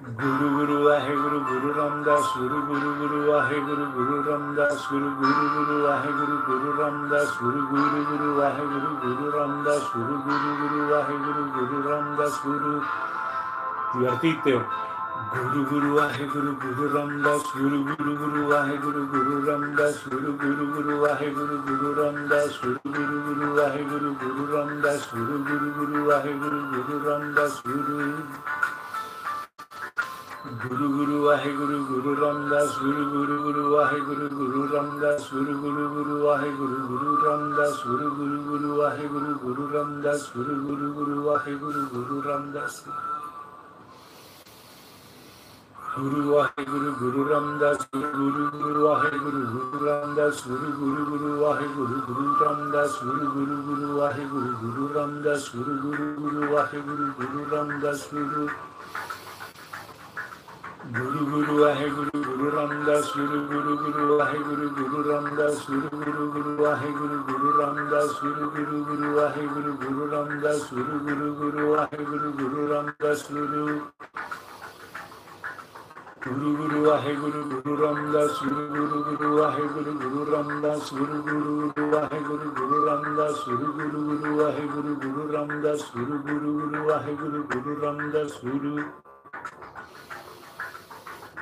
Guru 0.01 0.49
Guru 0.49 0.83
ਵਾਹਿਗੁਰੂ 0.85 1.39
ਗੁਰੂ 1.41 1.75
ਰਾਮਦਾਸ 1.77 2.29
Guru 2.37 2.61
Guru 2.67 2.93
Guru 2.99 3.21
ਵਾਹਿਗੁਰੂ 3.25 3.85
ਗੁਰੂ 3.95 4.23
ਰਾਮਦਾਸ 4.27 4.87
Guru 4.93 5.11
Guru 5.17 5.49
Guru 5.49 5.83
ਵਾਹਿਗੁਰੂ 5.83 6.37
ਗੁਰੂ 6.47 6.77
ਰਾਮਦਾਸ 6.79 7.37
Guru 7.41 7.67
Guru 7.67 8.05
Guru 8.05 8.35
ਵਾਹਿਗੁਰੂ 8.37 8.95
ਗੁਰੂ 9.03 9.33
ਰਾਮਦਾਸ 9.33 9.91
Guru 9.97 10.17
Guru 10.23 10.57
Guru 10.61 10.89
ਵਾਹਿਗੁਰੂ 10.91 11.45
ਗੁਰੂ 11.57 11.83
ਰਾਮਦਾਸ 11.91 12.41
Guru 12.47 12.81
divertirte 13.93 14.53
Guru 15.31 15.65
Guru 15.65 15.95
Vaheguru 15.95 16.53
Guru 16.57 16.89
Ramdas 16.89 17.43
Guru 17.53 17.85
Guru 17.85 18.15
Guru 18.17 18.43
Vaheguru 18.51 19.03
Guru 19.07 19.35
Ramdas 19.45 19.97
Guru 20.05 20.33
Guru 20.35 20.67
Guru 20.75 20.95
Vaheguru 21.03 21.57
Guru 21.67 21.91
Ramdas 21.95 22.59
Guru 22.63 22.93
Guru 22.97 23.19
Guru 23.27 23.49
Vaheguru 23.57 24.11
Guru 24.17 24.47
Ramdas 24.53 25.03
Guru 25.13 25.37
Guru 25.45 25.69
Guru 25.77 26.05
Vaheguru 26.09 26.61
Guru 26.73 27.03
Ramdas 27.05 27.61
Guru 27.65 27.99
Guru 30.41 30.89
Guru 30.89 31.17
Waheguru 31.29 31.85
Guru 31.85 32.17
Ramdas 32.17 32.73
Guru 32.81 33.05
Guru 33.13 33.37
Guru 33.45 33.63
Waheguru 33.77 34.25
Guru 34.33 34.73
Ramdas 34.73 35.29
Guru 35.29 35.53
Guru 35.61 35.85
Guru 35.93 36.15
Waheguru 36.25 36.79
Guru 36.89 37.13
Ramdas 37.21 37.77
Guru 37.85 38.09
Guru 38.17 38.39
Guru 38.49 38.71
Waheguru 38.81 39.33
Guru 39.37 39.65
Ramdas 39.69 40.33
Guru 40.33 40.55
Guru 40.65 40.87
Guru 40.97 41.17
Waheguru 41.29 41.83
Guru 41.93 42.17
Ramdas 42.25 42.75
Guru 45.93 46.21
Waheguru 46.33 46.91
Guru 46.97 47.21
Ramdas 47.29 47.79
Guru 47.93 48.09
Guru 48.17 48.45
Guru 48.57 48.81
Waheguru 48.89 49.43
Guru 49.45 49.77
Ramdas 49.85 50.41
Guru 50.41 50.69
Guru 50.73 51.03
Guru 51.05 51.31
Waheguru 51.45 51.97
Guru 52.09 52.33
Ramdas 52.41 52.93
Guru 53.05 53.25
Guru 53.29 53.57
Guru 53.69 53.89
Waheguru 54.01 54.51
Guru 54.57 54.85
Ramdas 54.97 55.53
Guru 55.53 55.75
Guru 55.85 56.07
Guru 56.17 56.41
Waheguru 56.57 57.07
Guru 57.21 57.41
Ramdas 57.53 58.09
Guru 58.09 58.25
Guru 58.49 58.49
Guru 60.81 61.29
Guru 61.29 61.45
Guru 61.45 61.77
Guru 61.93 62.09
Guru 62.09 62.25
Guru 62.25 62.49
Ramdas 62.57 63.13
Guru 63.13 63.49
Guru 63.53 63.77
Guru 63.85 64.17
Wahe 64.17 64.39
Guru 64.41 64.69
Guru 64.73 65.01
Ramdas 65.05 65.61
Guru 65.69 65.91
Guru 65.93 66.25
Guru 66.33 66.57
Guru 67.29 67.51
Ramdas 67.61 68.09
Guru 68.21 68.49
Guru 68.49 68.85
Guru 68.89 69.09
Wahe 69.13 69.45
Guru 69.45 69.77
Guru 69.77 70.09
Guru 70.09 70.17
Ahe 70.17 70.41
Guru 70.41 70.41
Guru 70.41 70.41
Ramdas 70.41 70.71
Guru 70.73 70.97
Guru 71.05 71.29
Guru 71.37 71.77
Ahe 71.77 72.01
Guru 72.01 72.25
Ahe 72.25 72.33
Guru 72.33 72.33
Guru 72.33 72.63
Ramdas 72.73 73.21
Guru 73.29 73.53
Guru 76.17 76.49
Guru 76.65 76.91
Ahe 76.91 77.13
Guru 77.13 77.13
Ahe 77.13 77.13
Guru 77.15 77.45
Guru 77.61 77.85
Ahe 77.85 77.85
Guru 77.85 77.85
Ramdas 77.93 78.33
Guru 78.41 78.67
Guru 78.73 79.05
Guru 79.21 79.45
Ahe 79.45 79.69
Guru 79.69 79.93
Guru 80.01 80.25
Ramdas 80.33 80.97
Guru 80.97 81.29
Guru 81.29 81.69
Guru 81.77 81.97
Ahe 82.01 82.21
Guru 82.25 82.49
Guru 82.57 82.77
Ramdas 82.87 83.39
Guru 83.45 83.69
Guru 83.77 84.01
Guru 84.17 84.45
Ahe 84.49 84.65
Guru 84.73 84.93
Guru 84.97 85.23
Ramdas 85.33 85.83
Guru 85.93 86.17
Guru 86.25 86.51
Guru 86.57 86.91
Ahe 86.93 87.13
Guru 87.21 87.41
Guru 87.49 87.73
Ramdas 87.85 88.33
Guru 88.41 88.75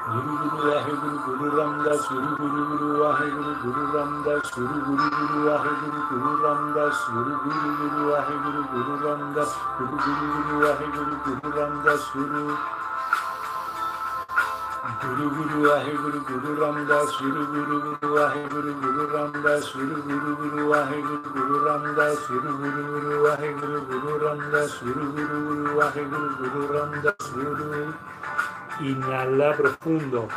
Guru 0.09 0.33
Guru 0.41 0.73
Ahe 0.73 0.93
Guru 1.01 1.19
Guru 1.27 1.47
Ramdas 1.57 2.01
Guru 2.09 2.31
Guru 2.41 2.63
Guru 2.81 3.05
Ahe 3.13 3.27
Guru 3.29 3.53
Guru 3.63 3.83
Ramdas 3.93 4.47
Guru 4.57 4.77
Guru 4.89 5.07
Guru 5.13 5.41
Ahe 5.53 5.73
Guru 5.81 6.01
Guru 6.09 6.31
Ramdas 6.43 6.97
Guru 7.13 7.35
Guru 7.45 7.69
Guru 7.77 8.05
Ahe 8.17 8.35
Guru 8.41 8.63
Guru 8.73 8.95
Ramdas 9.05 9.53
Guru 9.69 9.85
Guru 9.85 10.25
Guru 10.33 10.57
Ahe 10.73 10.87
Guru 10.97 11.15
Guru 11.25 11.49
Ramdas 11.53 12.03
Guru 12.13 12.41
Guru 12.49 12.57
Guru 15.29 15.61
Ahe 15.69 15.93
Guru 16.01 16.21
Guru 16.25 16.51
Ramdas 16.57 17.11
Guru 17.21 17.43
Guru 17.53 17.77
Guru 17.93 18.09
Ahe 18.25 18.43
Guru 18.49 18.73
Guru 18.81 19.03
Ramdas 19.13 19.65
Guru 19.77 19.97
Guru 20.09 20.31
Guru 20.41 20.65
Ahe 20.79 20.99
Guru 21.03 21.19
Guru 21.37 21.57
Ramdas 21.69 22.19
Guru 22.29 22.51
Guru 22.57 22.83
Guru 22.89 23.29
Ahe 23.29 23.49
Guru 23.61 23.79
Guru 23.85 24.13
Ramdas 24.25 24.73
Guru 24.81 25.05
Guru 25.13 25.37
Guru 25.49 25.73
Ahe 25.85 26.03
Guru 26.09 26.29
Guru 26.41 26.61
Ramdas 26.73 27.25
Guru 27.35 27.93
Inhala 28.81 29.57
profundo. 29.57 30.29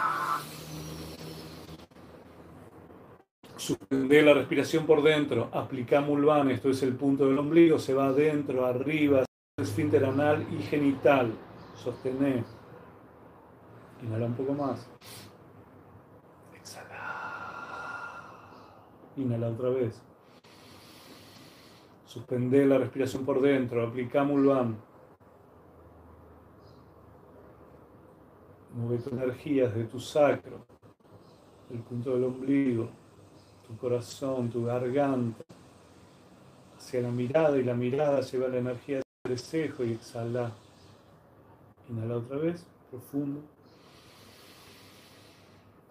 Suspende 3.56 4.24
la 4.24 4.34
respiración 4.34 4.88
por 4.88 5.04
dentro. 5.04 5.50
Aplica 5.54 6.02
Mulvan, 6.02 6.50
esto 6.50 6.70
es 6.72 6.82
el 6.82 6.96
punto 6.96 7.28
del 7.28 7.38
ombligo, 7.38 7.78
se 7.78 7.94
va 7.94 8.08
adentro, 8.08 8.66
arriba, 8.66 9.24
esfínter 9.58 10.06
anal 10.06 10.48
y 10.52 10.64
genital. 10.64 11.32
Sostener. 11.76 12.44
Inhala 14.02 14.26
un 14.26 14.34
poco 14.34 14.54
más. 14.54 14.90
Exhala. 16.56 18.26
Inhala 19.18 19.50
otra 19.50 19.70
vez. 19.70 20.02
Suspende 22.06 22.66
la 22.66 22.80
respiración 22.80 23.24
por 23.24 23.40
dentro. 23.40 23.86
Aplica 23.88 24.24
Mulvan. 24.24 24.91
Mueve 28.74 29.04
tu 29.04 29.10
energía 29.10 29.68
desde 29.68 29.84
tu 29.86 30.00
sacro, 30.00 30.66
el 31.70 31.80
punto 31.80 32.14
del 32.14 32.24
ombligo, 32.24 32.90
tu 33.68 33.76
corazón, 33.78 34.50
tu 34.50 34.64
garganta, 34.64 35.44
hacia 36.78 37.02
la 37.02 37.12
mirada 37.12 37.58
y 37.58 37.64
la 37.64 37.74
mirada 37.74 38.22
lleva 38.22 38.48
la 38.48 38.58
energía 38.58 39.02
del 39.24 39.38
cejo 39.38 39.84
y 39.84 39.92
exhala. 39.94 40.52
Inhala 41.90 42.18
otra 42.18 42.38
vez, 42.38 42.66
profundo. 42.90 43.42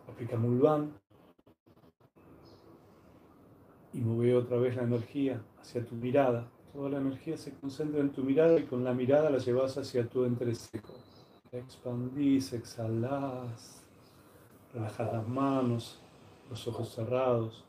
Aplica 0.09 0.37
Mulvan. 0.37 0.93
Y 3.93 3.99
mueve 4.01 4.37
otra 4.37 4.57
vez 4.57 4.77
la 4.77 4.83
energía 4.83 5.43
hacia 5.61 5.85
tu 5.85 5.95
mirada. 5.97 6.49
Toda 6.73 6.91
la 6.91 6.99
energía 6.99 7.37
se 7.37 7.53
concentra 7.55 8.01
en 8.01 8.11
tu 8.11 8.23
mirada 8.23 8.59
y 8.59 8.65
con 8.65 8.85
la 8.85 8.95
mirada 8.95 9.31
la 9.31 9.39
llevas 9.39 9.77
hacia 9.77 10.09
tu 10.09 10.25
entrecejo. 10.25 10.95
Expandís, 11.53 12.53
exhalás, 12.53 13.83
relajás 14.73 15.13
las 15.13 15.27
manos, 15.27 15.99
los 16.49 16.69
ojos 16.69 16.95
cerrados. 16.95 17.65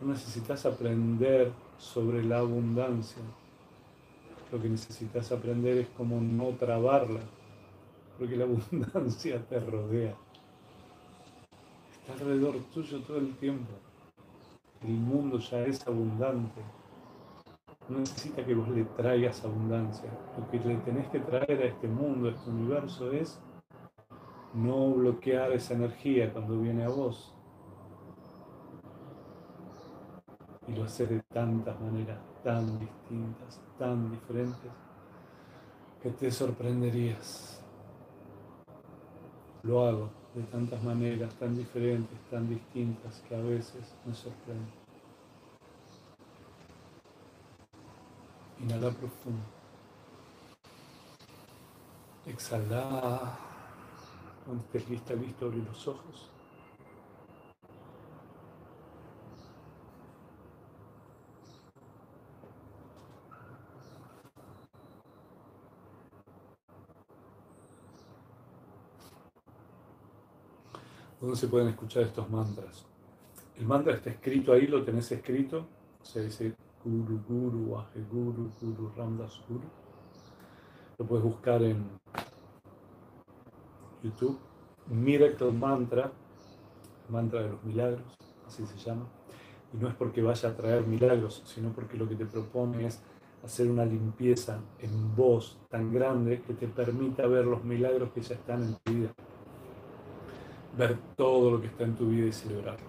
No 0.00 0.12
necesitas 0.12 0.64
aprender 0.64 1.52
sobre 1.76 2.24
la 2.24 2.38
abundancia. 2.38 3.22
Lo 4.50 4.62
que 4.62 4.70
necesitas 4.70 5.30
aprender 5.30 5.76
es 5.76 5.88
cómo 5.88 6.18
no 6.22 6.56
trabarla, 6.56 7.20
porque 8.18 8.34
la 8.34 8.44
abundancia 8.46 9.46
te 9.46 9.60
rodea. 9.60 10.16
Está 12.00 12.14
alrededor 12.14 12.56
tuyo 12.72 13.02
todo 13.02 13.18
el 13.18 13.36
tiempo. 13.36 13.74
El 14.82 14.94
mundo 14.94 15.38
ya 15.38 15.66
es 15.66 15.86
abundante 15.86 16.77
no 17.88 18.00
necesita 18.00 18.44
que 18.44 18.54
vos 18.54 18.68
le 18.68 18.84
traigas 18.84 19.44
abundancia. 19.44 20.10
Lo 20.38 20.48
que 20.50 20.58
le 20.58 20.76
tenés 20.78 21.08
que 21.08 21.20
traer 21.20 21.62
a 21.62 21.66
este 21.66 21.88
mundo, 21.88 22.28
a 22.28 22.32
este 22.32 22.50
universo, 22.50 23.12
es 23.12 23.40
no 24.54 24.90
bloquear 24.92 25.52
esa 25.52 25.74
energía 25.74 26.32
cuando 26.32 26.58
viene 26.58 26.84
a 26.84 26.88
vos. 26.88 27.34
Y 30.66 30.72
lo 30.72 30.84
haces 30.84 31.08
de 31.08 31.20
tantas 31.32 31.80
maneras, 31.80 32.18
tan 32.44 32.78
distintas, 32.78 33.62
tan 33.78 34.10
diferentes, 34.10 34.70
que 36.02 36.10
te 36.10 36.30
sorprenderías. 36.30 37.64
Lo 39.62 39.86
hago 39.86 40.10
de 40.34 40.42
tantas 40.44 40.82
maneras, 40.84 41.34
tan 41.36 41.56
diferentes, 41.56 42.18
tan 42.30 42.48
distintas, 42.48 43.24
que 43.28 43.34
a 43.34 43.40
veces 43.40 43.96
me 44.04 44.14
sorprende. 44.14 44.87
Inhala 48.60 48.90
profundo. 48.90 49.42
Exhala. 52.26 53.38
Cuando 54.44 54.64
estés 54.64 54.88
lista, 54.88 55.14
listo, 55.14 55.46
abre 55.46 55.58
los 55.58 55.88
ojos. 55.88 56.30
¿Dónde 71.20 71.36
se 71.36 71.48
pueden 71.48 71.68
escuchar 71.68 72.04
estos 72.04 72.30
mantras? 72.30 72.84
El 73.56 73.66
mantra 73.66 73.94
está 73.94 74.10
escrito 74.10 74.52
ahí, 74.52 74.66
lo 74.66 74.84
tenés 74.84 75.10
escrito. 75.10 75.66
Se 76.02 76.22
dice 76.22 76.54
Guru 76.88 77.20
Guru, 77.28 77.78
Aje 77.78 78.00
Guru, 78.10 78.50
Guru 78.60 78.90
Ramdas 78.96 79.40
Guru. 79.46 79.68
Lo 80.96 81.06
puedes 81.06 81.24
buscar 81.24 81.62
en 81.62 81.84
YouTube. 84.02 84.38
Miracle 84.86 85.52
Mantra, 85.52 86.10
mantra 87.10 87.42
de 87.42 87.50
los 87.50 87.62
milagros, 87.62 88.16
así 88.46 88.64
se 88.66 88.78
llama. 88.78 89.06
Y 89.74 89.76
no 89.76 89.88
es 89.88 89.94
porque 89.94 90.22
vaya 90.22 90.48
a 90.48 90.56
traer 90.56 90.86
milagros, 90.86 91.42
sino 91.44 91.70
porque 91.72 91.98
lo 91.98 92.08
que 92.08 92.14
te 92.14 92.24
propone 92.24 92.86
es 92.86 93.02
hacer 93.44 93.70
una 93.70 93.84
limpieza 93.84 94.60
en 94.78 95.14
voz 95.14 95.58
tan 95.68 95.92
grande 95.92 96.40
que 96.40 96.54
te 96.54 96.68
permita 96.68 97.26
ver 97.26 97.44
los 97.44 97.62
milagros 97.64 98.10
que 98.12 98.22
ya 98.22 98.34
están 98.34 98.62
en 98.62 98.74
tu 98.76 98.92
vida. 98.92 99.10
Ver 100.76 100.96
todo 101.16 101.50
lo 101.50 101.60
que 101.60 101.66
está 101.66 101.84
en 101.84 101.96
tu 101.96 102.08
vida 102.08 102.28
y 102.28 102.32
celebrarlo. 102.32 102.88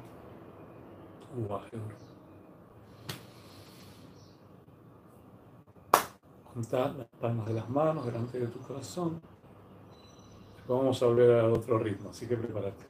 Junta 6.54 6.94
las 6.98 7.08
palmas 7.22 7.48
de 7.48 7.54
las 7.54 7.70
manos 7.70 8.06
delante 8.06 8.40
de 8.40 8.48
tu 8.48 8.60
corazón. 8.60 9.22
Vamos 10.68 11.02
a 11.02 11.06
volver 11.06 11.40
a 11.40 11.48
otro 11.48 11.78
ritmo, 11.78 12.10
así 12.10 12.28
que 12.28 12.38
prepárate. 12.38 12.86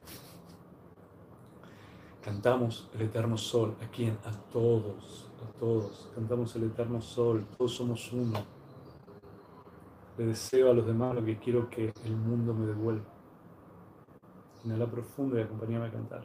Cantamos 2.22 2.88
el 2.94 3.02
eterno 3.02 3.36
sol. 3.36 3.76
¿A 3.82 3.90
quién? 3.90 4.18
A 4.24 4.32
todos, 4.50 5.30
a 5.42 5.58
todos. 5.58 6.10
Cantamos 6.14 6.54
el 6.56 6.64
eterno 6.64 7.00
sol. 7.00 7.46
Todos 7.56 7.74
somos 7.74 8.12
uno. 8.12 8.38
Le 10.18 10.26
deseo 10.26 10.70
a 10.70 10.74
los 10.74 10.86
demás 10.86 11.14
lo 11.14 11.24
que 11.24 11.38
quiero 11.38 11.68
que 11.70 11.92
el 12.04 12.16
mundo 12.16 12.52
me 12.52 12.66
devuelva. 12.66 13.06
Inhala 14.64 14.86
profundo 14.86 15.38
y 15.38 15.42
acompáñame 15.42 15.86
a 15.86 15.90
cantar. 15.90 16.24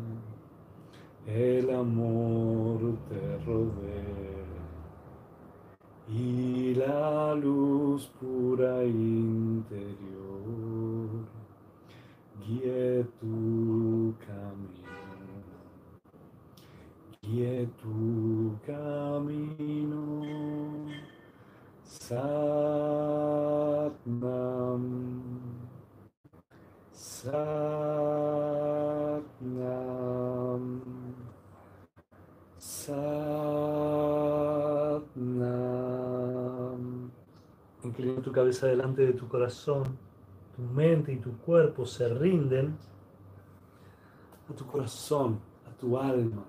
el 1.27 1.69
amor 1.69 2.97
te 3.09 3.37
rodea 3.45 4.21
y 6.09 6.75
la 6.75 7.33
luz 7.35 8.11
pura 8.19 8.83
interior 8.83 10.01
guíe 12.51 13.05
tu 13.19 14.13
camino, 14.25 14.89
guíe 17.21 17.67
tu 17.81 18.57
camino, 18.65 20.01
Satnam, 21.83 22.43
Satnam. 35.01 35.41
Inclina 37.83 38.21
tu 38.21 38.31
cabeza 38.31 38.67
delante 38.67 39.05
de 39.05 39.13
tu 39.13 39.27
corazón 39.27 39.97
tu 40.55 40.61
mente 40.61 41.13
y 41.13 41.17
tu 41.17 41.37
cuerpo 41.37 41.85
se 41.85 42.07
rinden 42.09 42.77
a 44.49 44.53
tu 44.53 44.65
corazón, 44.65 45.39
a 45.65 45.71
tu 45.77 45.97
alma, 45.97 46.43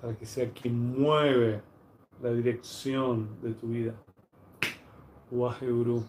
para 0.00 0.16
que 0.16 0.26
sea 0.26 0.50
quien 0.52 1.00
mueve 1.00 1.62
la 2.22 2.32
dirección 2.32 3.40
de 3.42 3.54
tu 3.54 3.68
vida. 3.68 3.94
Waje 5.30 5.70
Guru. 5.70 6.04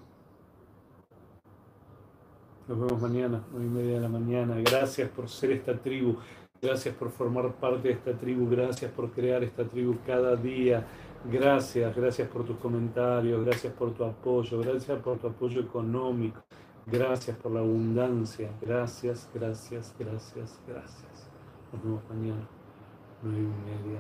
Nos 2.68 2.80
vemos 2.80 3.02
mañana, 3.02 3.44
nueve 3.52 3.66
y 3.66 3.70
media 3.70 3.96
de 3.96 4.02
la 4.02 4.10
mañana. 4.10 4.56
Gracias 4.58 5.10
por 5.10 5.30
ser 5.30 5.52
esta 5.52 5.78
tribu. 5.78 6.18
Gracias 6.62 6.96
por 6.96 7.12
formar 7.12 7.54
parte 7.54 7.90
de 7.90 7.94
esta 7.94 8.14
tribu. 8.14 8.50
Gracias 8.50 8.92
por 8.92 9.12
crear 9.12 9.44
esta 9.44 9.64
tribu 9.64 9.98
cada 10.06 10.36
día. 10.36 10.86
Gracias, 11.32 11.96
gracias 11.96 12.28
por 12.28 12.46
tus 12.46 12.58
comentarios, 12.58 13.44
gracias 13.44 13.74
por 13.74 13.96
tu 13.96 14.04
apoyo, 14.04 14.60
gracias 14.60 15.02
por 15.02 15.18
tu 15.18 15.28
apoyo 15.28 15.62
económico, 15.62 16.44
gracias 16.86 17.36
por 17.38 17.52
la 17.52 17.62
abundancia, 17.62 18.52
gracias, 18.62 19.28
gracias, 19.34 19.96
gracias, 19.98 20.62
gracias. 20.68 21.32
Nos 21.74 21.84
vemos 21.84 22.04
mañana, 22.10 22.48
nueve 23.24 23.40
y 23.40 23.88
media 23.90 24.00